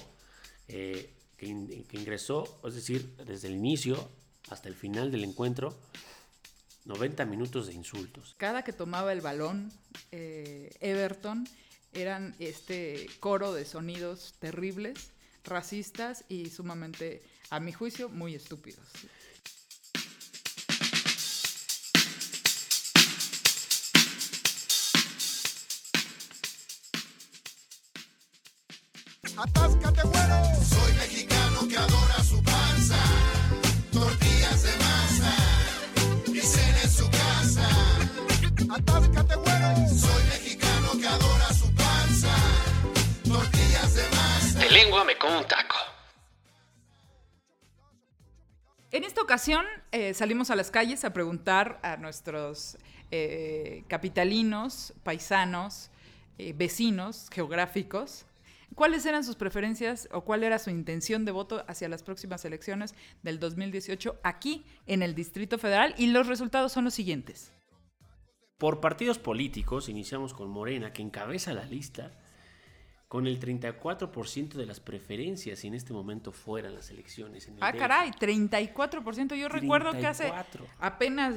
eh, 0.69 1.15
que, 1.39 1.47
in- 1.47 1.85
que 1.85 1.97
ingresó, 1.97 2.61
es 2.63 2.75
decir, 2.75 3.17
desde 3.25 3.49
el 3.49 3.55
inicio 3.55 4.07
hasta 4.51 4.69
el 4.69 4.75
final 4.75 5.11
del 5.11 5.25
encuentro, 5.25 5.75
90 6.85 7.25
minutos 7.25 7.69
de 7.69 7.73
insultos. 7.73 8.35
cada 8.37 8.63
que 8.65 8.75
tomaba 8.75 9.15
el 9.15 9.23
balón 9.23 9.73
eh, 10.13 10.77
Everton 10.81 11.49
eran 11.93 12.35
este 12.39 13.09
coro 13.21 13.53
de 13.53 13.65
sonidos 13.65 14.35
terribles, 14.39 15.13
racistas 15.45 16.25
y 16.29 16.51
sumamente, 16.51 17.23
a 17.51 17.61
mi 17.61 17.73
juicio, 17.73 18.09
muy 18.09 18.35
estúpidos. 18.35 18.87
Atáscate, 29.37 30.03
güero. 30.03 30.45
Soy 30.65 30.93
mexicano 30.95 31.69
que 31.69 31.77
adora 31.77 32.25
ocasión 49.29 49.67
eh, 49.93 50.15
salimos 50.15 50.49
a 50.49 50.57
las 50.57 50.71
calles 50.71 51.05
a 51.05 51.13
preguntar 51.13 51.79
a 51.83 51.99
nuestros 51.99 52.79
eh, 53.11 53.85
capitalinos, 53.87 54.95
paisanos, 55.03 55.91
eh, 56.39 56.55
vecinos 56.57 57.29
geográficos, 57.31 58.25
cuáles 58.75 59.05
eran 59.05 59.25
sus 59.25 59.37
preferencias 59.37 60.09
o 60.13 60.23
cuál 60.23 60.45
era 60.45 60.59
su 60.59 60.71
intención 60.71 61.27
de 61.27 61.33
voto 61.33 61.63
hacia 61.69 61.91
las 61.91 62.03
próximas 62.03 62.43
elecciones 62.47 62.95
del 63.23 63.39
2018 63.39 64.19
aquí 64.23 64.65
en 64.87 65.03
el 65.03 65.15
Distrito 65.15 65.59
Federal 65.59 65.95
y 65.99 66.07
los 66.07 66.27
resultados 66.27 66.73
son 66.73 66.85
los 66.85 66.95
siguientes. 66.95 67.53
Por 68.57 68.81
partidos 68.81 69.19
políticos, 69.19 69.91
iniciamos 69.91 70.33
con 70.33 70.49
Morena, 70.49 70.95
que 70.95 71.03
encabeza 71.03 71.53
la 71.53 71.67
lista 71.67 72.13
con 73.09 73.27
el 73.27 73.41
34% 73.41 74.51
de 74.55 74.67
las 74.67 74.81
preferencias 74.81 75.65
y 75.65 75.69
en 75.69 75.75
este 75.75 75.93
momento 75.95 76.31
fueran 76.31 76.75
las 76.75 76.91
elecciones. 76.91 77.49
En 77.49 77.55
el 77.57 77.63
Ah, 77.63 77.73
DF. 77.73 77.79
caray, 77.79 78.11
34%. 78.13 79.35
Yo 79.35 79.49
recuerdo 79.49 79.93
que 79.93 80.07
hace 80.07 80.25
34. 80.25 80.67
apenas 80.79 81.37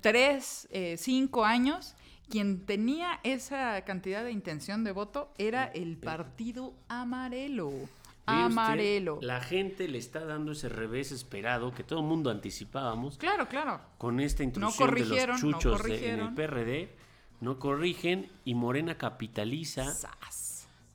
3, 0.00 0.68
5 0.96 1.44
años, 1.44 1.94
quien 2.30 2.64
tenía 2.64 3.20
esa 3.22 3.82
cantidad 3.84 4.24
de 4.24 4.32
intención 4.32 4.82
de 4.82 4.92
voto 4.92 5.32
era 5.36 5.64
el 5.66 5.98
Partido 5.98 6.72
Amarelo. 6.88 7.68
Usted, 7.68 8.44
Amarelo. 8.44 9.18
la 9.22 9.40
gente 9.40 9.88
le 9.88 9.98
está 9.98 10.24
dando 10.24 10.52
ese 10.52 10.68
revés 10.68 11.10
esperado 11.10 11.72
que 11.74 11.82
todo 11.82 11.98
el 11.98 12.06
mundo 12.06 12.30
anticipábamos 12.30 13.18
Claro, 13.18 13.48
claro. 13.48 13.80
con 13.98 14.20
esta 14.20 14.44
intrusión 14.44 14.94
de 14.94 15.26
los 15.26 15.40
chuchos 15.40 15.82
de- 15.82 16.10
en 16.12 16.20
el 16.20 16.34
PRD. 16.34 16.94
No 17.40 17.58
corrigen 17.58 18.30
y 18.44 18.54
Morena 18.54 18.96
capitaliza 18.96 19.92
Sas. 19.92 20.46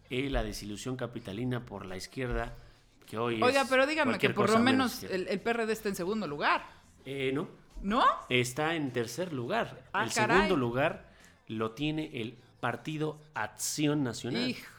Eh, 0.09 0.29
la 0.29 0.43
desilusión 0.43 0.95
capitalina 0.95 1.65
por 1.65 1.85
la 1.85 1.97
izquierda, 1.97 2.53
que 3.05 3.17
hoy 3.17 3.41
Oiga, 3.41 3.61
es 3.61 3.69
pero 3.69 3.85
dígame 3.85 4.17
que 4.17 4.29
por 4.29 4.49
lo 4.49 4.59
menos 4.59 5.03
el, 5.03 5.27
el 5.27 5.39
PRD 5.39 5.71
está 5.71 5.89
en 5.89 5.95
segundo 5.95 6.27
lugar. 6.27 6.65
Eh, 7.05 7.31
no, 7.33 7.47
¿No? 7.81 8.03
está 8.29 8.75
en 8.75 8.91
tercer 8.91 9.33
lugar. 9.33 9.83
Ah, 9.93 10.05
el 10.05 10.13
caray. 10.13 10.37
segundo 10.37 10.57
lugar 10.57 11.09
lo 11.47 11.71
tiene 11.71 12.21
el 12.21 12.37
Partido 12.59 13.19
Acción 13.33 14.03
Nacional. 14.03 14.49
Hijo 14.49 14.75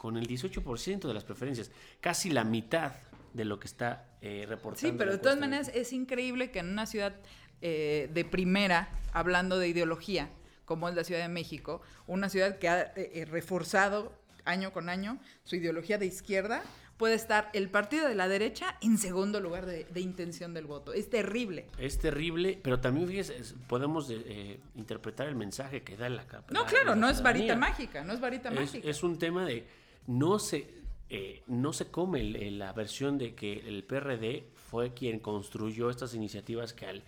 con 0.00 0.16
el 0.16 0.26
18% 0.26 1.06
de 1.06 1.12
las 1.12 1.24
preferencias, 1.24 1.70
casi 2.00 2.30
la 2.30 2.42
mitad 2.42 2.92
de 3.34 3.44
lo 3.44 3.60
que 3.60 3.66
está 3.66 4.06
eh, 4.22 4.46
reportando. 4.48 4.88
Sí, 4.88 4.94
pero 4.96 5.12
de 5.12 5.18
todas 5.18 5.38
maneras 5.38 5.70
es 5.74 5.92
increíble 5.92 6.50
que 6.50 6.60
en 6.60 6.70
una 6.70 6.86
ciudad 6.86 7.16
eh, 7.60 8.08
de 8.10 8.24
primera, 8.24 8.88
hablando 9.12 9.58
de 9.58 9.68
ideología, 9.68 10.30
como 10.64 10.88
es 10.88 10.94
la 10.94 11.04
Ciudad 11.04 11.20
de 11.20 11.28
México, 11.28 11.82
una 12.06 12.30
ciudad 12.30 12.58
que 12.58 12.70
ha 12.70 12.80
eh, 12.80 12.92
eh, 13.12 13.26
reforzado 13.26 14.18
año 14.44 14.72
con 14.72 14.88
año 14.88 15.18
su 15.44 15.56
ideología 15.56 15.98
de 15.98 16.06
izquierda, 16.06 16.62
puede 16.96 17.14
estar 17.14 17.48
el 17.54 17.70
partido 17.70 18.06
de 18.08 18.14
la 18.14 18.28
derecha 18.28 18.76
en 18.82 18.98
segundo 18.98 19.40
lugar 19.40 19.64
de, 19.64 19.84
de 19.84 20.00
intención 20.00 20.52
del 20.52 20.66
voto. 20.66 20.92
Es 20.92 21.08
terrible. 21.08 21.66
Es 21.78 21.98
terrible, 21.98 22.58
pero 22.62 22.80
también 22.80 23.08
fíjese, 23.08 23.38
es- 23.38 23.54
podemos 23.68 24.10
eh, 24.10 24.22
eh, 24.26 24.60
interpretar 24.74 25.26
el 25.28 25.34
mensaje 25.34 25.82
que 25.82 25.96
da 25.96 26.08
la 26.10 26.26
capa. 26.26 26.52
No, 26.52 26.62
la- 26.64 26.66
claro, 26.68 26.90
la 26.90 26.96
no 26.96 27.08
es 27.08 27.22
varita 27.22 27.56
mágica, 27.56 28.04
no 28.04 28.12
es 28.12 28.20
varita 28.20 28.50
Es, 28.50 28.54
mágica. 28.54 28.88
es 28.88 29.02
un 29.02 29.18
tema 29.18 29.46
de 29.46 29.66
no 30.06 30.38
se 30.38 30.78
eh, 31.12 31.42
no 31.48 31.72
se 31.72 31.86
come 31.86 32.20
el- 32.20 32.58
la 32.58 32.72
versión 32.72 33.18
de 33.18 33.34
que 33.34 33.54
el 33.66 33.82
PRD 33.82 34.44
fue 34.70 34.92
quien 34.94 35.18
construyó 35.18 35.90
estas 35.90 36.14
iniciativas 36.14 36.72
que 36.72 36.86
al, 36.86 37.02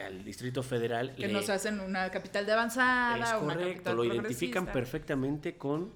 al 0.00 0.24
Distrito 0.24 0.62
Federal 0.62 1.14
que 1.16 1.26
le- 1.26 1.32
nos 1.32 1.48
hacen 1.48 1.80
una 1.80 2.08
capital 2.12 2.46
de 2.46 2.52
avanzada, 2.52 3.16
es 3.16 3.42
una 3.42 3.54
correcto, 3.54 3.72
capital 3.72 3.96
lo 3.96 4.04
identifican 4.04 4.66
perfectamente 4.66 5.56
con 5.56 5.90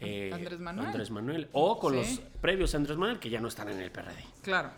eh, 0.00 0.30
Andrés 0.32 0.58
Manuel. 0.60 0.86
Andrés 0.88 1.10
Manuel 1.10 1.48
o 1.52 1.78
con 1.78 1.92
Sí. 1.92 1.98
los 1.98 2.20
previos 2.40 2.74
Andrés 2.74 2.96
Manuel 2.98 3.18
que 3.18 3.30
ya 3.30 3.40
no 3.40 3.48
están 3.48 3.68
en 3.68 3.80
el 3.80 3.90
PRD. 3.90 4.14
Claro. 4.42 4.70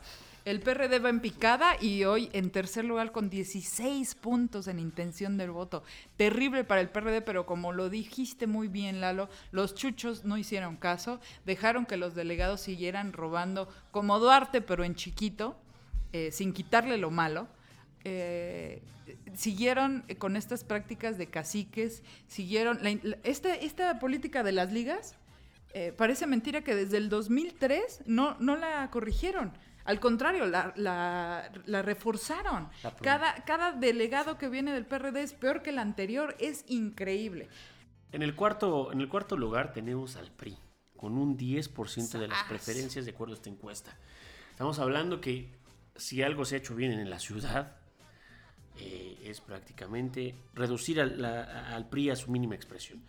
El 0.45 0.61
PRD 0.61 0.99
va 1.01 1.11
en 1.11 1.21
picada 1.21 1.77
y 1.79 2.05
hoy 2.05 2.31
en 2.33 2.51
tercer 2.51 2.85
lugar 2.87 3.13
con 3.13 3.29
16 3.29 4.15
puntos 4.15 4.67
en 4.67 4.79
intención 4.79 5.37
del 5.37 5.51
voto. 5.51 5.83
Terrible 6.17 6.65
para 6.65 6.81
el 6.81 6.89
PRD, 6.89 7.21
pero 7.21 7.45
como 7.45 7.73
lo 7.73 7.91
dijiste 7.91 8.47
muy 8.47 8.69
bien, 8.69 9.01
Lalo, 9.03 9.29
los 9.51 9.75
chuchos 9.75 10.25
no 10.25 10.39
hicieron 10.39 10.77
caso, 10.77 11.21
dejaron 11.45 11.85
que 11.85 11.99
los 11.99 12.15
delegados 12.15 12.63
siguieran 12.63 13.13
robando 13.13 13.69
como 13.91 14.19
Duarte, 14.21 14.63
pero 14.63 14.85
en 14.85 14.95
chiquito, 14.95 15.55
eh, 16.15 16.31
sin 16.33 16.55
quitarle 16.55 16.97
lo 16.97 17.11
malo. 17.11 17.49
Eh, 18.05 18.83
siguieron 19.35 20.05
con 20.19 20.37
estas 20.37 20.65
prácticas 20.65 21.19
de 21.19 21.29
caciques, 21.29 22.03
siguieron 22.27 22.79
la 22.83 22.91
esta, 23.25 23.55
esta 23.55 23.99
política 23.99 24.43
de 24.43 24.53
las 24.53 24.73
ligas, 24.73 25.15
eh, 25.75 25.93
parece 25.97 26.27
mentira 26.27 26.63
que 26.63 26.75
desde 26.75 26.97
el 26.97 27.09
2003 27.09 28.03
no, 28.07 28.37
no 28.41 28.57
la 28.57 28.89
corrigieron. 28.91 29.53
Al 29.85 30.01
contrario, 30.01 30.45
la, 30.47 30.73
la- 30.77 31.51
la 31.65 31.83
reforzaron. 31.83 32.69
La 32.83 32.95
Cada, 32.97 33.35
cada 33.45 33.73
delegado 33.73 34.37
que 34.37 34.49
viene 34.51 34.73
del 34.73 34.85
PRD 34.85 35.23
es 35.23 35.33
peor 35.33 35.63
que 35.63 35.71
el 35.71 35.79
anterior. 35.79 36.37
Es 36.39 36.65
increíble. 36.69 37.49
En 38.13 38.23
el 38.23 38.35
cuarto, 38.37 38.93
en 38.93 39.01
el 39.01 39.09
cuarto 39.09 39.37
lugar 39.37 39.73
tenemos 39.73 40.17
al 40.17 40.31
PRI, 40.31 40.59
con 40.97 41.17
un 41.17 41.39
10% 41.39 42.19
de 42.19 42.29
las 42.29 42.43
preferencias 42.45 43.07
de 43.07 43.13
acuerdo 43.13 43.33
a 43.33 43.37
esta 43.37 43.49
encuesta. 43.49 43.97
Estamos 44.51 44.79
hablando 44.79 45.23
que 45.23 45.53
si 45.97 46.23
algo 46.23 46.45
se 46.45 46.57
ha 46.57 46.59
hecho 46.59 46.75
bien 46.75 46.93
en 46.93 47.09
la 47.09 47.19
ciudad, 47.19 47.78
eh, 48.79 49.19
es 49.25 49.41
prácticamente 49.41 50.35
reducir 50.55 51.01
al, 51.01 51.21
la- 51.21 51.75
al 51.75 51.89
PRI 51.89 52.11
a 52.11 52.17
su 52.17 52.31
mínima 52.31 52.55
expresión. 52.55 53.03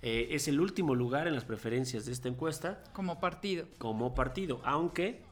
Eh, 0.00 0.28
es 0.30 0.46
el 0.48 0.60
último 0.60 0.94
lugar 0.94 1.26
en 1.26 1.34
las 1.34 1.44
preferencias 1.44 2.06
de 2.06 2.12
esta 2.12 2.28
encuesta 2.28 2.82
Como 2.92 3.18
partido. 3.18 3.66
como 3.78 4.14
partido, 4.14 4.60
aunque 4.64 5.22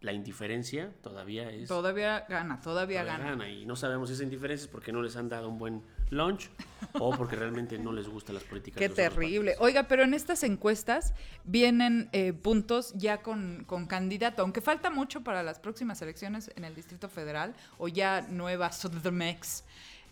la 0.00 0.12
indiferencia 0.12 0.92
todavía 1.02 1.50
es... 1.50 1.68
Todavía 1.68 2.26
gana, 2.28 2.60
todavía, 2.60 3.00
todavía 3.02 3.04
gana. 3.04 3.30
gana. 3.30 3.48
Y 3.50 3.64
no 3.66 3.76
sabemos 3.76 4.08
si 4.08 4.14
esa 4.14 4.24
indiferencia 4.24 4.64
es 4.64 4.70
porque 4.70 4.92
no 4.92 5.02
les 5.02 5.16
han 5.16 5.28
dado 5.28 5.48
un 5.48 5.58
buen 5.58 5.82
lunch 6.10 6.48
o 6.94 7.10
porque 7.16 7.36
realmente 7.36 7.78
no 7.78 7.92
les 7.92 8.08
gustan 8.08 8.34
las 8.34 8.44
políticas. 8.44 8.78
Qué 8.78 8.84
de 8.84 8.88
los 8.88 8.96
terrible. 8.96 9.54
Oiga, 9.58 9.84
pero 9.88 10.02
en 10.04 10.14
estas 10.14 10.42
encuestas 10.42 11.12
vienen 11.44 12.08
eh, 12.12 12.32
puntos 12.32 12.92
ya 12.94 13.22
con, 13.22 13.64
con 13.66 13.86
candidato, 13.86 14.42
aunque 14.42 14.60
falta 14.60 14.90
mucho 14.90 15.22
para 15.22 15.42
las 15.42 15.58
próximas 15.58 16.00
elecciones 16.02 16.50
en 16.56 16.64
el 16.64 16.74
Distrito 16.74 17.08
Federal 17.08 17.54
o 17.78 17.88
ya 17.88 18.22
nueva 18.28 18.70
Sudmex. 18.72 19.64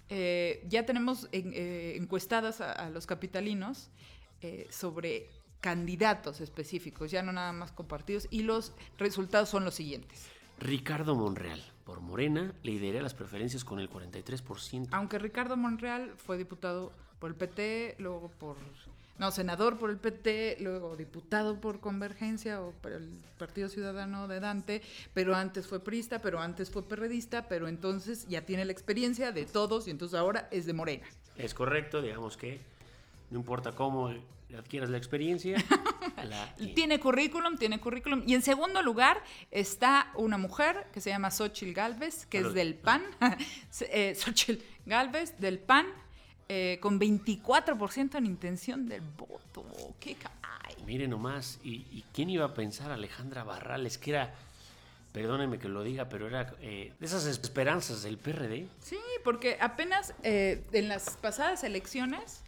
eh, 0.09 0.65
ya 0.69 0.85
tenemos 0.85 1.29
en- 1.33 1.53
eh, 1.55 1.95
encuestadas 1.97 2.61
a, 2.61 2.73
a 2.73 2.91
los 2.91 3.07
capitalinos 3.07 3.91
sobre 4.71 5.31
candidatos 5.61 6.41
específicos, 6.41 7.13
ya 7.13 7.23
no 7.23 7.33
nada 7.33 7.53
más 7.53 7.71
con 7.71 7.87
partidos, 7.87 8.27
y 8.31 8.43
los 8.43 8.73
resultados 8.99 9.49
son 9.49 9.65
los 9.65 9.75
siguientes. 9.75 10.27
Ricardo 10.59 11.15
Monreal, 11.15 11.63
por 11.85 12.01
Morena, 12.01 12.53
lidera 12.63 13.03
las 13.03 13.15
preferencias 13.15 13.65
con 13.65 13.81
el 13.81 13.91
43%. 13.91 14.89
Aunque 14.93 15.19
Ricardo 15.19 15.57
Monreal 15.57 16.13
fue 16.17 16.39
diputado 16.39 16.93
por 17.19 17.31
el 17.31 17.37
PT, 17.37 17.97
luego 17.99 18.31
por... 18.39 18.57
No, 19.19 19.31
senador 19.31 19.79
por 19.79 19.91
el 19.91 19.99
PT, 19.99 20.57
luego 20.61 20.97
diputado 20.97 21.61
por 21.61 21.81
Convergencia 21.81 22.61
o 22.61 22.73
por 22.73 22.93
el 22.93 23.09
Partido 23.39 23.69
Ciudadano 23.69 24.27
de 24.27 24.41
Dante, 24.41 24.83
pero 25.15 25.37
antes 25.37 25.67
fue 25.67 25.81
prista, 25.81 26.21
pero 26.21 26.41
antes 26.41 26.71
fue 26.71 26.83
perredista, 26.83 27.47
pero 27.47 27.69
entonces 27.69 28.27
ya 28.27 28.43
tiene 28.43 28.65
la 28.65 28.73
experiencia 28.73 29.31
de 29.31 29.45
todos 29.45 29.87
y 29.87 29.91
entonces 29.91 30.19
ahora 30.19 30.49
es 30.51 30.67
de 30.67 30.73
Morena. 30.73 31.07
Es 31.37 31.55
correcto, 31.55 32.03
digamos 32.03 32.37
que 32.37 32.61
no 33.31 33.39
importa 33.39 33.73
cómo 33.73 34.13
adquieras 34.59 34.91
la 34.91 34.99
experiencia. 34.99 35.57
la- 36.25 36.55
Tiene 36.75 36.99
currículum, 37.01 37.57
tiene 37.57 37.81
currículum. 37.81 38.23
Y 38.27 38.35
en 38.35 38.43
segundo 38.43 38.83
lugar 38.83 39.23
está 39.51 40.11
una 40.15 40.39
mujer 40.39 40.87
que 40.93 41.01
se 41.01 41.11
llama 41.11 41.31
Xochil 41.31 41.75
Galvez, 41.75 42.27
que 42.27 42.39
es 42.39 42.55
del 42.55 42.75
PAN. 42.75 43.03
eh, 43.81 44.15
Xochil 44.15 44.63
Galvez, 44.87 45.39
del 45.39 45.59
PAN, 45.59 45.87
eh, 46.49 46.79
con 46.81 46.99
24% 47.01 48.17
en 48.17 48.27
intención 48.27 48.87
del 48.89 49.01
voto. 49.03 49.65
¡Qué 50.01 50.15
caray! 50.15 50.77
Mire 50.87 51.07
nomás, 51.09 51.59
¿y, 51.63 51.87
y 51.91 52.05
quién 52.13 52.29
iba 52.31 52.45
a 52.45 52.55
pensar 52.55 52.91
Alejandra 52.91 53.45
Barrales, 53.45 53.99
que 53.99 54.11
era, 54.11 54.35
perdóneme 55.13 55.59
que 55.59 55.69
lo 55.69 55.83
diga, 55.83 56.09
pero 56.09 56.27
era 56.27 56.55
eh, 56.61 56.93
de 56.99 57.07
esas 57.07 57.25
esperanzas 57.27 58.03
del 58.03 58.19
PRD? 58.19 58.67
Sí, 58.81 58.99
porque 59.25 59.57
apenas 59.61 60.13
eh, 60.25 60.65
en 60.73 60.89
las 60.89 61.17
pasadas 61.19 61.63
elecciones 61.65 62.42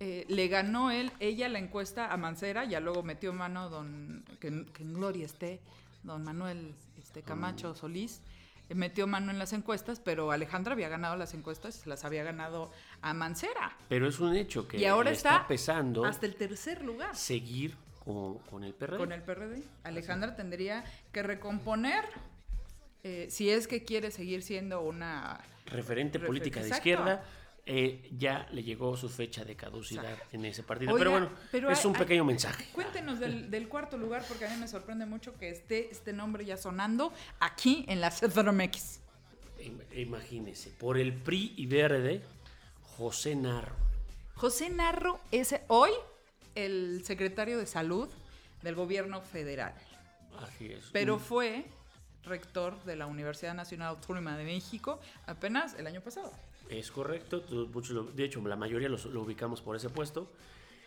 eh, 0.00 0.24
le 0.28 0.48
ganó 0.48 0.90
él, 0.90 1.10
ella 1.18 1.48
la 1.48 1.58
encuesta 1.58 2.12
a 2.12 2.16
Mancera, 2.16 2.64
ya 2.64 2.78
luego 2.80 3.02
metió 3.02 3.32
mano 3.32 3.68
don, 3.68 4.24
que, 4.40 4.66
que 4.72 4.82
en 4.82 4.94
gloria 4.94 5.26
esté, 5.26 5.60
don 6.04 6.22
Manuel 6.22 6.74
este, 6.98 7.22
Camacho 7.22 7.74
Solís, 7.74 8.20
eh, 8.68 8.74
metió 8.74 9.06
mano 9.08 9.32
en 9.32 9.38
las 9.38 9.52
encuestas, 9.52 9.98
pero 9.98 10.30
Alejandra 10.30 10.74
había 10.74 10.88
ganado 10.88 11.16
las 11.16 11.34
encuestas 11.34 11.74
se 11.74 11.88
las 11.88 12.04
había 12.04 12.22
ganado 12.22 12.70
a 13.02 13.12
Mancera. 13.12 13.76
Pero 13.88 14.06
es 14.06 14.20
un 14.20 14.36
hecho 14.36 14.68
que 14.68 14.78
y 14.78 14.84
ahora 14.84 15.10
le 15.10 15.16
está, 15.16 15.46
pesando 15.48 16.04
hasta 16.04 16.26
el 16.26 16.36
tercer 16.36 16.84
lugar 16.84 17.16
seguir 17.16 17.76
con, 18.04 18.38
con 18.38 18.62
el 18.62 18.74
PRD. 18.74 18.98
con 18.98 19.12
el 19.12 19.22
PRD. 19.22 19.62
Alejandra 19.82 20.36
tendría 20.36 20.84
que 21.12 21.22
recomponer, 21.24 22.04
eh, 23.02 23.26
si 23.30 23.50
es 23.50 23.66
que 23.66 23.84
quiere 23.84 24.10
seguir 24.12 24.42
siendo 24.42 24.80
una... 24.82 25.40
Referente 25.66 26.20
Refer- 26.20 26.26
política 26.26 26.60
de 26.60 26.68
exacto. 26.68 26.88
izquierda. 26.88 27.24
Eh, 27.70 28.08
ya 28.16 28.48
le 28.52 28.62
llegó 28.62 28.96
su 28.96 29.10
fecha 29.10 29.44
de 29.44 29.54
caducidad 29.54 30.10
Exacto. 30.10 30.28
en 30.36 30.44
ese 30.46 30.62
partido. 30.62 30.92
Oiga, 30.92 30.98
pero 31.00 31.10
bueno, 31.10 31.30
pero 31.52 31.70
es 31.70 31.78
hay- 31.80 31.86
un 31.86 31.94
hay- 31.96 32.00
pequeño 32.02 32.24
mensaje. 32.24 32.66
Cuéntenos 32.72 33.20
del, 33.20 33.50
del 33.50 33.68
cuarto 33.68 33.98
lugar, 33.98 34.24
porque 34.26 34.46
a 34.46 34.50
mí 34.50 34.56
me 34.56 34.66
sorprende 34.66 35.04
mucho 35.04 35.36
que 35.38 35.50
esté 35.50 35.90
este 35.90 36.14
nombre 36.14 36.44
ya 36.46 36.56
sonando 36.56 37.12
aquí 37.40 37.84
en 37.88 38.00
la 38.00 38.10
CDMX. 38.10 39.00
Im- 39.60 39.82
Imagínese, 39.96 40.70
por 40.70 40.96
el 40.96 41.12
PRI 41.12 41.52
y 41.58 41.66
Verde, 41.66 42.22
José 42.96 43.34
Narro. 43.36 43.76
José 44.34 44.70
Narro 44.70 45.20
es 45.30 45.54
hoy 45.66 45.90
el 46.54 47.02
secretario 47.04 47.58
de 47.58 47.66
salud 47.66 48.08
del 48.62 48.74
gobierno 48.76 49.20
federal, 49.20 49.74
Así 50.40 50.72
es. 50.72 50.86
pero 50.92 51.18
fue 51.18 51.66
rector 52.24 52.82
de 52.84 52.96
la 52.96 53.06
Universidad 53.06 53.54
Nacional 53.54 53.88
Autónoma 53.88 54.36
de 54.38 54.44
México 54.44 55.00
apenas 55.26 55.74
el 55.74 55.86
año 55.86 56.00
pasado. 56.00 56.32
Es 56.70 56.90
correcto, 56.90 57.40
de 57.40 58.24
hecho 58.24 58.40
la 58.46 58.56
mayoría 58.56 58.88
los- 58.88 59.06
lo 59.06 59.22
ubicamos 59.22 59.60
por 59.62 59.74
ese 59.76 59.88
puesto 59.88 60.30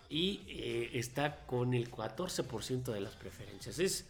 y 0.09 0.41
eh, 0.47 0.91
está 0.93 1.37
con 1.47 1.73
el 1.73 1.89
14% 1.89 2.91
de 2.91 3.01
las 3.01 3.13
preferencias. 3.15 3.79
Es, 3.79 4.05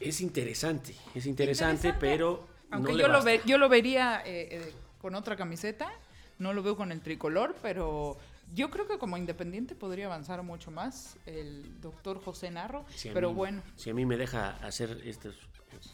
es 0.00 0.20
interesante, 0.20 0.94
es 1.14 1.26
interesante, 1.26 1.88
Interesante. 1.88 1.92
pero 2.00 2.46
Aunque 2.70 2.92
no 2.92 2.98
yo, 2.98 3.08
lo 3.08 3.22
ve- 3.22 3.40
yo 3.46 3.58
lo 3.58 3.68
vería 3.68 4.22
eh, 4.26 4.48
eh, 4.50 4.72
con 5.00 5.14
otra 5.14 5.36
camiseta, 5.36 5.90
no 6.38 6.52
lo 6.52 6.62
veo 6.62 6.76
con 6.76 6.92
el 6.92 7.00
tricolor, 7.00 7.54
pero 7.62 8.16
yo 8.54 8.70
creo 8.70 8.86
que 8.88 8.98
como 8.98 9.16
independiente 9.16 9.74
podría 9.74 10.06
avanzar 10.06 10.42
mucho 10.42 10.70
más 10.70 11.16
el 11.26 11.80
doctor 11.80 12.20
José 12.22 12.50
Narro, 12.50 12.84
Si 12.94 13.10
pero 13.10 13.28
mí- 13.30 13.34
bueno. 13.36 13.62
Si 13.76 13.90
a 13.90 13.94
mí 13.94 14.04
me 14.04 14.16
deja 14.16 14.50
hacer 14.66 15.00
estos 15.04 15.34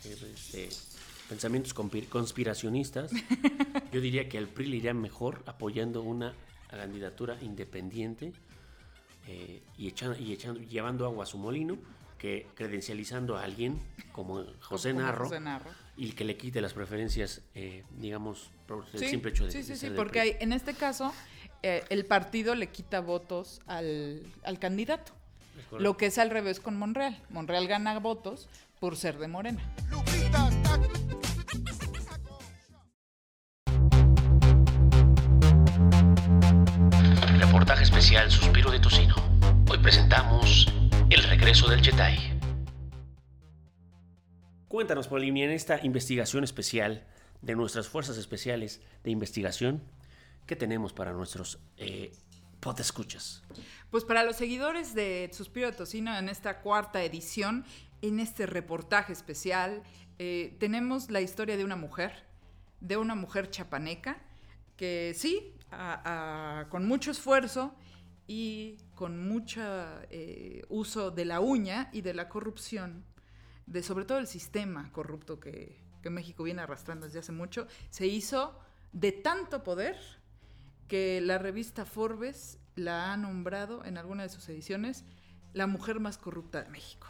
este, 0.05 0.69
pensamientos 1.33 1.75
conspi- 1.75 2.07
conspiracionistas, 2.09 3.11
yo 3.90 4.01
diría 4.03 4.29
que 4.29 4.37
al 4.37 4.49
PRI 4.49 4.66
le 4.66 4.77
iría 4.77 4.92
mejor 4.95 5.42
apoyando 5.47 6.03
una 6.03 6.35
candidatura 6.68 7.38
independiente 7.40 8.33
eh, 9.27 9.62
y, 9.79 9.88
echando, 9.88 10.18
y 10.18 10.33
echando, 10.33 10.61
llevando 10.61 11.07
agua 11.07 11.25
a 11.25 11.27
su 11.27 11.38
molino 11.38 11.79
que 12.18 12.47
credencializando 12.55 13.37
a 13.37 13.45
alguien 13.45 13.81
como 14.12 14.45
José 14.61 14.90
como 14.90 15.03
Narro, 15.03 15.25
José 15.25 15.40
Narro. 15.40 15.71
y 15.97 16.12
que 16.12 16.25
le 16.25 16.37
quite 16.37 16.61
las 16.61 16.75
preferencias, 16.75 17.40
eh, 17.55 17.83
digamos, 17.99 18.51
por 18.66 18.85
el 18.92 18.99
Sí, 19.01 19.09
simple 19.09 19.31
hecho 19.31 19.47
de 19.47 19.53
sí, 19.53 19.59
de 19.59 19.64
sí, 19.64 19.77
sí, 19.77 19.90
porque 19.97 20.21
hay- 20.21 20.37
en 20.40 20.53
este 20.53 20.75
caso 20.75 21.12
eh, 21.62 21.83
el 21.88 22.05
partido 22.05 22.55
le 22.55 22.66
quita 22.68 23.01
votos 23.01 23.61
al, 23.66 24.23
al 24.45 24.59
candidato. 24.59 25.12
Lo 25.79 25.97
que 25.97 26.07
es 26.07 26.18
al 26.18 26.29
revés 26.31 26.61
con 26.61 26.77
Monreal. 26.77 27.18
Monreal 27.31 27.66
gana 27.68 27.99
votos 27.99 28.49
por 28.81 28.97
ser 28.97 29.18
de 29.18 29.29
Morena. 29.29 29.61
Lupita, 29.90 30.51
especial 38.03 38.31
Suspiro 38.33 38.69
de 38.73 38.81
Tocino. 38.81 39.15
Hoy 39.71 39.79
presentamos 39.79 40.67
El 41.09 41.23
regreso 41.23 41.69
del 41.71 41.81
Jedi. 41.85 42.37
Cuéntanos, 44.67 45.07
Polini, 45.07 45.45
en 45.45 45.51
esta 45.53 45.79
investigación 45.87 46.43
especial 46.43 47.07
de 47.43 47.55
nuestras 47.55 47.87
fuerzas 47.88 48.17
especiales 48.17 48.81
de 49.05 49.12
investigación, 49.12 49.85
¿qué 50.47 50.57
tenemos 50.57 50.93
para 50.93 51.12
nuestros 51.12 51.61
eh, 51.77 52.11
podescuchas? 52.59 53.45
Pues 53.93 54.03
para 54.05 54.25
los 54.25 54.35
seguidores 54.35 54.97
de 54.97 55.31
Suspiro 55.33 55.71
de 55.71 55.77
Tocino 55.77 56.19
en 56.19 56.29
esta 56.29 56.59
cuarta 56.61 57.05
edición, 57.05 57.65
en 58.03 58.19
este 58.19 58.47
reportaje 58.47 59.12
especial, 59.12 59.85
eh, 60.19 60.57
tenemos 60.59 61.09
la 61.09 61.21
historia 61.21 61.57
de 61.57 61.65
una 61.65 61.77
mujer, 61.77 62.25
de 62.81 62.97
una 62.97 63.15
mujer 63.15 63.49
chapaneca, 63.49 64.21
que 64.77 65.15
sí, 65.17 65.55
a- 65.71 66.59
a- 66.62 66.69
con 66.69 66.85
mucho 66.85 67.12
esfuerzo 67.12 67.77
y 68.27 68.79
con 68.95 69.19
mucho 69.27 69.61
eh, 70.11 70.63
uso 70.69 71.11
de 71.11 71.25
la 71.25 71.41
uña 71.41 71.91
y 71.93 72.03
de 72.03 72.15
la 72.15 72.29
corrupción, 72.29 73.05
de 73.67 73.83
sobre 73.83 74.05
todo 74.05 74.19
el 74.19 74.27
sistema 74.27 74.91
corrupto 74.93 75.41
que, 75.41 75.81
que 76.03 76.11
México 76.11 76.43
viene 76.43 76.63
arrastrando 76.63 77.07
desde 77.07 77.21
hace 77.21 77.33
mucho, 77.33 77.67
se 77.91 78.07
hizo 78.07 78.59
de 78.93 79.13
tanto 79.13 79.63
poder 79.63 79.97
que 80.89 81.21
la 81.21 81.39
revista 81.39 81.85
Forbes 81.85 82.59
la 82.75 83.13
ha 83.13 83.17
nombrado 83.17 83.85
en 83.85 83.99
alguna 83.99 84.23
de 84.25 84.29
sus 84.29 84.49
ediciones 84.49 85.05
la 85.53 85.67
mujer 85.67 86.01
más 86.01 86.19
corrupta 86.19 86.63
de 86.63 86.71
México. 86.71 87.07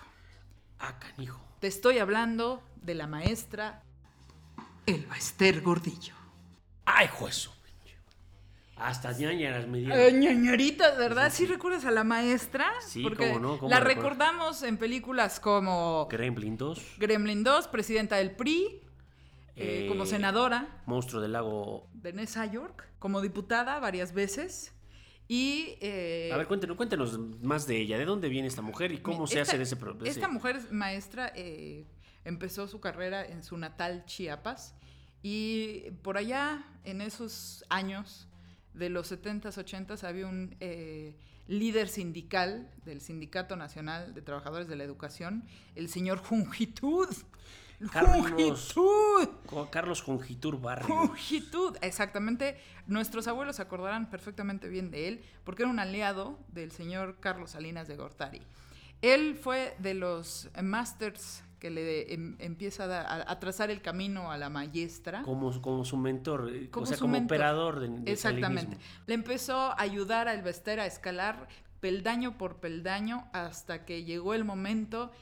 Ah, 0.79 0.99
canijo. 0.99 1.41
Te 1.61 1.69
estoy 1.69 1.99
hablando 1.99 2.63
de 2.77 2.95
la 2.95 3.07
maestra 3.07 3.83
Elba 4.87 5.17
Esther 5.17 5.61
Gordillo. 5.61 6.15
¡Ay, 6.85 7.09
juez! 7.09 7.51
Hasta 8.77 9.13
ñañaras 9.13 9.69
me 9.69 9.79
dieron. 9.79 9.99
Eh, 9.99 10.13
ñañaritas, 10.13 10.97
¿verdad? 10.99 11.31
¿Sí 11.33 11.47
recuerdas 11.47 11.85
a 11.85 11.91
la 11.91 12.05
maestra? 12.05 12.71
Sí, 12.87 13.03
Porque 13.03 13.29
cómo 13.29 13.39
no, 13.39 13.59
cómo 13.59 13.71
la 13.71 13.79
recuerdo. 13.81 14.03
recordamos 14.11 14.63
en 14.63 14.77
películas 14.79 15.39
como 15.41 16.07
Gremlin 16.11 16.57
2, 16.57 16.97
Gremlin 16.99 17.45
2, 17.45 17.69
presidenta 17.69 18.17
del 18.17 18.33
PRI, 18.33 18.81
eh, 19.55 19.85
Eh, 19.85 19.87
como 19.89 20.07
senadora 20.07 20.83
Monstruo 20.87 21.21
del 21.21 21.33
Lago. 21.33 21.87
de 21.93 22.13
Nessa 22.15 22.47
York, 22.47 22.89
como 22.99 23.21
diputada 23.21 23.79
varias 23.79 24.15
veces. 24.15 24.73
Y 25.29 25.77
eh, 25.81 26.31
A 26.33 26.37
ver, 26.39 26.47
cuéntenos, 26.49 26.77
cuéntenos 26.77 27.19
más 27.43 27.67
de 27.67 27.77
ella. 27.79 27.99
¿De 27.99 28.05
dónde 28.07 28.29
viene 28.29 28.49
esta 28.49 28.63
mujer 28.63 28.91
y 28.93 28.99
cómo 28.99 29.27
se 29.27 29.41
Esta- 29.41 29.53
hace 29.53 29.59
de 29.59 29.65
ese 29.65 29.77
proceso? 29.77 30.05
Esta 30.11 30.29
mujer 30.29 30.57
es 30.57 30.73
maestra 30.73 31.31
eh, 31.37 31.87
empezó 32.25 32.67
su 32.69 32.81
carrera 32.81 33.25
en 33.25 33.43
su 33.43 33.57
natal 33.59 34.05
Chiapas 34.07 34.75
y 35.23 35.91
por 36.03 36.17
allá, 36.17 36.65
en 36.85 37.01
esos 37.01 37.65
años 37.69 38.27
de 38.75 38.89
los 38.89 39.11
70s, 39.13 39.57
80s, 39.57 40.05
había 40.05 40.27
un 40.27 40.57
eh, 40.61 41.15
líder 41.49 41.89
sindical 41.89 42.71
del 42.85 43.01
Sindicato 43.01 43.57
Nacional 43.57 44.15
de 44.15 44.23
Trabajadores 44.23 44.69
de 44.69 44.77
la 44.77 44.85
Educación, 44.85 45.45
el 45.75 45.89
señor 45.89 46.19
Jungitud. 46.19 47.09
Carlos- 47.93 48.31
Jungitud. 48.31 49.29
Carlos 49.71 50.03
Conjitur 50.03 50.61
Barrio. 50.61 50.87
Jungitud, 50.87 51.77
exactamente. 51.83 52.57
Nuestros 52.87 53.27
abuelos 53.27 53.57
se 53.57 53.63
acordarán 53.63 54.09
perfectamente 54.09 54.69
bien 54.69 54.91
de 54.93 55.09
él, 55.09 55.25
porque 55.45 55.63
era 55.65 55.71
un 55.71 55.81
aliado 55.81 56.39
del 56.49 56.71
señor 56.71 57.17
Carlos 57.19 57.51
Salinas 57.51 57.89
de 57.89 57.97
Gortari. 57.97 58.41
Él 59.01 59.35
fue 59.35 59.75
de 59.81 59.95
los 59.95 60.49
masters 60.63 61.43
que 61.63 61.71
le 61.71 62.13
em- 62.13 62.35
empieza 62.41 62.83
a, 62.85 62.87
da- 62.89 63.03
a- 63.03 63.31
a 63.31 63.39
trazar 63.39 63.71
el 63.71 63.81
camino 63.83 64.33
a 64.33 64.37
la 64.37 64.51
maestra. 64.51 65.23
Como, 65.23 65.63
como 65.63 65.85
su 65.85 65.97
mentor, 65.97 66.51
eh, 66.53 66.69
Como 66.71 66.83
o 66.83 66.87
sea, 66.87 66.97
su 66.97 67.03
como 67.05 67.13
mentor. 67.13 67.37
operador 67.37 67.79
de, 67.79 67.89
de 68.01 68.11
Exactamente. 68.11 68.73
salinismo. 68.73 69.05
Le 69.07 69.15
empezó 69.15 69.57
a 69.71 69.81
ayudar 69.81 70.27
a 70.27 70.35
Elvester 70.35 70.81
a 70.81 70.87
escalar 70.87 71.47
peldaño 71.79 72.37
por 72.37 72.57
peldaño 72.57 73.29
hasta 73.33 73.85
que 73.85 74.03
llegó 74.03 74.35
el 74.35 74.45
momento 74.45 75.13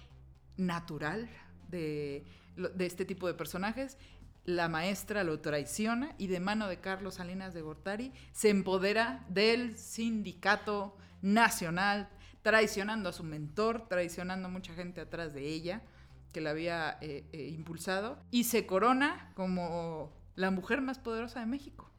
natural 0.57 1.29
de, 1.68 2.24
de 2.57 2.87
este 2.87 3.05
tipo 3.05 3.26
de 3.26 3.35
personajes. 3.35 3.98
La 4.46 4.70
maestra 4.70 5.22
lo 5.24 5.40
traiciona 5.40 6.14
y 6.16 6.29
de 6.29 6.40
mano 6.40 6.68
de 6.68 6.79
Carlos 6.81 7.16
Salinas 7.16 7.53
de 7.53 7.61
Gortari 7.61 8.12
se 8.33 8.48
empodera 8.48 9.26
del 9.29 9.76
sindicato 9.76 10.96
nacional, 11.20 12.09
traicionando 12.40 13.11
a 13.11 13.12
su 13.12 13.24
mentor, 13.24 13.87
traicionando 13.88 14.48
a 14.48 14.50
mucha 14.50 14.72
gente 14.72 15.03
atrás 15.03 15.35
de 15.35 15.46
ella 15.46 15.83
que 16.30 16.40
la 16.40 16.50
había 16.50 16.98
eh, 17.00 17.24
eh, 17.32 17.48
impulsado 17.48 18.18
y 18.30 18.44
se 18.44 18.66
corona 18.66 19.30
como 19.34 20.12
la 20.36 20.50
mujer 20.50 20.80
más 20.80 20.98
poderosa 20.98 21.40
de 21.40 21.46
México. 21.46 21.90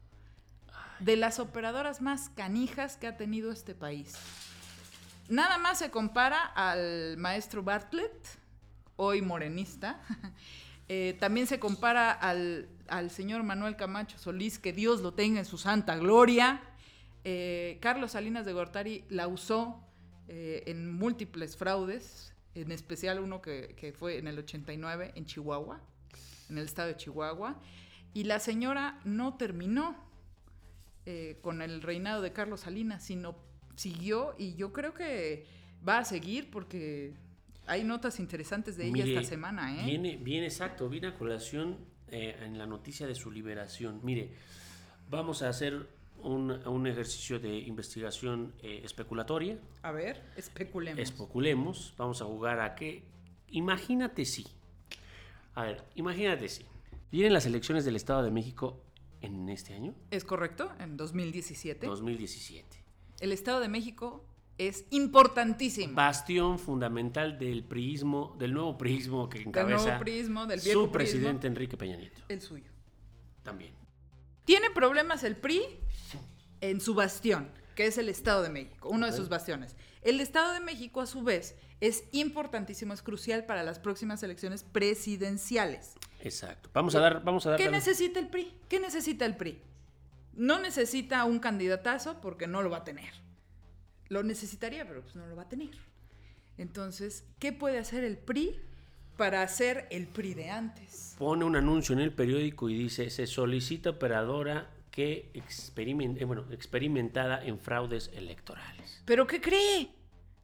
De 1.00 1.16
las 1.16 1.38
operadoras 1.38 2.00
más 2.00 2.30
canijas 2.30 2.96
que 2.96 3.06
ha 3.06 3.16
tenido 3.16 3.52
este 3.52 3.74
país. 3.74 4.14
Nada 5.28 5.58
más 5.58 5.78
se 5.78 5.90
compara 5.90 6.44
al 6.44 7.16
maestro 7.18 7.62
Bartlett, 7.62 8.38
hoy 8.96 9.22
morenista. 9.22 10.00
Eh, 10.88 11.16
también 11.20 11.46
se 11.46 11.58
compara 11.58 12.10
al, 12.10 12.68
al 12.88 13.10
señor 13.10 13.44
Manuel 13.44 13.76
Camacho 13.76 14.18
Solís, 14.18 14.58
que 14.58 14.74
Dios 14.74 15.00
lo 15.00 15.14
tenga 15.14 15.38
en 15.38 15.46
su 15.46 15.56
santa 15.56 15.96
gloria. 15.96 16.60
Carlos 17.80 18.12
Salinas 18.12 18.44
de 18.44 18.52
Gortari 18.52 19.04
la 19.08 19.26
usó 19.26 19.80
en 20.28 20.92
múltiples 20.92 21.56
fraudes, 21.56 22.32
en 22.54 22.72
especial 22.72 23.20
uno 23.20 23.40
que, 23.40 23.74
que 23.76 23.92
fue 23.92 24.18
en 24.18 24.26
el 24.26 24.38
89 24.38 25.12
en 25.14 25.26
Chihuahua, 25.26 25.80
en 26.50 26.58
el 26.58 26.64
estado 26.64 26.88
de 26.88 26.96
Chihuahua. 26.96 27.60
Y 28.14 28.24
la 28.24 28.38
señora 28.38 29.00
no 29.04 29.36
terminó 29.36 29.96
eh, 31.04 31.38
con 31.42 31.62
el 31.62 31.82
reinado 31.82 32.22
de 32.22 32.32
Carlos 32.32 32.60
Salinas, 32.60 33.02
sino 33.02 33.36
siguió 33.74 34.36
y 34.38 34.54
yo 34.54 34.72
creo 34.72 34.94
que 34.94 35.46
va 35.86 35.98
a 35.98 36.04
seguir 36.04 36.48
porque 36.48 37.14
hay 37.66 37.82
notas 37.82 38.20
interesantes 38.20 38.76
de 38.76 38.84
ella 38.84 38.92
Mire, 38.92 39.14
esta 39.16 39.28
semana, 39.28 39.80
¿eh? 39.80 39.84
Viene, 39.84 40.16
viene 40.16 40.46
exacto, 40.46 40.88
viene 40.88 41.08
a 41.08 41.18
colación 41.18 41.78
eh, 42.08 42.36
en 42.44 42.56
la 42.56 42.66
noticia 42.66 43.08
de 43.08 43.16
su 43.16 43.32
liberación. 43.32 43.98
Mire, 44.04 44.30
vamos 45.10 45.42
a 45.42 45.48
hacer 45.48 45.88
un, 46.22 46.50
un 46.66 46.86
ejercicio 46.86 47.38
de 47.38 47.58
investigación 47.58 48.52
eh, 48.62 48.80
especulatoria. 48.84 49.58
A 49.82 49.92
ver, 49.92 50.22
especulemos. 50.36 51.00
Especulemos, 51.00 51.94
vamos 51.96 52.22
a 52.22 52.24
jugar 52.24 52.60
a 52.60 52.74
que. 52.74 53.02
Imagínate 53.48 54.24
si. 54.24 54.46
A 55.54 55.64
ver, 55.64 55.84
imagínate 55.94 56.48
si. 56.48 56.64
Vienen 57.10 57.32
las 57.34 57.44
elecciones 57.46 57.84
del 57.84 57.96
Estado 57.96 58.22
de 58.22 58.30
México 58.30 58.80
en 59.20 59.48
este 59.48 59.74
año, 59.74 59.94
¿Es 60.10 60.24
correcto? 60.24 60.72
En 60.78 60.96
2017. 60.96 61.86
2017. 61.86 62.66
El 63.20 63.32
Estado 63.32 63.60
de 63.60 63.68
México 63.68 64.24
es 64.58 64.84
importantísimo. 64.90 65.94
Bastión 65.94 66.58
fundamental 66.58 67.38
del 67.38 67.64
priismo, 67.64 68.34
del 68.38 68.52
nuevo 68.52 68.76
priismo 68.76 69.28
que 69.28 69.38
Del 69.38 69.48
encabeza 69.48 69.98
nuevo 69.98 70.46
del 70.46 70.60
viejo 70.60 70.84
su 70.86 70.90
presidente 70.92 71.46
Enrique 71.46 71.76
Peña 71.76 71.96
Nieto. 71.96 72.22
El 72.28 72.40
suyo. 72.40 72.70
También. 73.42 73.81
Tiene 74.44 74.70
problemas 74.70 75.22
el 75.24 75.36
PRI 75.36 75.62
en 76.60 76.80
su 76.80 76.94
bastión, 76.94 77.50
que 77.74 77.86
es 77.86 77.98
el 77.98 78.08
Estado 78.08 78.42
de 78.42 78.50
México, 78.50 78.88
uno 78.88 79.06
de 79.06 79.12
sus 79.12 79.28
bastiones. 79.28 79.76
El 80.02 80.20
Estado 80.20 80.52
de 80.52 80.60
México, 80.60 81.00
a 81.00 81.06
su 81.06 81.22
vez, 81.22 81.54
es 81.80 82.04
importantísimo, 82.12 82.92
es 82.92 83.02
crucial 83.02 83.44
para 83.46 83.62
las 83.62 83.78
próximas 83.78 84.22
elecciones 84.22 84.62
presidenciales. 84.64 85.94
Exacto. 86.20 86.70
Vamos 86.72 86.94
a 86.94 87.00
dar, 87.00 87.22
vamos 87.24 87.46
a 87.46 87.50
dar. 87.50 87.58
¿Qué 87.58 87.64
también- 87.64 87.80
necesita 87.84 88.18
el 88.20 88.28
PRI? 88.28 88.52
¿Qué 88.68 88.80
necesita 88.80 89.24
el 89.26 89.36
PRI? 89.36 89.60
No 90.34 90.58
necesita 90.60 91.24
un 91.24 91.38
candidatazo 91.38 92.20
porque 92.20 92.46
no 92.46 92.62
lo 92.62 92.70
va 92.70 92.78
a 92.78 92.84
tener. 92.84 93.12
Lo 94.08 94.22
necesitaría, 94.22 94.86
pero 94.86 95.02
pues 95.02 95.14
no 95.16 95.26
lo 95.26 95.36
va 95.36 95.42
a 95.42 95.48
tener. 95.48 95.70
Entonces, 96.58 97.24
¿qué 97.38 97.52
puede 97.52 97.78
hacer 97.78 98.04
el 98.04 98.18
PRI 98.18 98.60
para 99.16 99.42
hacer 99.42 99.86
el 99.90 100.06
PRI 100.06 100.34
de 100.34 100.50
antes? 100.50 101.14
pone 101.18 101.44
un 101.44 101.54
anuncio 101.56 101.92
en 101.92 102.00
el 102.00 102.12
periódico 102.12 102.68
y 102.68 102.74
dice 102.76 103.08
se 103.10 103.26
solicita 103.26 103.90
operadora 103.90 104.70
que 104.90 105.30
experimen- 105.34 106.20
eh, 106.20 106.24
bueno, 106.24 106.44
experimentada 106.50 107.42
en 107.44 107.58
fraudes 107.58 108.10
electorales. 108.14 109.02
¿Pero 109.04 109.26
qué 109.26 109.40
cree? 109.40 109.86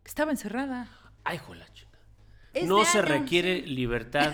Que 0.02 0.08
estaba 0.08 0.30
encerrada. 0.30 0.88
Ay, 1.24 1.38
jola. 1.38 1.66
Este 2.54 2.66
No 2.66 2.84
se 2.84 2.98
año, 2.98 3.08
requiere 3.08 3.60
libertad 3.66 4.32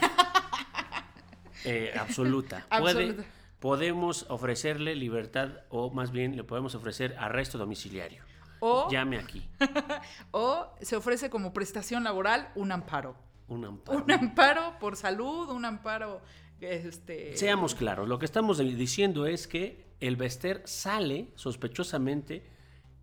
eh, 1.64 1.92
absoluta. 1.99 2.66
Puede- 2.79 3.25
podemos 3.59 4.27
ofrecerle 4.29 4.94
libertad 4.94 5.49
o 5.70 5.90
más 5.90 6.11
bien 6.12 6.37
le 6.37 6.44
podemos 6.44 6.75
ofrecer 6.75 7.16
arresto 7.18 7.57
domiciliario. 7.59 8.23
O, 8.61 8.88
Llame 8.90 9.18
aquí. 9.18 9.47
o 10.31 10.70
se 10.81 10.97
ofrece 10.97 11.29
como 11.31 11.53
prestación 11.53 12.05
laboral 12.05 12.51
un 12.55 12.73
amparo. 12.73 13.16
Un 13.48 13.64
amparo. 13.64 14.04
Un 14.04 14.11
amparo 14.12 14.78
por 14.78 14.96
salud, 14.96 15.50
un 15.50 15.64
amparo 15.64 16.22
este, 16.61 17.37
Seamos 17.37 17.74
claros, 17.74 18.09
lo 18.09 18.18
que 18.18 18.24
estamos 18.24 18.59
diciendo 18.59 19.26
es 19.26 19.46
que 19.46 19.85
el 20.00 20.16
Bester 20.16 20.62
sale 20.64 21.33
sospechosamente 21.35 22.46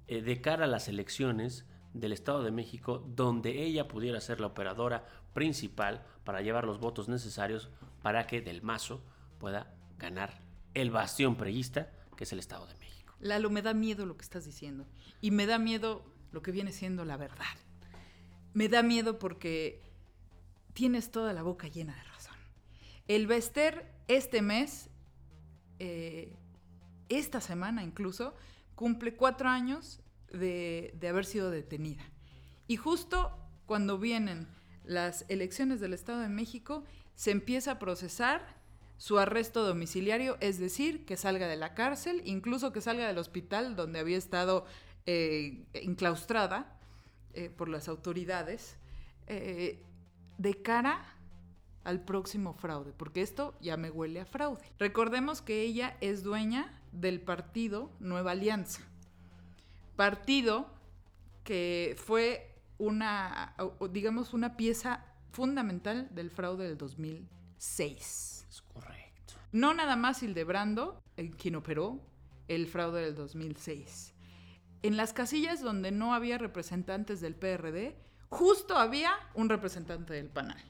eh, 0.07 0.21
de 0.21 0.41
cara 0.41 0.65
a 0.65 0.67
las 0.67 0.87
elecciones 0.87 1.65
del 1.93 2.13
Estado 2.13 2.43
de 2.43 2.51
México, 2.51 3.05
donde 3.07 3.63
ella 3.63 3.87
pudiera 3.87 4.19
ser 4.21 4.39
la 4.39 4.47
operadora 4.47 5.05
principal 5.33 6.05
para 6.23 6.41
llevar 6.41 6.63
los 6.63 6.79
votos 6.79 7.09
necesarios 7.09 7.69
para 8.01 8.27
que 8.27 8.41
Del 8.41 8.61
Mazo 8.61 9.03
pueda 9.37 9.75
ganar 9.97 10.41
el 10.73 10.89
bastión 10.89 11.35
preísta, 11.35 11.91
que 12.15 12.23
es 12.23 12.31
el 12.31 12.39
Estado 12.39 12.65
de 12.65 12.75
México. 12.75 13.13
Lalo, 13.19 13.49
me 13.49 13.61
da 13.61 13.73
miedo 13.73 14.05
lo 14.05 14.17
que 14.17 14.23
estás 14.23 14.45
diciendo. 14.45 14.87
Y 15.19 15.31
me 15.31 15.45
da 15.45 15.59
miedo 15.59 16.03
lo 16.31 16.41
que 16.41 16.51
viene 16.51 16.71
siendo 16.71 17.05
la 17.05 17.17
verdad. 17.17 17.45
Me 18.53 18.67
da 18.67 18.81
miedo 18.83 19.19
porque 19.19 19.90
tienes 20.73 21.11
toda 21.11 21.33
la 21.33 21.43
boca 21.43 21.67
llena 21.67 21.95
de 21.95 22.03
razón. 22.03 22.35
El 23.07 23.27
Bester 23.27 23.91
este 24.07 24.41
mes, 24.41 24.89
eh, 25.79 26.37
esta 27.09 27.41
semana 27.41 27.83
incluso, 27.83 28.33
cumple 28.75 29.15
cuatro 29.15 29.49
años 29.49 30.01
de, 30.31 30.93
de 30.99 31.07
haber 31.07 31.25
sido 31.25 31.51
detenida. 31.51 32.03
Y 32.67 32.77
justo 32.77 33.37
cuando 33.65 33.97
vienen 33.97 34.47
las 34.83 35.25
elecciones 35.29 35.79
del 35.79 35.93
Estado 35.93 36.21
de 36.21 36.29
México, 36.29 36.83
se 37.15 37.31
empieza 37.31 37.71
a 37.71 37.79
procesar 37.79 38.61
su 38.97 39.17
arresto 39.17 39.65
domiciliario, 39.65 40.37
es 40.41 40.59
decir, 40.59 41.05
que 41.05 41.17
salga 41.17 41.47
de 41.47 41.55
la 41.55 41.73
cárcel, 41.73 42.21
incluso 42.25 42.71
que 42.71 42.81
salga 42.81 43.07
del 43.07 43.17
hospital 43.17 43.75
donde 43.75 43.99
había 43.99 44.17
estado 44.17 44.65
eh, 45.07 45.65
enclaustrada 45.73 46.79
eh, 47.33 47.49
por 47.49 47.67
las 47.67 47.87
autoridades, 47.87 48.77
eh, 49.25 49.83
de 50.41 50.61
cara 50.61 51.05
al 51.83 52.03
próximo 52.03 52.53
fraude, 52.53 52.93
porque 52.93 53.21
esto 53.21 53.55
ya 53.61 53.77
me 53.77 53.89
huele 53.89 54.21
a 54.21 54.25
fraude. 54.25 54.63
Recordemos 54.79 55.41
que 55.41 55.61
ella 55.61 55.97
es 56.01 56.23
dueña 56.23 56.79
del 56.91 57.21
partido 57.21 57.91
Nueva 57.99 58.31
Alianza, 58.31 58.81
partido 59.95 60.67
que 61.43 61.95
fue 61.97 62.55
una, 62.77 63.55
digamos, 63.91 64.33
una 64.33 64.57
pieza 64.57 65.05
fundamental 65.31 66.09
del 66.11 66.29
fraude 66.29 66.67
del 66.67 66.77
2006. 66.77 68.47
Es 68.49 68.61
correcto. 68.61 69.33
No 69.51 69.73
nada 69.73 69.95
más 69.95 70.23
Hildebrando, 70.23 71.01
eh, 71.17 71.31
quien 71.31 71.55
operó 71.55 71.99
el 72.47 72.67
fraude 72.67 73.01
del 73.01 73.15
2006. 73.15 74.13
En 74.83 74.97
las 74.97 75.13
casillas 75.13 75.61
donde 75.61 75.91
no 75.91 76.13
había 76.13 76.37
representantes 76.37 77.21
del 77.21 77.35
PRD, 77.35 77.95
justo 78.31 78.77
había 78.77 79.11
un 79.35 79.49
representante 79.49 80.13
del 80.13 80.29
PANAL. 80.29 80.63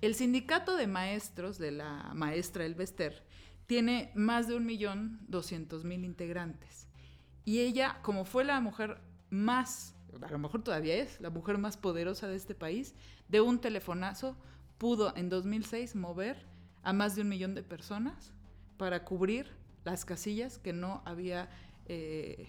El 0.00 0.14
sindicato 0.14 0.76
de 0.76 0.86
maestros 0.86 1.58
de 1.58 1.72
la 1.72 2.12
maestra 2.14 2.64
Elvester 2.64 3.22
tiene 3.66 4.12
más 4.14 4.48
de 4.48 4.56
1.200.000 4.56 6.04
integrantes. 6.04 6.86
Y 7.44 7.60
ella, 7.60 7.98
como 8.02 8.24
fue 8.24 8.44
la 8.44 8.60
mujer 8.60 9.00
más, 9.28 9.94
a 10.22 10.30
lo 10.30 10.38
mejor 10.38 10.62
todavía 10.62 10.94
es, 10.94 11.20
la 11.20 11.30
mujer 11.30 11.58
más 11.58 11.76
poderosa 11.76 12.28
de 12.28 12.36
este 12.36 12.54
país, 12.54 12.94
de 13.28 13.40
un 13.40 13.60
telefonazo 13.60 14.36
pudo 14.78 15.16
en 15.16 15.28
2006 15.28 15.96
mover 15.96 16.46
a 16.82 16.92
más 16.92 17.16
de 17.16 17.22
un 17.22 17.28
millón 17.28 17.54
de 17.54 17.62
personas 17.62 18.32
para 18.76 19.04
cubrir 19.04 19.50
las 19.84 20.04
casillas 20.04 20.58
que 20.58 20.72
no 20.72 21.02
había 21.04 21.48
eh, 21.86 22.48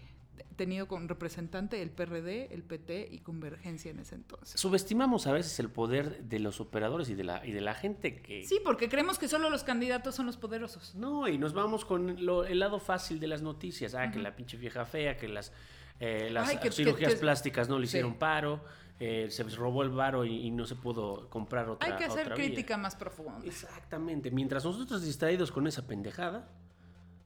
tenido 0.55 0.87
con 0.87 1.07
representante 1.09 1.81
el 1.81 1.89
PRD, 1.91 2.53
el 2.53 2.63
PT 2.63 3.09
y 3.11 3.19
Convergencia 3.19 3.91
en 3.91 3.99
ese 3.99 4.15
entonces. 4.15 4.59
Subestimamos 4.59 5.27
a 5.27 5.31
veces 5.33 5.59
el 5.59 5.69
poder 5.69 6.23
de 6.23 6.39
los 6.39 6.59
operadores 6.61 7.09
y 7.09 7.15
de 7.15 7.23
la, 7.23 7.45
y 7.45 7.51
de 7.51 7.61
la 7.61 7.73
gente 7.73 8.21
que... 8.21 8.43
Sí, 8.45 8.59
porque 8.63 8.87
creemos 8.89 9.17
que 9.19 9.27
solo 9.27 9.49
los 9.49 9.63
candidatos 9.63 10.15
son 10.15 10.25
los 10.25 10.37
poderosos. 10.37 10.95
No, 10.95 11.27
y 11.27 11.37
nos 11.37 11.53
vamos 11.53 11.85
con 11.85 12.25
lo- 12.25 12.45
el 12.45 12.59
lado 12.59 12.79
fácil 12.79 13.19
de 13.19 13.27
las 13.27 13.41
noticias. 13.41 13.95
Ah, 13.95 14.11
que 14.11 14.19
la 14.19 14.35
pinche 14.35 14.57
vieja 14.57 14.85
fea, 14.85 15.17
que 15.17 15.27
las, 15.27 15.51
eh, 15.99 16.29
las 16.31 16.49
Ay, 16.49 16.57
que- 16.57 16.71
cirugías 16.71 17.09
que- 17.09 17.15
que- 17.15 17.21
plásticas 17.21 17.67
no 17.69 17.77
le 17.79 17.85
hicieron 17.85 18.11
Sí. 18.11 18.17
paro, 18.19 18.61
eh, 18.99 19.27
se 19.29 19.43
robó 19.43 19.83
el 19.83 19.89
varo 19.89 20.23
y, 20.23 20.45
y 20.47 20.51
no 20.51 20.65
se 20.65 20.75
pudo 20.75 21.29
comprar 21.29 21.69
otra 21.69 21.87
Hay 21.91 21.97
que 21.97 22.05
hacer 22.05 22.27
vía. 22.27 22.35
crítica 22.35 22.77
más 22.77 22.95
profunda. 22.95 23.45
Exactamente. 23.45 24.31
Mientras 24.31 24.63
nosotros 24.63 25.03
distraídos 25.03 25.51
con 25.51 25.67
esa 25.67 25.85
pendejada, 25.85 26.47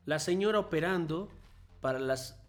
la 0.05 0.17
señora 0.17 0.57
operando 0.59 1.29
para 1.81 1.99
las 1.99 2.39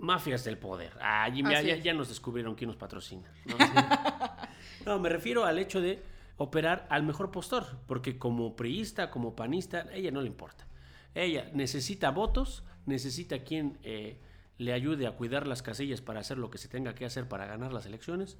Mafias 0.00 0.44
del 0.44 0.56
poder. 0.56 0.92
Ah, 1.00 1.28
ya, 1.28 1.94
nos 1.94 2.08
descubrieron 2.08 2.54
quién 2.54 2.68
nos 2.68 2.76
patrocina. 2.76 3.30
¿no? 3.46 3.56
No, 4.86 4.98
me 4.98 5.10
refiero 5.10 5.44
al 5.44 5.58
hecho 5.58 5.82
de 5.82 6.02
operar 6.38 6.86
al 6.88 7.02
mejor 7.02 7.30
postor, 7.30 7.66
porque 7.86 8.18
como 8.18 8.56
priista, 8.56 9.10
como 9.10 9.36
panista, 9.36 9.80
a 9.82 9.92
ella 9.92 10.10
no 10.10 10.22
le 10.22 10.26
importa. 10.26 10.66
Ella 11.14 11.50
necesita 11.52 12.10
votos, 12.10 12.64
necesita 12.86 13.44
quien 13.44 13.78
eh, 13.82 14.18
le 14.56 14.72
ayude 14.72 15.06
a 15.06 15.12
cuidar 15.12 15.46
las 15.46 15.62
casillas 15.62 16.00
para 16.00 16.20
hacer 16.20 16.38
lo 16.38 16.50
que 16.50 16.56
se 16.56 16.68
tenga 16.68 16.94
que 16.94 17.04
hacer 17.04 17.28
para 17.28 17.44
ganar 17.44 17.74
las 17.74 17.84
elecciones. 17.84 18.38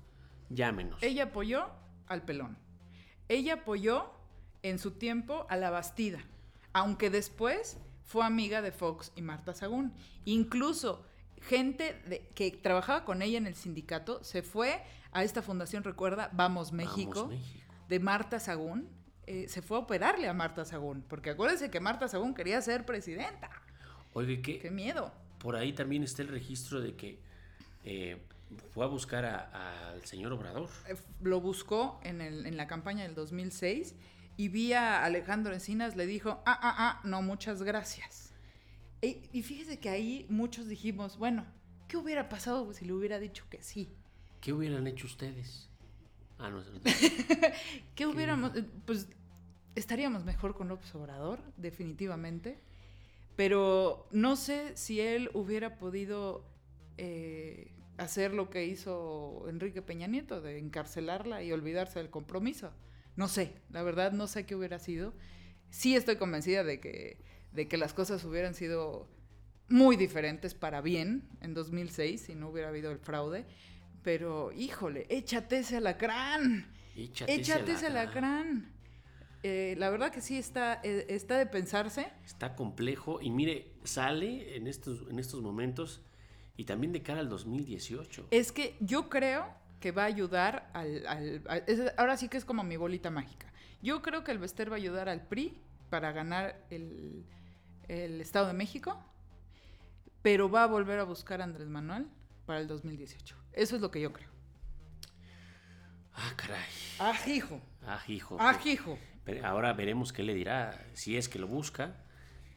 Llámenos. 0.49 1.03
Ella 1.03 1.25
apoyó 1.25 1.69
al 2.07 2.23
pelón. 2.23 2.57
Ella 3.29 3.55
apoyó 3.55 4.11
en 4.63 4.79
su 4.79 4.93
tiempo 4.93 5.47
a 5.51 5.57
la 5.57 5.69
Bastida, 5.69 6.21
aunque 6.73 7.11
después 7.11 7.79
fue 8.03 8.25
amiga 8.25 8.63
de 8.63 8.73
Fox 8.73 9.13
y 9.15 9.21
Marta 9.21 9.53
Sagún. 9.53 9.93
Incluso 10.25 11.05
gente 11.41 11.95
de- 12.07 12.29
que 12.35 12.51
trabajaba 12.51 13.05
con 13.05 13.23
ella 13.23 13.39
en 13.39 13.47
el 13.47 13.55
sindicato 13.55 14.23
se 14.25 14.43
fue 14.43 14.83
a 15.13 15.25
esta 15.25 15.43
fundación, 15.43 15.83
recuerda, 15.85 16.31
Vamos 16.33 16.73
México, 16.73 17.23
Vamos, 17.23 17.29
México. 17.31 17.75
de 17.89 17.99
Marta 18.01 18.39
Sagún. 18.41 18.89
eh, 19.27 19.47
se 19.49 19.63
fue 19.63 19.77
a 19.77 19.81
operarle 19.81 20.27
a 20.29 20.33
Marta 20.35 20.65
Sagún, 20.65 21.03
porque 21.03 21.31
acuérdense 21.31 21.71
que 21.71 21.79
Marta 21.79 22.09
Sagún 22.09 22.35
quería 22.35 22.61
ser 22.63 22.85
presidenta. 22.85 23.49
Oye, 24.13 24.43
¿qué, 24.43 24.59
¡Qué 24.59 24.71
miedo! 24.73 25.13
por 25.39 25.55
ahí 25.55 25.73
también 25.73 26.03
está 26.03 26.23
el 26.23 26.29
registro 26.29 26.81
de 26.81 26.97
que 26.97 27.21
eh, 27.85 28.21
fue 28.75 28.85
a 28.85 28.89
buscar 28.89 29.25
al 29.25 30.05
señor 30.05 30.33
Obrador. 30.33 30.69
Eh, 30.89 30.97
lo 31.23 31.41
buscó 31.41 32.01
en, 32.03 32.21
el- 32.21 32.45
en 32.45 32.57
la 32.57 32.67
campaña 32.67 33.05
del 33.05 33.15
2006 33.15 33.95
y 34.37 34.49
vi 34.49 34.73
a 34.73 35.05
Alejandro 35.05 35.53
Encinas, 35.55 35.95
le 35.95 36.07
dijo, 36.07 36.43
ah, 36.45 36.59
ah, 36.61 36.75
ah, 36.79 37.01
no, 37.05 37.23
muchas 37.23 37.63
gracias. 37.63 38.30
Y, 39.03 39.19
y 39.33 39.43
fíjese 39.43 39.79
que 39.79 39.89
ahí 39.89 40.27
muchos 40.29 40.69
dijimos, 40.69 41.19
bueno, 41.19 41.47
¿qué 41.89 41.97
hubiera 41.97 42.29
pasado 42.29 42.73
si 42.73 42.85
le 42.85 42.93
hubiera 42.93 43.19
dicho 43.19 43.45
que 43.51 43.63
sí? 43.63 43.91
¿Qué 44.41 44.53
hubieran 44.53 44.87
hecho 44.87 45.07
ustedes? 45.07 45.69
Ah, 46.39 46.51
no, 46.51 46.59
no. 46.59 46.81
¿Qué 47.95 48.07
hubiéramos, 48.07 48.57
eh, 48.57 48.65
pues 48.87 49.09
estaríamos 49.75 50.25
mejor 50.25 50.55
con 50.55 50.69
López 50.69 50.95
Obrador, 50.95 51.41
definitivamente, 51.57 52.59
pero 53.37 54.09
no 54.11 54.37
sé 54.37 54.77
si 54.77 55.01
él 55.01 55.31
hubiera 55.35 55.79
podido 55.79 56.45
eh, 56.97 57.73
hacer 57.99 58.33
lo 58.33 58.51
que 58.51 58.65
hizo 58.65 59.47
Enrique 59.49 59.83
Peña 59.83 60.07
Nieto, 60.07 60.41
de 60.41 60.59
encarcelarla 60.59 61.43
y 61.43 61.53
olvidarse 61.53 61.99
del 61.99 62.11
compromiso. 62.11 62.73
No 63.17 63.29
sé, 63.29 63.55
la 63.71 63.83
verdad 63.83 64.13
no 64.13 64.27
sé 64.27 64.47
qué 64.47 64.57
hubiera 64.57 64.79
sido. 64.79 65.13
Sí 65.71 65.95
estoy 65.95 66.17
convencida 66.17 66.65
de 66.65 66.81
que, 66.81 67.23
de 67.53 67.69
que 67.69 67.77
las 67.77 67.93
cosas 67.95 68.25
hubieran 68.25 68.55
sido 68.55 69.09
muy 69.69 69.97
diferentes 69.97 70.55
para 70.55 70.81
bien 70.81 71.29
en 71.41 71.55
2006 71.55 72.21
si 72.23 72.35
no 72.35 72.49
hubiera 72.49 72.69
habido 72.69 72.91
el 72.91 72.99
fraude. 72.99 73.47
Pero, 74.03 74.51
híjole, 74.53 75.07
échate 75.11 75.59
ese 75.59 75.77
alacrán. 75.77 76.73
Échate, 76.97 77.35
Échate 77.35 77.73
ese 77.73 77.87
alacrán. 77.87 78.73
Eh, 79.43 79.75
la 79.79 79.89
verdad 79.91 80.11
que 80.11 80.21
sí 80.21 80.37
está, 80.39 80.81
eh, 80.83 81.07
está 81.09 81.39
de 81.39 81.47
pensarse. 81.47 82.09
Está 82.25 82.55
complejo 82.57 83.21
y 83.23 83.31
mire, 83.31 83.73
sale 83.85 84.57
en 84.57 84.67
estos, 84.67 85.07
en 85.11 85.19
estos 85.19 85.41
momentos 85.43 86.03
y 86.57 86.65
también 86.65 86.93
de 86.93 87.03
cara 87.03 87.21
al 87.21 87.29
2018. 87.29 88.29
Es 88.31 88.53
que 88.53 88.77
yo 88.81 89.09
creo 89.09 89.47
que 89.81 89.93
va 89.93 90.03
a 90.03 90.07
ayudar 90.07 90.71
al... 90.75 91.07
al- 91.07 91.43
a- 91.49 91.57
es- 91.59 91.93
ahora 91.97 92.17
sí 92.19 92.29
que 92.29 92.37
es 92.37 92.45
como 92.45 92.65
mi 92.65 92.77
bolita 92.77 93.11
mágica. 93.11 93.51
Yo 93.83 94.03
creo 94.03 94.25
que 94.25 94.31
el 94.33 94.39
Bester 94.39 94.71
va 94.71 94.75
a 94.75 94.79
ayudar 94.79 95.09
al 95.09 95.27
PRI 95.27 95.57
para 95.89 96.13
ganar 96.13 96.67
el, 96.71 97.25
el 97.91 98.21
Estado 98.21 98.47
de 98.47 98.53
México, 98.53 98.97
pero 100.23 100.49
va 100.51 100.63
a 100.65 100.67
volver 100.67 101.01
a 101.01 101.05
buscar 101.05 101.41
a 101.41 101.45
Andrés 101.45 101.69
Manuel 101.69 102.07
para 102.47 102.61
el 102.61 102.69
2018. 102.69 103.37
Eso 103.53 103.77
es 103.77 103.83
lo 103.83 103.91
que 103.91 104.01
yo 104.01 104.13
creo. 104.13 104.29
Ah, 106.15 106.33
caray. 106.37 106.63
¡Ajijo! 106.99 107.61
Ah, 107.87 108.01
hijo. 108.07 108.37
¡Ajijo! 108.41 108.99
Pero 109.25 109.47
Ahora 109.47 109.73
veremos 109.73 110.13
qué 110.13 110.23
le 110.23 110.35
dirá, 110.35 110.79
si 110.93 111.17
es 111.17 111.29
que 111.29 111.39
lo 111.39 111.47
busca, 111.49 111.97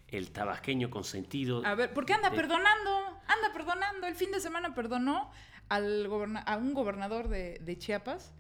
el 0.08 0.32
tabasqueño 0.32 0.90
consentido. 0.90 1.66
A 1.66 1.74
ver, 1.76 1.94
¿por 1.94 2.06
qué 2.06 2.14
anda 2.14 2.30
de- 2.30 2.36
perdonando? 2.36 3.20
Anda 3.28 3.52
perdonando. 3.54 4.08
El 4.08 4.16
fin 4.16 4.32
de 4.32 4.40
semana 4.40 4.76
perdonó 4.76 5.32
al 5.70 6.08
a 6.46 6.58
un 6.58 6.74
gobernador 6.74 7.30
de, 7.30 7.58
de 7.60 7.78
Chiapas 7.78 8.32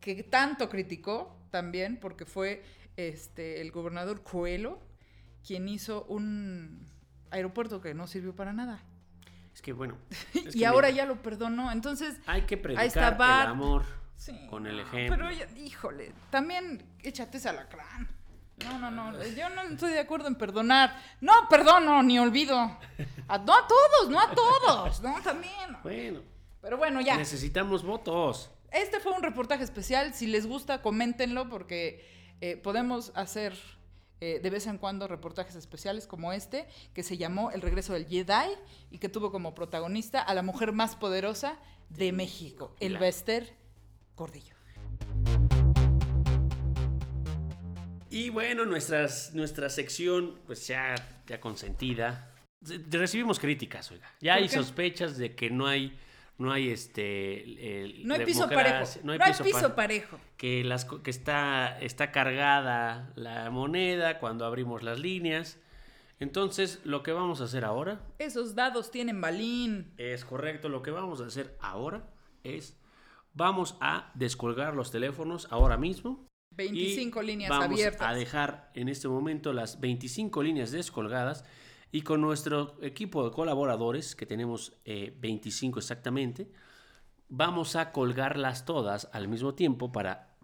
que 0.00 0.22
tanto 0.22 0.68
criticó 0.68 1.36
también 1.50 1.98
porque 1.98 2.26
fue 2.26 2.62
este, 2.96 3.60
el 3.62 3.70
gobernador 3.72 4.22
Coelho 4.22 4.80
quien 5.46 5.68
hizo 5.68 6.04
un 6.04 6.86
aeropuerto 7.30 7.80
que 7.80 7.94
no 7.94 8.06
sirvió 8.06 8.34
para 8.34 8.52
nada. 8.52 8.82
Es 9.54 9.62
que 9.62 9.72
bueno. 9.72 9.96
es 10.34 10.54
y 10.56 10.58
que 10.60 10.66
ahora 10.66 10.88
mira, 10.88 11.04
ya 11.04 11.06
lo 11.06 11.22
perdonó. 11.22 11.70
Entonces, 11.70 12.16
Hay 12.26 12.42
que 12.42 12.56
predicar 12.56 13.14
el 13.14 13.22
amor 13.48 13.84
sí, 14.16 14.46
con 14.50 14.66
el 14.66 14.80
ejemplo. 14.80 15.16
Pero, 15.16 15.30
ya- 15.30 15.48
híjole, 15.58 16.12
también 16.30 16.84
échate 17.02 17.38
ese 17.38 17.48
alacrán. 17.48 18.08
No, 18.64 18.78
no, 18.78 18.90
no, 18.90 19.22
yo 19.22 19.50
no 19.50 19.62
estoy 19.62 19.92
de 19.92 20.00
acuerdo 20.00 20.28
en 20.28 20.34
perdonar. 20.34 20.98
No 21.20 21.32
perdono 21.48 22.02
ni 22.02 22.18
olvido. 22.18 22.56
A, 22.58 23.38
no 23.38 23.54
a 23.54 23.66
todos, 23.66 24.08
no 24.10 24.18
a 24.18 24.30
todos, 24.34 25.02
no 25.02 25.20
también. 25.22 25.76
Bueno, 25.82 26.20
Pero 26.62 26.78
bueno, 26.78 27.00
ya. 27.02 27.16
necesitamos 27.16 27.82
votos. 27.82 28.50
Este 28.72 28.98
fue 28.98 29.12
un 29.12 29.22
reportaje 29.22 29.62
especial. 29.62 30.14
Si 30.14 30.26
les 30.26 30.46
gusta, 30.46 30.80
coméntenlo 30.80 31.48
porque 31.50 32.04
eh, 32.40 32.56
podemos 32.56 33.12
hacer 33.14 33.54
eh, 34.20 34.40
de 34.42 34.50
vez 34.50 34.66
en 34.66 34.78
cuando 34.78 35.06
reportajes 35.08 35.54
especiales 35.56 36.06
como 36.06 36.32
este, 36.32 36.66
que 36.94 37.02
se 37.02 37.16
llamó 37.18 37.50
El 37.50 37.60
regreso 37.62 37.92
del 37.92 38.06
Jedi 38.06 38.50
y 38.90 38.98
que 38.98 39.08
tuvo 39.08 39.30
como 39.30 39.54
protagonista 39.54 40.20
a 40.22 40.34
la 40.34 40.42
mujer 40.42 40.72
más 40.72 40.96
poderosa 40.96 41.58
de 41.90 42.12
México, 42.12 42.74
el 42.80 42.98
Bester 42.98 43.54
Cordillo. 44.14 44.54
Y 48.10 48.30
bueno, 48.30 48.64
nuestras, 48.64 49.34
nuestra 49.34 49.68
sección, 49.68 50.38
pues 50.46 50.66
ya, 50.66 50.94
ya 51.26 51.40
consentida. 51.40 52.32
Se- 52.62 52.78
Recibimos 52.90 53.38
críticas, 53.38 53.90
oiga. 53.90 54.10
Ya 54.20 54.34
¿Por 54.34 54.42
hay 54.42 54.48
sospechas 54.48 55.18
de 55.18 55.34
que 55.34 55.50
no 55.50 55.66
hay, 55.66 55.98
no 56.38 56.52
hay 56.52 56.70
este. 56.70 57.82
el- 57.82 58.06
No 58.06 58.14
hay 58.14 58.24
piso 58.24 58.48
parejo. 58.48 58.84
No 59.02 59.12
hay 59.12 59.18
piso, 59.18 59.44
piso 59.44 59.68
pa- 59.70 59.76
parejo. 59.76 60.18
que, 60.36 60.64
las, 60.64 60.84
que 60.84 61.10
está, 61.10 61.78
está 61.80 62.12
cargada 62.12 63.12
la 63.16 63.50
moneda 63.50 64.18
cuando 64.18 64.44
abrimos 64.44 64.82
las 64.82 64.98
líneas. 64.98 65.58
Entonces, 66.18 66.80
lo 66.84 67.02
que 67.02 67.12
vamos 67.12 67.40
a 67.42 67.44
hacer 67.44 67.64
ahora 67.64 68.00
Esos 68.18 68.54
dados 68.54 68.90
tienen 68.90 69.20
balín. 69.20 69.92
es 69.98 70.24
correcto. 70.24 70.68
Lo 70.68 70.82
que 70.82 70.90
vamos 70.90 71.20
a 71.20 71.26
hacer 71.26 71.56
ahora 71.60 72.08
es. 72.42 72.78
Vamos 73.34 73.76
a 73.80 74.10
descolgar 74.14 74.74
los 74.74 74.90
teléfonos 74.90 75.46
ahora 75.50 75.76
mismo. 75.76 76.26
25 76.56 77.22
y 77.22 77.26
líneas 77.26 77.50
vamos 77.50 77.66
abiertas. 77.66 78.08
a 78.08 78.14
dejar 78.14 78.70
en 78.74 78.88
este 78.88 79.08
momento 79.08 79.52
las 79.52 79.78
25 79.78 80.42
líneas 80.42 80.70
descolgadas 80.70 81.44
y 81.96 82.02
con 82.02 82.20
nuestro 82.20 82.76
equipo 82.82 83.24
de 83.24 83.34
colaboradores, 83.34 84.14
que 84.14 84.26
tenemos 84.26 84.74
eh, 84.84 85.14
25 85.18 85.78
exactamente, 85.78 86.46
vamos 87.30 87.74
a 87.74 87.90
colgarlas 87.90 88.66
todas 88.66 89.08
al 89.14 89.28
mismo 89.28 89.54
tiempo 89.54 89.92
para 89.92 90.36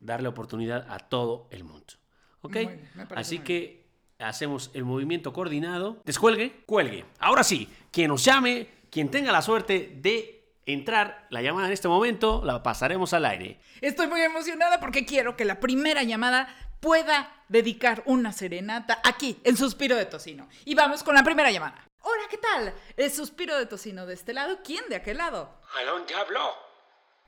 darle 0.00 0.28
oportunidad 0.28 0.86
a 0.90 0.98
todo 0.98 1.48
el 1.50 1.64
mundo. 1.64 1.94
¿Ok? 2.42 2.52
Bien, 2.52 2.90
Así 3.16 3.38
que 3.38 3.86
hacemos 4.18 4.70
el 4.74 4.84
movimiento 4.84 5.32
coordinado. 5.32 6.02
Descuelgue, 6.04 6.62
cuelgue. 6.66 7.06
Ahora 7.20 7.42
sí, 7.42 7.70
quien 7.90 8.08
nos 8.08 8.22
llame, 8.22 8.68
quien 8.90 9.10
tenga 9.10 9.32
la 9.32 9.40
suerte 9.40 9.98
de 10.02 10.44
entrar 10.66 11.26
la 11.30 11.40
llamada 11.40 11.68
en 11.68 11.72
este 11.72 11.88
momento, 11.88 12.42
la 12.44 12.62
pasaremos 12.62 13.14
al 13.14 13.24
aire. 13.24 13.60
Estoy 13.80 14.08
muy 14.08 14.20
emocionada 14.20 14.78
porque 14.78 15.06
quiero 15.06 15.38
que 15.38 15.46
la 15.46 15.58
primera 15.58 16.02
llamada 16.02 16.54
pueda 16.82 17.32
dedicar 17.48 18.02
una 18.06 18.32
serenata 18.32 19.00
aquí, 19.04 19.40
en 19.44 19.56
Suspiro 19.56 19.94
de 19.96 20.04
Tocino. 20.04 20.48
Y 20.64 20.74
vamos 20.74 21.04
con 21.04 21.14
la 21.14 21.22
primera 21.22 21.50
llamada. 21.50 21.86
Hola, 22.00 22.24
¿qué 22.28 22.38
tal? 22.38 22.74
El 22.96 23.10
Suspiro 23.12 23.56
de 23.56 23.66
Tocino 23.66 24.04
de 24.04 24.14
este 24.14 24.34
lado, 24.34 24.58
¿quién 24.64 24.88
de 24.88 24.96
aquel 24.96 25.18
lado? 25.18 25.60
¿A 25.78 25.84
dónde 25.84 26.12
habló? 26.12 26.52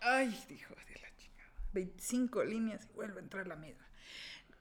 Ay, 0.01 0.45
dijo 0.49 0.75
de 0.75 1.01
la 1.01 1.17
chingada. 1.17 1.49
25 1.73 2.43
líneas 2.43 2.85
y 2.91 2.93
vuelve 2.95 3.21
a 3.21 3.23
entrar 3.23 3.47
la 3.47 3.55
misma. 3.55 3.87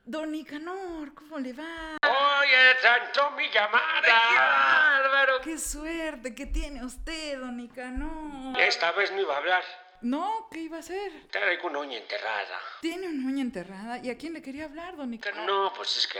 Don 0.06 0.32
Nicanor, 0.32 1.16
¿cómo 1.16 1.40
le 1.40 1.54
va? 1.54 1.98
Oye, 2.04 2.76
tanto 2.84 3.32
mi 3.32 3.50
llamada. 3.50 5.02
bárbaro! 5.02 5.42
¡Qué 5.42 5.58
suerte 5.58 6.36
que 6.36 6.46
tiene 6.46 6.86
usted, 6.86 7.40
don 7.40 7.58
Nicanor! 7.58 8.60
Esta 8.62 8.92
vez 8.92 9.12
no 9.12 9.22
iba 9.22 9.34
a 9.34 9.38
hablar. 9.38 9.64
No, 10.04 10.50
¿qué 10.52 10.60
iba 10.60 10.76
a 10.76 10.80
hacer? 10.82 11.14
Traigo 11.32 11.68
una 11.70 11.80
uña 11.80 11.98
enterrada. 11.98 12.60
Tiene 12.82 13.08
una 13.08 13.26
uña 13.26 13.42
enterrada. 13.42 14.00
¿Y 14.00 14.10
a 14.10 14.18
quién 14.18 14.34
le 14.34 14.42
quería 14.42 14.66
hablar, 14.66 14.98
don 14.98 15.10
Nicanor? 15.10 15.46
No, 15.46 15.74
pues 15.74 15.96
es 15.96 16.08
que 16.08 16.20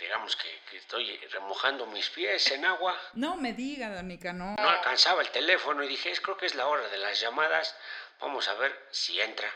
digamos 0.00 0.36
que, 0.36 0.48
que 0.70 0.76
estoy 0.76 1.16
remojando 1.32 1.84
mis 1.88 2.08
pies 2.10 2.48
en 2.52 2.64
agua. 2.64 2.96
No 3.14 3.36
me 3.36 3.52
diga, 3.52 3.92
don 3.92 4.06
Nicanor. 4.06 4.56
No 4.60 4.68
alcanzaba 4.68 5.20
el 5.20 5.30
teléfono 5.30 5.82
y 5.82 5.88
dije, 5.88 6.12
es, 6.12 6.20
creo 6.20 6.36
que 6.36 6.46
es 6.46 6.54
la 6.54 6.68
hora 6.68 6.86
de 6.88 6.98
las 6.98 7.20
llamadas. 7.20 7.76
Vamos 8.20 8.46
a 8.46 8.54
ver 8.54 8.72
si 8.92 9.20
entra. 9.20 9.48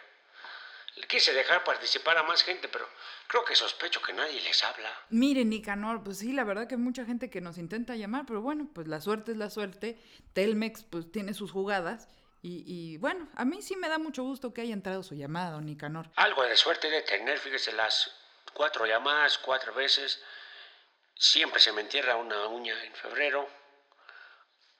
Le 0.96 1.06
quise 1.06 1.32
dejar 1.32 1.62
participar 1.62 2.18
a 2.18 2.24
más 2.24 2.42
gente, 2.42 2.66
pero 2.66 2.84
creo 3.28 3.44
que 3.44 3.54
sospecho 3.54 4.02
que 4.02 4.12
nadie 4.12 4.40
les 4.40 4.64
habla. 4.64 4.90
Mire, 5.10 5.44
Nicanor, 5.44 6.02
pues 6.02 6.18
sí, 6.18 6.32
la 6.32 6.42
verdad 6.42 6.66
que 6.66 6.74
hay 6.74 6.80
mucha 6.80 7.04
gente 7.04 7.30
que 7.30 7.40
nos 7.40 7.58
intenta 7.58 7.94
llamar, 7.94 8.24
pero 8.26 8.42
bueno, 8.42 8.68
pues 8.74 8.88
la 8.88 9.00
suerte 9.00 9.30
es 9.30 9.38
la 9.38 9.50
suerte. 9.50 10.00
Telmex 10.32 10.82
pues 10.82 11.12
tiene 11.12 11.32
sus 11.32 11.52
jugadas 11.52 12.08
y, 12.42 12.64
y 12.66 12.96
bueno, 12.98 13.28
a 13.34 13.44
mí 13.44 13.62
sí 13.62 13.76
me 13.76 13.88
da 13.88 13.98
mucho 13.98 14.22
gusto 14.22 14.52
que 14.52 14.60
haya 14.60 14.72
entrado 14.72 15.02
su 15.02 15.14
llamada, 15.14 15.52
don 15.52 15.66
Nicanor. 15.66 16.10
Algo 16.16 16.42
de 16.44 16.56
suerte 16.56 16.88
de 16.88 17.02
tener, 17.02 17.38
fíjese, 17.38 17.72
las 17.72 18.10
cuatro 18.52 18.86
llamadas, 18.86 19.38
cuatro 19.38 19.74
veces. 19.74 20.22
Siempre 21.14 21.60
se 21.60 21.72
me 21.72 21.80
entierra 21.80 22.16
una 22.16 22.46
uña 22.46 22.74
en 22.84 22.94
febrero. 22.94 23.48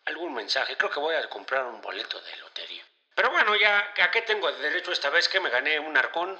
Algún 0.04 0.34
mensaje. 0.34 0.76
Creo 0.76 0.90
que 0.90 1.00
voy 1.00 1.14
a 1.14 1.28
comprar 1.28 1.66
un 1.66 1.80
boleto 1.80 2.20
de 2.20 2.36
lotería. 2.36 2.84
Pero 3.14 3.30
bueno, 3.30 3.56
ya, 3.56 3.92
¿a 4.02 4.10
qué 4.10 4.22
tengo 4.22 4.50
derecho 4.52 4.92
esta 4.92 5.10
vez 5.10 5.28
que 5.28 5.40
me 5.40 5.50
gané 5.50 5.80
un 5.80 5.96
arcón? 5.96 6.38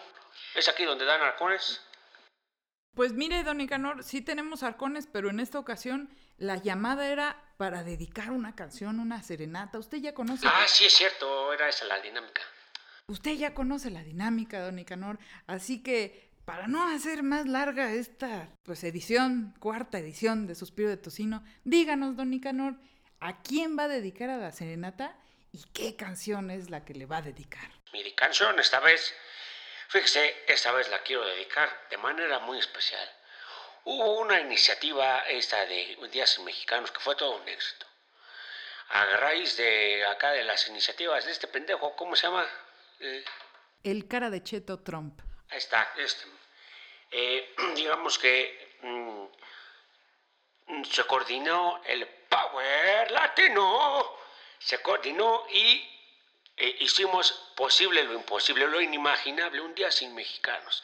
¿Es 0.55 0.69
aquí 0.69 0.85
donde 0.85 1.05
dan 1.05 1.21
arcones? 1.21 1.83
Pues 2.95 3.13
mire, 3.13 3.43
don 3.43 3.59
Nicanor, 3.59 4.05
sí 4.05 4.23
tenemos 4.23 4.63
arcones, 4.63 5.09
pero 5.13 5.31
en 5.31 5.41
esta 5.41 5.59
ocasión 5.59 6.17
la 6.37 6.57
llamada 6.57 7.09
era 7.09 7.48
para 7.59 7.83
dedicar 7.83 8.31
una 8.31 8.55
canción, 8.55 9.01
una 9.01 9.23
serenata. 9.23 9.79
Usted 9.79 9.99
ya 9.99 10.15
conoce. 10.15 10.47
Ah, 10.49 10.65
sí, 10.67 10.87
es 10.87 10.95
cierto. 10.95 11.53
Era 11.53 11.69
esa 11.69 11.85
la 11.85 12.01
dinámica. 12.01 12.41
Usted 13.09 13.33
ya 13.33 13.53
conoce 13.53 13.91
la 13.91 14.03
dinámica, 14.03 14.61
don 14.61 14.77
Nicanor, 14.77 15.19
así 15.47 15.83
que 15.83 16.31
para 16.45 16.67
no 16.67 16.87
hacer 16.87 17.23
más 17.23 17.47
larga 17.47 17.91
esta 17.93 18.51
pues 18.63 18.85
edición, 18.85 19.55
cuarta 19.59 19.99
edición 19.99 20.47
de 20.47 20.55
Suspiro 20.55 20.91
de 20.91 20.99
Tocino, 20.99 21.43
díganos, 21.65 22.17
don 22.17 22.31
Nicanor, 22.31 22.75
¿a 23.21 23.41
quién 23.43 23.79
va 23.79 23.85
a 23.85 23.89
dedicar 23.89 24.29
a 24.29 24.37
la 24.37 24.53
serenata 24.53 25.17
y 25.53 25.65
qué 25.73 25.97
canción 25.97 26.51
es 26.51 26.69
la 26.69 26.85
que 26.85 26.93
le 26.93 27.07
va 27.07 27.19
a 27.19 27.23
dedicar? 27.23 27.71
Mi 27.95 28.15
canción 28.15 28.59
esta 28.59 28.79
vez, 28.81 29.15
fíjese, 29.89 30.45
esta 30.47 30.71
vez 30.73 30.91
la 30.91 31.03
quiero 31.03 31.25
dedicar 31.25 31.69
de 31.91 31.97
manera 31.97 32.41
muy 32.41 32.59
especial. 32.59 33.09
Hubo 33.85 34.21
una 34.21 34.41
iniciativa 34.41 35.21
esta 35.29 35.65
de 35.67 35.97
Días 36.11 36.39
Mexicanos 36.41 36.91
que 36.91 37.01
fue 37.01 37.17
todo 37.17 37.37
un 37.37 37.49
éxito. 37.49 37.87
A 38.91 39.05
raíz 39.17 39.57
de 39.57 40.05
acá 40.07 40.33
de 40.33 40.45
las 40.45 40.67
iniciativas 40.69 41.25
de 41.25 41.33
este 41.33 41.49
pendejo, 41.49 41.95
¿cómo 41.97 42.17
se 42.17 42.27
llama? 42.27 42.47
Eh, 43.01 43.25
El 43.83 44.09
cara 44.09 44.31
de 44.31 44.43
Cheto 44.43 44.81
Trump. 44.81 45.21
Ahí 45.51 45.59
está, 45.59 45.93
este. 45.97 46.25
Eh, 47.11 47.55
digamos 47.75 48.19
que 48.19 48.79
mm, 48.83 50.85
se 50.85 51.05
coordinó 51.05 51.83
el 51.85 52.07
Power 52.07 53.11
Latino, 53.11 54.17
se 54.59 54.81
coordinó 54.83 55.47
y 55.51 55.87
eh, 56.57 56.77
hicimos 56.81 57.53
posible 57.55 58.03
lo 58.05 58.15
imposible, 58.15 58.67
lo 58.67 58.81
inimaginable, 58.81 59.61
un 59.61 59.75
día 59.75 59.91
sin 59.91 60.15
mexicanos. 60.15 60.83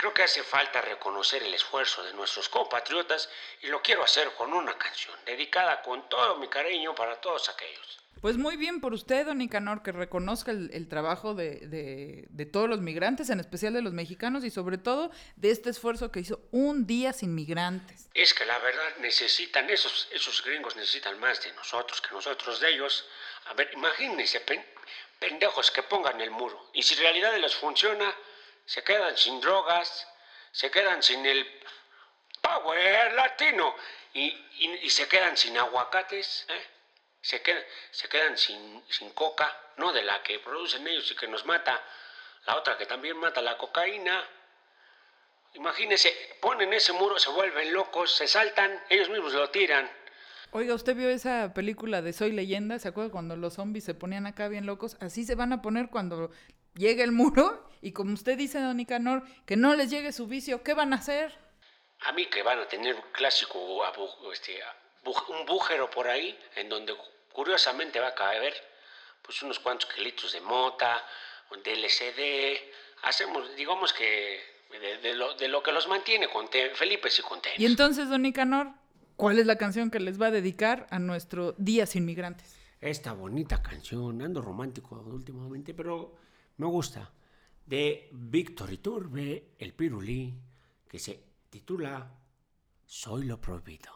Creo 0.00 0.14
que 0.14 0.22
hace 0.22 0.42
falta 0.42 0.80
reconocer 0.80 1.42
el 1.42 1.52
esfuerzo 1.52 2.02
de 2.02 2.14
nuestros 2.14 2.48
compatriotas 2.48 3.28
y 3.60 3.66
lo 3.66 3.82
quiero 3.82 4.02
hacer 4.02 4.30
con 4.32 4.50
una 4.54 4.78
canción 4.78 5.14
dedicada 5.26 5.82
con 5.82 6.08
todo 6.08 6.36
mi 6.36 6.48
cariño 6.48 6.94
para 6.94 7.20
todos 7.20 7.50
aquellos. 7.50 7.98
Pues 8.22 8.38
muy 8.38 8.56
bien 8.56 8.80
por 8.80 8.94
usted, 8.94 9.26
don 9.26 9.36
Nicanor, 9.38 9.82
que 9.82 9.92
reconozca 9.92 10.52
el, 10.52 10.70
el 10.72 10.88
trabajo 10.88 11.34
de, 11.34 11.56
de- 11.66 12.24
de 12.30 12.46
todos 12.46 12.66
los 12.68 12.80
migrantes, 12.80 13.28
en 13.28 13.40
especial 13.40 13.74
de 13.74 13.82
los 13.82 13.92
mexicanos, 13.92 14.42
y 14.44 14.50
sobre 14.50 14.78
todo 14.78 15.10
de 15.36 15.50
este 15.50 15.68
esfuerzo 15.68 16.10
que 16.10 16.20
hizo 16.20 16.40
un 16.50 16.86
día 16.86 17.12
sin 17.12 17.34
migrantes. 17.34 18.08
Es 18.14 18.32
que 18.32 18.46
la 18.46 18.58
verdad 18.58 18.96
necesitan, 19.00 19.68
esos, 19.68 20.08
esos 20.12 20.42
gringos 20.42 20.76
necesitan 20.76 21.20
más 21.20 21.42
de 21.44 21.52
nosotros 21.52 22.00
que 22.00 22.14
nosotros 22.14 22.58
de 22.60 22.70
ellos. 22.72 23.06
A 23.46 23.54
ver, 23.54 23.70
imagínense, 23.74 24.40
pen- 24.40 24.64
pendejos 25.18 25.70
que 25.70 25.82
pongan 25.82 26.20
el 26.22 26.30
muro. 26.30 26.70
Y 26.72 26.82
si 26.82 26.94
en 26.94 27.00
realidad 27.00 27.36
les 27.38 27.54
funciona, 27.54 28.14
se 28.70 28.84
quedan 28.84 29.16
sin 29.16 29.40
drogas, 29.40 30.06
se 30.52 30.70
quedan 30.70 31.02
sin 31.02 31.26
el 31.26 31.44
power 32.40 33.12
latino 33.14 33.74
y, 34.14 34.26
y- 34.60 34.90
se 34.90 35.08
quedan 35.08 35.36
sin 35.36 35.58
aguacates, 35.58 36.46
¿eh? 36.48 36.66
se, 37.20 37.42
quedan, 37.42 37.64
se 37.90 38.08
quedan 38.08 38.38
sin, 38.38 38.80
sin 38.88 39.10
coca, 39.10 39.52
no 39.76 39.92
de 39.92 40.04
la 40.04 40.22
que 40.22 40.38
producen 40.38 40.86
ellos 40.86 41.10
y 41.10 41.16
que 41.16 41.26
nos 41.26 41.44
mata, 41.46 41.82
la 42.46 42.54
otra 42.54 42.78
que 42.78 42.86
también 42.86 43.16
mata 43.16 43.42
la 43.42 43.58
cocaína. 43.58 44.24
Imagínense, 45.54 46.14
ponen 46.40 46.72
ese 46.72 46.92
muro, 46.92 47.18
se 47.18 47.30
vuelven 47.30 47.72
locos, 47.72 48.14
se 48.14 48.28
saltan, 48.28 48.80
ellos 48.88 49.08
mismos 49.08 49.32
lo 49.32 49.50
tiran. 49.50 49.90
Oiga, 50.52 50.74
¿usted 50.74 50.94
vio 50.94 51.10
esa 51.10 51.52
película 51.54 52.02
de 52.02 52.12
Soy 52.12 52.30
Leyenda? 52.30 52.78
¿Se 52.78 52.86
acuerda 52.86 53.10
cuando 53.10 53.34
los 53.34 53.54
zombies 53.54 53.82
se 53.84 53.94
ponían 53.94 54.26
acá 54.28 54.46
bien 54.46 54.64
locos? 54.64 54.96
Así 55.00 55.24
se 55.24 55.34
van 55.34 55.52
a 55.52 55.60
poner 55.60 55.88
cuando 55.90 56.30
llegue 56.74 57.02
el 57.02 57.10
muro. 57.10 57.68
Y 57.82 57.92
como 57.92 58.12
usted 58.14 58.36
dice, 58.36 58.60
don 58.60 58.76
Nicanor, 58.76 59.22
que 59.46 59.56
no 59.56 59.74
les 59.74 59.90
llegue 59.90 60.12
su 60.12 60.26
vicio, 60.26 60.62
¿qué 60.62 60.74
van 60.74 60.92
a 60.92 60.96
hacer? 60.96 61.36
A 62.02 62.12
mí 62.12 62.26
que 62.26 62.42
van 62.42 62.58
a 62.58 62.68
tener 62.68 62.94
un 62.94 63.02
clásico 63.12 63.58
este, 64.32 64.58
un 65.04 65.46
bújero 65.46 65.90
por 65.90 66.08
ahí, 66.08 66.38
en 66.56 66.68
donde 66.68 66.94
curiosamente 67.32 68.00
va 68.00 68.08
a 68.08 68.14
caber 68.14 68.54
pues 69.22 69.42
unos 69.42 69.58
cuantos 69.58 69.88
kilitos 69.92 70.32
de 70.32 70.40
mota, 70.40 71.02
de 71.64 71.72
LCD. 71.74 72.58
Hacemos, 73.02 73.54
digamos 73.56 73.92
que 73.92 74.40
de, 74.70 74.98
de 74.98 75.14
lo, 75.14 75.34
de 75.34 75.48
lo 75.48 75.62
que 75.62 75.72
los 75.72 75.88
mantiene 75.88 76.28
conten- 76.28 76.74
Felipe 76.74 77.08
y 77.16 77.22
contentos. 77.22 77.60
Y 77.60 77.66
entonces, 77.66 78.08
don 78.08 78.22
Nicanor, 78.22 78.68
¿cuál 79.16 79.38
es 79.38 79.46
la 79.46 79.56
canción 79.56 79.90
que 79.90 80.00
les 80.00 80.20
va 80.20 80.26
a 80.26 80.30
dedicar 80.30 80.86
a 80.90 80.98
nuestro 80.98 81.52
Día 81.58 81.86
sin 81.86 82.04
Migrantes? 82.04 82.56
Esta 82.80 83.12
bonita 83.12 83.62
canción, 83.62 84.22
ando 84.22 84.40
romántico 84.40 84.96
últimamente, 85.06 85.74
pero 85.74 86.16
me 86.56 86.66
gusta. 86.66 87.10
De 87.66 88.08
Víctor 88.12 88.72
Iturbe, 88.72 89.54
el 89.58 89.74
Pirulí, 89.74 90.34
que 90.88 90.98
se 90.98 91.22
titula 91.48 92.12
Soy 92.84 93.24
lo 93.24 93.40
prohibido. 93.40 93.92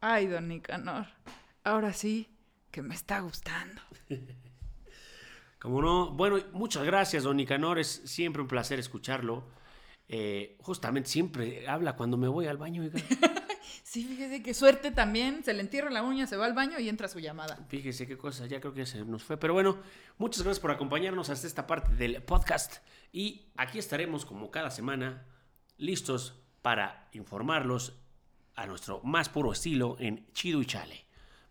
Ay, 0.00 0.26
don 0.26 0.48
Nicanor, 0.48 1.06
ahora 1.64 1.92
sí 1.92 2.28
que 2.70 2.82
me 2.82 2.94
está 2.94 3.20
gustando. 3.20 3.80
Como 5.60 5.80
no, 5.80 6.10
bueno, 6.10 6.38
muchas 6.52 6.84
gracias, 6.84 7.22
don 7.22 7.36
Nicanor. 7.36 7.78
Es 7.78 8.02
siempre 8.04 8.42
un 8.42 8.48
placer 8.48 8.80
escucharlo. 8.80 9.44
Eh, 10.08 10.56
justamente 10.60 11.08
siempre 11.08 11.68
habla 11.68 11.94
cuando 11.94 12.16
me 12.16 12.26
voy 12.26 12.46
al 12.46 12.56
baño. 12.56 12.82
Sí, 13.82 14.04
fíjese 14.04 14.42
qué 14.42 14.54
suerte 14.54 14.90
también. 14.90 15.44
Se 15.44 15.52
le 15.52 15.60
entierra 15.60 15.90
la 15.90 16.02
uña, 16.02 16.26
se 16.26 16.36
va 16.36 16.46
al 16.46 16.54
baño 16.54 16.78
y 16.78 16.88
entra 16.88 17.08
su 17.08 17.18
llamada. 17.18 17.58
Fíjese 17.68 18.06
qué 18.06 18.16
cosa, 18.16 18.46
ya 18.46 18.60
creo 18.60 18.74
que 18.74 18.86
se 18.86 19.04
nos 19.04 19.22
fue. 19.22 19.36
Pero 19.36 19.54
bueno, 19.54 19.78
muchas 20.18 20.42
gracias 20.42 20.60
por 20.60 20.70
acompañarnos 20.70 21.30
hasta 21.30 21.46
esta 21.46 21.66
parte 21.66 21.94
del 21.94 22.22
podcast. 22.22 22.76
Y 23.12 23.46
aquí 23.56 23.78
estaremos 23.78 24.24
como 24.24 24.50
cada 24.50 24.70
semana 24.70 25.26
listos 25.76 26.34
para 26.62 27.08
informarlos 27.12 27.94
a 28.54 28.66
nuestro 28.66 29.00
más 29.02 29.28
puro 29.28 29.52
estilo 29.52 29.96
en 29.98 30.26
Chido 30.32 30.60
y 30.62 30.66
Chale. 30.66 31.04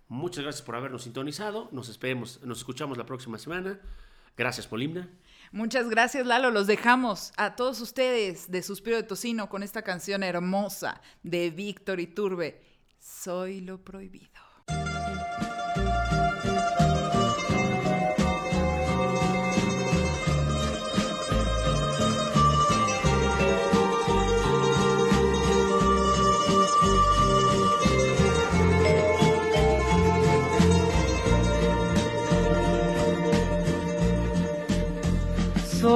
Muchas 0.08 0.44
gracias 0.44 0.62
por 0.62 0.76
habernos 0.76 1.04
sintonizado. 1.04 1.70
Nos 1.72 1.90
esperemos, 1.90 2.42
nos 2.44 2.60
escuchamos 2.60 2.98
la 2.98 3.06
próxima 3.06 3.38
semana. 3.38 3.80
Gracias, 4.36 4.68
Polimna. 4.68 5.10
Muchas 5.54 5.90
gracias, 5.90 6.26
Lalo. 6.26 6.50
Los 6.50 6.66
dejamos 6.66 7.34
a 7.36 7.58
todos 7.58 7.82
ustedes 7.82 8.50
de 8.50 8.64
Suspiro 8.64 8.96
de 8.96 9.04
Tocino 9.04 9.50
con 9.50 9.64
esta 9.64 9.82
canción 9.82 10.24
hermosa 10.24 11.02
de 11.24 11.50
Víctor 11.50 12.00
Iturbe. 12.00 12.62
Soy 13.00 13.60
lo 13.60 13.84
prohibido. 13.84 14.51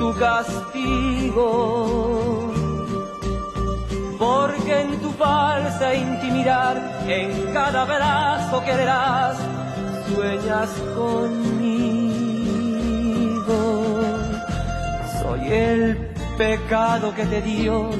tu 0.00 0.08
castigo. 0.14 1.76
Porque 4.18 4.80
en 4.80 4.98
tu 5.02 5.10
falsa 5.12 5.94
intimidad, 5.94 6.76
en 7.06 7.52
cada 7.52 7.82
abrazo 7.82 8.64
que 8.64 8.74
das, 8.76 9.36
sueñas 10.08 10.70
conmigo. 10.96 11.60
Soy 15.20 15.42
el 15.52 15.82
pecado 16.38 17.14
que 17.14 17.26
te 17.26 17.42
dio 17.42 17.90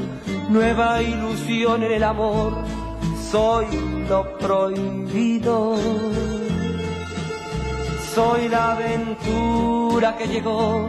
nueva 0.48 1.02
ilusión 1.02 1.82
en 1.82 1.92
el 1.92 2.04
amor. 2.04 2.50
Soy 3.30 3.66
lo 4.08 4.20
prohibido. 4.38 5.76
Soy 8.14 8.48
la 8.48 8.72
aventura 8.72 10.16
que 10.16 10.26
llegó 10.26 10.88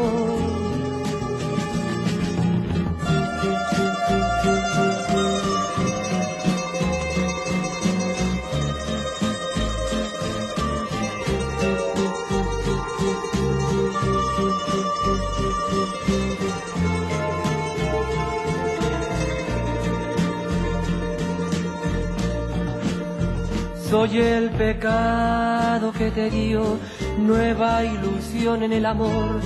Soy 23.91 24.19
el 24.19 24.49
pecado 24.51 25.91
que 25.91 26.11
te 26.11 26.29
dio 26.29 26.79
nueva 27.17 27.83
ilusión 27.83 28.63
en 28.63 28.71
el 28.71 28.85
amor. 28.85 29.41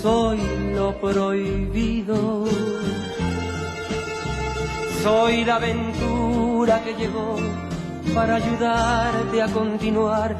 Soy 0.00 0.40
lo 0.74 0.98
prohibido. 0.98 2.46
Soy 5.02 5.44
la 5.44 5.56
aventura 5.56 6.82
que 6.82 6.94
llegó 6.94 7.36
para 8.14 8.36
ayudarte 8.36 9.42
a 9.42 9.48
continuar 9.48 10.34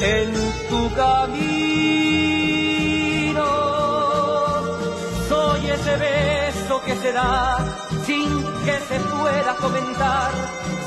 en 0.00 0.32
tu 0.68 0.92
camino. 0.96 1.38
Soy 5.28 5.70
ese 5.70 5.96
beso 5.98 6.82
que 6.84 6.96
se 6.96 7.12
da 7.12 7.64
sin 8.04 8.42
que 8.64 8.76
se 8.88 8.98
pueda 8.98 9.54
comentar 9.60 10.32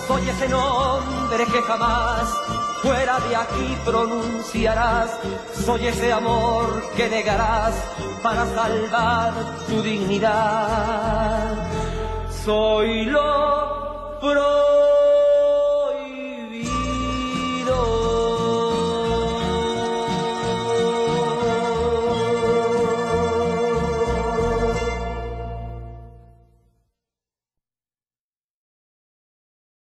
soy 0.08 0.30
ese 0.30 0.48
nombre 0.50 1.46
que 1.46 1.62
jamás 1.62 2.28
fuera 2.82 3.20
de 3.20 3.36
aquí 3.36 3.78
pronunciarás. 3.86 5.20
Soy 5.66 5.88
ese 5.88 6.12
amor 6.12 6.84
que 6.96 7.10
negarás 7.10 7.76
para 8.24 8.46
salvar 8.48 9.34
tu 9.68 9.82
dignidad. 9.82 11.56
Soy 12.44 13.06
lo 13.06 14.18
pro 14.20 15.01